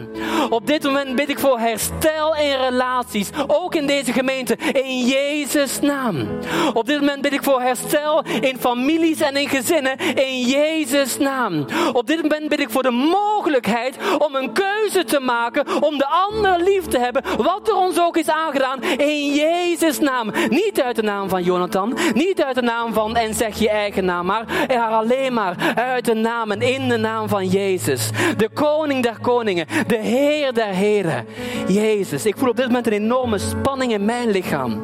Op 0.50 0.66
dit 0.66 0.82
moment 0.82 1.16
bid 1.16 1.28
ik 1.28 1.38
voor 1.38 1.58
herstel 1.58 2.36
in 2.36 2.56
relaties. 2.56 3.30
Ook 3.46 3.74
in 3.74 3.86
deze 3.86 4.12
gemeente. 4.12 4.56
In 4.72 5.06
Jezus' 5.06 5.80
naam. 5.80 6.28
Op 6.72 6.86
dit 6.86 7.00
moment 7.00 7.22
bid 7.22 7.32
ik 7.32 7.42
voor 7.42 7.60
herstel 7.60 8.24
in 8.40 8.56
families 8.58 9.20
en 9.20 9.36
in 9.36 9.48
gezinnen. 9.48 9.75
In 10.14 10.40
Jezus' 10.40 11.18
naam. 11.18 11.66
Op 11.92 12.06
dit 12.06 12.22
moment 12.22 12.48
bid 12.48 12.60
ik 12.60 12.70
voor 12.70 12.82
de 12.82 12.90
mogelijkheid 12.90 13.96
om 14.18 14.34
een 14.34 14.52
keuze 14.52 15.04
te 15.04 15.20
maken 15.20 15.82
om 15.82 15.98
de 15.98 16.06
ander 16.06 16.60
lief 16.62 16.84
te 16.84 16.98
hebben, 16.98 17.22
wat 17.36 17.68
er 17.68 17.76
ons 17.76 18.00
ook 18.00 18.16
is 18.16 18.28
aangedaan, 18.28 18.82
in 18.82 19.34
Jezus' 19.34 19.98
naam. 19.98 20.32
Niet 20.48 20.82
uit 20.82 20.96
de 20.96 21.02
naam 21.02 21.28
van 21.28 21.42
Jonathan, 21.42 21.96
niet 22.14 22.42
uit 22.42 22.54
de 22.54 22.62
naam 22.62 22.92
van 22.92 23.16
en 23.16 23.34
zeg 23.34 23.58
je 23.58 23.70
eigen 23.70 24.04
naam, 24.04 24.26
maar 24.26 24.44
alleen 24.90 25.32
maar 25.32 25.72
uit 25.74 26.04
de 26.04 26.14
naam 26.14 26.50
en 26.50 26.60
in 26.60 26.88
de 26.88 26.96
naam 26.96 27.28
van 27.28 27.46
Jezus. 27.46 28.10
De 28.36 28.48
koning 28.48 29.02
der 29.02 29.18
koningen, 29.20 29.66
de 29.86 29.98
Heer 29.98 30.52
der 30.52 30.66
heren. 30.74 31.26
Jezus, 31.68 32.26
ik 32.26 32.36
voel 32.36 32.48
op 32.48 32.56
dit 32.56 32.66
moment 32.66 32.86
een 32.86 32.92
enorme 32.92 33.38
spanning 33.38 33.92
in 33.92 34.04
mijn 34.04 34.30
lichaam 34.30 34.82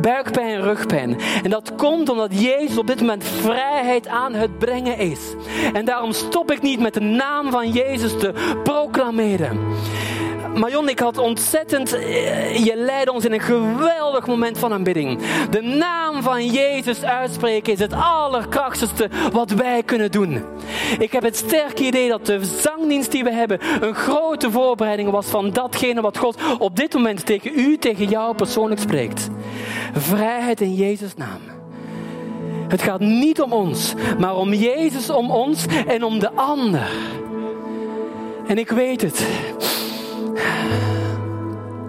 buikpijn, 0.00 0.62
rugpijn. 0.62 1.16
En 1.42 1.50
dat 1.50 1.74
komt 1.74 2.08
omdat 2.08 2.40
Jezus 2.40 2.78
op 2.78 2.86
dit 2.86 3.00
moment 3.00 3.24
vrijheid 3.24 4.08
aan 4.08 4.34
het 4.34 4.58
brengen 4.58 4.98
is. 4.98 5.20
En 5.72 5.84
daarom 5.84 6.12
stop 6.12 6.50
ik 6.50 6.62
niet 6.62 6.80
met 6.80 6.94
de 6.94 7.00
naam 7.00 7.50
van 7.50 7.70
Jezus 7.70 8.18
te 8.18 8.32
proclameren. 8.62 9.58
Marion, 10.54 10.88
ik 10.88 10.98
had 10.98 11.18
ontzettend, 11.18 11.92
eh, 11.92 12.64
je 12.64 12.76
leidde 12.76 13.12
ons 13.12 13.24
in 13.24 13.32
een 13.32 13.40
geweldig 13.40 14.26
moment 14.26 14.58
van 14.58 14.72
aanbidding. 14.72 15.18
De 15.50 15.62
naam 15.62 16.22
van 16.22 16.46
Jezus 16.46 17.02
uitspreken 17.02 17.72
is 17.72 17.78
het 17.78 17.92
allerkrachtigste 17.92 19.08
wat 19.32 19.50
wij 19.50 19.82
kunnen 19.82 20.10
doen. 20.10 20.44
Ik 20.98 21.12
heb 21.12 21.22
het 21.22 21.36
sterke 21.36 21.84
idee 21.84 22.08
dat 22.08 22.26
de 22.26 22.44
zangdienst 22.44 23.10
die 23.10 23.24
we 23.24 23.32
hebben 23.32 23.58
een 23.80 23.94
grote 23.94 24.50
voorbereiding 24.50 25.10
was 25.10 25.26
van 25.26 25.50
datgene 25.50 26.00
wat 26.00 26.18
God 26.18 26.38
op 26.58 26.76
dit 26.76 26.94
moment 26.94 27.26
tegen 27.26 27.58
u, 27.58 27.78
tegen 27.78 28.08
jou 28.08 28.34
persoonlijk 28.34 28.80
spreekt. 28.80 29.28
Vrijheid 29.92 30.60
in 30.60 30.74
Jezus' 30.74 31.14
naam. 31.14 31.40
Het 32.68 32.82
gaat 32.82 33.00
niet 33.00 33.40
om 33.40 33.52
ons, 33.52 33.94
maar 34.18 34.36
om 34.36 34.52
Jezus, 34.52 35.10
om 35.10 35.30
ons 35.30 35.64
en 35.86 36.04
om 36.04 36.18
de 36.18 36.32
ander. 36.32 36.90
En 38.46 38.58
ik 38.58 38.70
weet 38.70 39.02
het. 39.02 39.26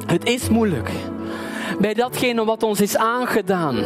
Het 0.06 0.26
is 0.26 0.50
moeilijk. 0.50 0.92
Bij 1.80 1.94
datgene 1.94 2.46
wat 2.46 2.64
ons 2.64 2.82
is 2.82 2.98
aangedaan. 2.98 3.78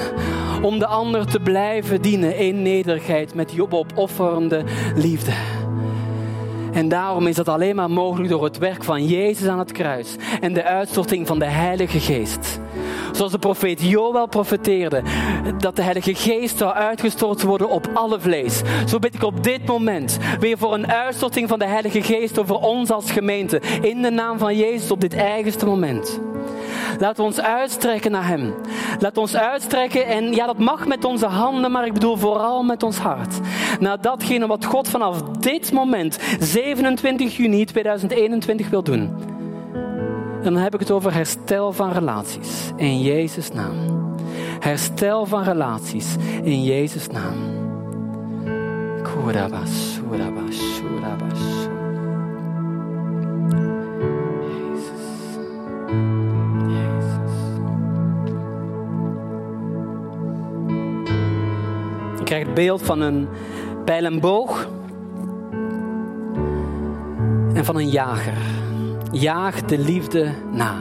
Om 0.61 0.79
de 0.79 0.85
ander 0.85 1.25
te 1.25 1.39
blijven 1.39 2.01
dienen 2.01 2.37
in 2.37 2.61
nederigheid 2.61 3.33
met 3.33 3.49
die 3.49 3.61
opofferende 3.61 4.63
liefde. 4.95 5.31
En 6.73 6.89
daarom 6.89 7.27
is 7.27 7.35
dat 7.35 7.47
alleen 7.47 7.75
maar 7.75 7.91
mogelijk 7.91 8.29
door 8.29 8.43
het 8.43 8.57
werk 8.57 8.83
van 8.83 9.05
Jezus 9.05 9.47
aan 9.47 9.59
het 9.59 9.71
kruis 9.71 10.15
en 10.41 10.53
de 10.53 10.63
uitstorting 10.63 11.27
van 11.27 11.39
de 11.39 11.45
Heilige 11.45 11.99
Geest. 11.99 12.59
Zoals 13.11 13.31
de 13.31 13.39
profeet 13.39 13.81
Joel 13.81 14.27
profeteerde, 14.27 15.01
dat 15.57 15.75
de 15.75 15.81
Heilige 15.81 16.15
Geest 16.15 16.57
zou 16.57 16.73
uitgestort 16.73 17.41
worden 17.41 17.69
op 17.69 17.89
alle 17.93 18.19
vlees. 18.19 18.61
Zo 18.87 18.99
bid 18.99 19.15
ik 19.15 19.23
op 19.23 19.43
dit 19.43 19.65
moment 19.65 20.17
weer 20.39 20.57
voor 20.57 20.73
een 20.73 20.91
uitstorting 20.91 21.49
van 21.49 21.59
de 21.59 21.65
Heilige 21.65 22.01
Geest 22.01 22.39
over 22.39 22.55
ons 22.55 22.91
als 22.91 23.11
gemeente. 23.11 23.61
In 23.81 24.01
de 24.01 24.09
naam 24.09 24.37
van 24.37 24.57
Jezus 24.57 24.91
op 24.91 25.01
dit 25.01 25.15
eigenste 25.15 25.65
moment. 25.65 26.19
Laten 26.99 27.15
we 27.15 27.23
ons 27.23 27.41
uitstrekken 27.41 28.11
naar 28.11 28.27
Hem. 28.27 28.53
Laat 28.99 29.17
ons 29.17 29.35
uitstrekken 29.35 30.05
en 30.05 30.31
ja, 30.31 30.45
dat 30.45 30.57
mag 30.57 30.87
met 30.87 31.05
onze 31.05 31.25
handen, 31.25 31.71
maar 31.71 31.85
ik 31.85 31.93
bedoel 31.93 32.17
vooral 32.17 32.63
met 32.63 32.83
ons 32.83 32.97
hart. 32.97 33.39
Naar 33.79 34.01
datgene 34.01 34.47
wat 34.47 34.65
God 34.65 34.89
vanaf 34.89 35.21
dit 35.21 35.71
moment, 35.71 36.19
27 36.39 37.37
juni 37.37 37.65
2021, 37.65 38.69
wil 38.69 38.83
doen. 38.83 39.35
En 40.43 40.53
dan 40.53 40.61
heb 40.61 40.73
ik 40.73 40.79
het 40.79 40.91
over 40.91 41.13
herstel 41.13 41.73
van 41.73 41.91
relaties 41.91 42.71
in 42.75 43.01
Jezus' 43.01 43.51
naam. 43.51 43.75
Herstel 44.59 45.25
van 45.25 45.43
relaties 45.43 46.15
in 46.43 46.63
Jezus' 46.63 47.07
naam. 47.07 47.35
Kurabas, 49.03 49.99
kurabas. 50.09 50.66
Krijg 62.27 62.45
het 62.45 62.53
beeld 62.53 62.81
van 62.81 63.01
een 63.01 63.27
pijl 63.85 64.05
en 64.05 64.19
boog 64.19 64.69
en 67.53 67.65
van 67.65 67.75
een 67.75 67.89
jager. 67.89 68.37
Jaag 69.11 69.61
de 69.61 69.77
liefde 69.77 70.31
na. 70.51 70.75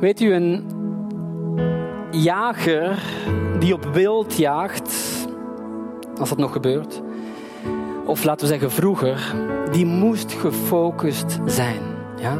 Weet 0.00 0.20
u, 0.20 0.32
een 0.32 0.64
jager 2.10 3.02
die 3.58 3.74
op 3.74 3.84
wild 3.92 4.36
jaagt, 4.36 4.94
als 6.18 6.28
dat 6.28 6.38
nog 6.38 6.52
gebeurt, 6.52 7.02
of 8.06 8.24
laten 8.24 8.46
we 8.46 8.52
zeggen 8.52 8.70
vroeger, 8.70 9.34
die 9.72 9.86
moest 9.86 10.32
gefocust 10.32 11.38
zijn. 11.46 11.80
Ja? 12.20 12.38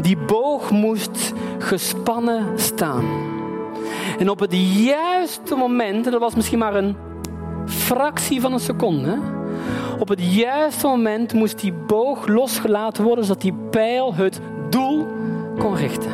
Die 0.00 0.16
boog 0.16 0.70
moest 0.70 1.32
gespannen 1.58 2.58
staan. 2.58 3.04
En 4.18 4.30
op 4.30 4.38
het 4.40 4.54
juiste 4.76 5.54
moment, 5.54 6.06
en 6.06 6.12
dat 6.12 6.20
was 6.20 6.34
misschien 6.34 6.58
maar 6.58 6.74
een 6.74 6.96
fractie 7.66 8.40
van 8.40 8.52
een 8.52 8.60
seconde, 8.60 9.18
op 9.98 10.08
het 10.08 10.34
juiste 10.34 10.86
moment 10.86 11.32
moest 11.32 11.60
die 11.60 11.72
boog 11.72 12.26
losgelaten 12.26 13.04
worden 13.04 13.24
zodat 13.24 13.42
die 13.42 13.54
pijl 13.70 14.14
het 14.14 14.40
doel 14.70 15.06
kon 15.58 15.76
richten. 15.76 16.10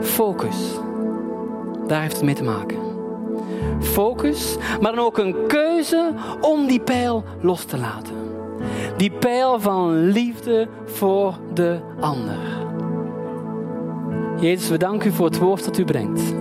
Focus. 0.00 0.56
Daar 1.86 2.00
heeft 2.00 2.16
het 2.16 2.24
mee 2.24 2.34
te 2.34 2.44
maken. 2.44 2.78
Focus, 3.80 4.56
maar 4.80 4.94
dan 4.94 5.04
ook 5.04 5.18
een 5.18 5.36
keuze 5.46 6.12
om 6.40 6.66
die 6.66 6.80
pijl 6.80 7.24
los 7.40 7.64
te 7.64 7.78
laten. 7.78 8.14
Die 8.96 9.10
pijl 9.10 9.60
van 9.60 10.10
liefde 10.10 10.68
voor 10.84 11.34
de 11.54 11.80
ander. 12.00 12.53
Jezus, 14.44 14.68
we 14.68 14.78
danken 14.78 15.10
u 15.10 15.12
voor 15.12 15.26
het 15.26 15.38
woord 15.38 15.64
dat 15.64 15.78
u 15.78 15.84
brengt. 15.84 16.34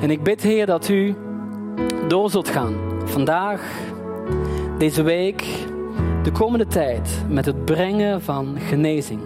En 0.00 0.10
ik 0.10 0.22
bid, 0.22 0.42
Heer, 0.42 0.66
dat 0.66 0.88
u 0.88 1.14
door 2.08 2.30
zult 2.30 2.48
gaan. 2.48 2.74
Vandaag, 3.04 3.62
deze 4.78 5.02
week, 5.02 5.44
de 6.22 6.32
komende 6.32 6.66
tijd 6.66 7.24
met 7.28 7.46
het 7.46 7.64
brengen 7.64 8.22
van 8.22 8.58
genezing. 8.58 9.20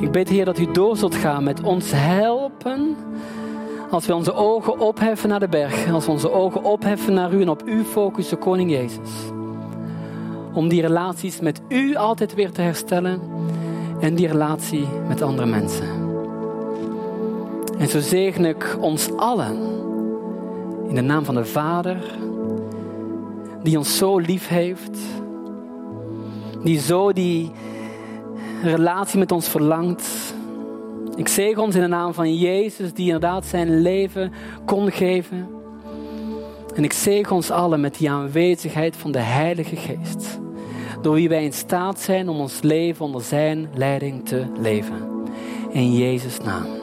Ik 0.00 0.10
bid, 0.10 0.28
Heer, 0.28 0.44
dat 0.44 0.58
u 0.58 0.72
door 0.72 0.96
zult 0.96 1.14
gaan 1.14 1.44
met 1.44 1.62
ons 1.62 1.90
helpen. 1.94 2.96
Als 3.90 4.06
we 4.06 4.14
onze 4.14 4.32
ogen 4.32 4.78
opheffen 4.78 5.28
naar 5.28 5.40
de 5.40 5.48
berg. 5.48 5.92
Als 5.92 6.06
we 6.06 6.12
onze 6.12 6.32
ogen 6.32 6.62
opheffen 6.62 7.14
naar 7.14 7.32
u 7.32 7.40
en 7.40 7.48
op 7.48 7.62
u 7.66 7.84
focussen, 7.84 8.38
Koning 8.38 8.70
Jezus. 8.70 9.10
Om 10.52 10.68
die 10.68 10.80
relaties 10.80 11.40
met 11.40 11.60
u 11.68 11.94
altijd 11.94 12.34
weer 12.34 12.52
te 12.52 12.60
herstellen 12.60 13.20
en 14.00 14.14
die 14.14 14.26
relatie 14.26 14.86
met 15.08 15.22
andere 15.22 15.46
mensen. 15.46 15.88
En 17.78 17.88
zo 17.88 18.00
zegen 18.00 18.44
ik 18.44 18.76
ons 18.80 19.16
allen 19.16 19.56
in 20.88 20.94
de 20.94 21.00
naam 21.00 21.24
van 21.24 21.34
de 21.34 21.44
Vader, 21.44 21.96
die 23.62 23.78
ons 23.78 23.96
zo 23.96 24.18
lief 24.18 24.48
heeft, 24.48 24.98
die 26.62 26.78
zo 26.80 27.12
die 27.12 27.50
relatie 28.62 29.18
met 29.18 29.32
ons 29.32 29.48
verlangt. 29.48 30.34
Ik 31.16 31.28
zegen 31.28 31.62
ons 31.62 31.74
in 31.74 31.80
de 31.80 31.86
naam 31.86 32.14
van 32.14 32.34
Jezus, 32.34 32.92
die 32.92 33.04
inderdaad 33.04 33.46
zijn 33.46 33.80
leven 33.80 34.32
kon 34.64 34.90
geven. 34.90 35.48
En 36.74 36.84
ik 36.84 36.92
zegen 36.92 37.36
ons 37.36 37.50
allen 37.50 37.80
met 37.80 37.98
die 37.98 38.10
aanwezigheid 38.10 38.96
van 38.96 39.12
de 39.12 39.18
Heilige 39.18 39.76
Geest 39.76 40.38
door 41.02 41.14
wie 41.14 41.28
wij 41.28 41.44
in 41.44 41.52
staat 41.52 42.00
zijn 42.00 42.28
om 42.28 42.40
ons 42.40 42.62
leven 42.62 43.04
onder 43.04 43.22
Zijn 43.22 43.68
leiding 43.74 44.26
te 44.28 44.46
leven. 44.60 45.06
In 45.70 45.92
Jezus' 45.92 46.40
naam. 46.40 46.77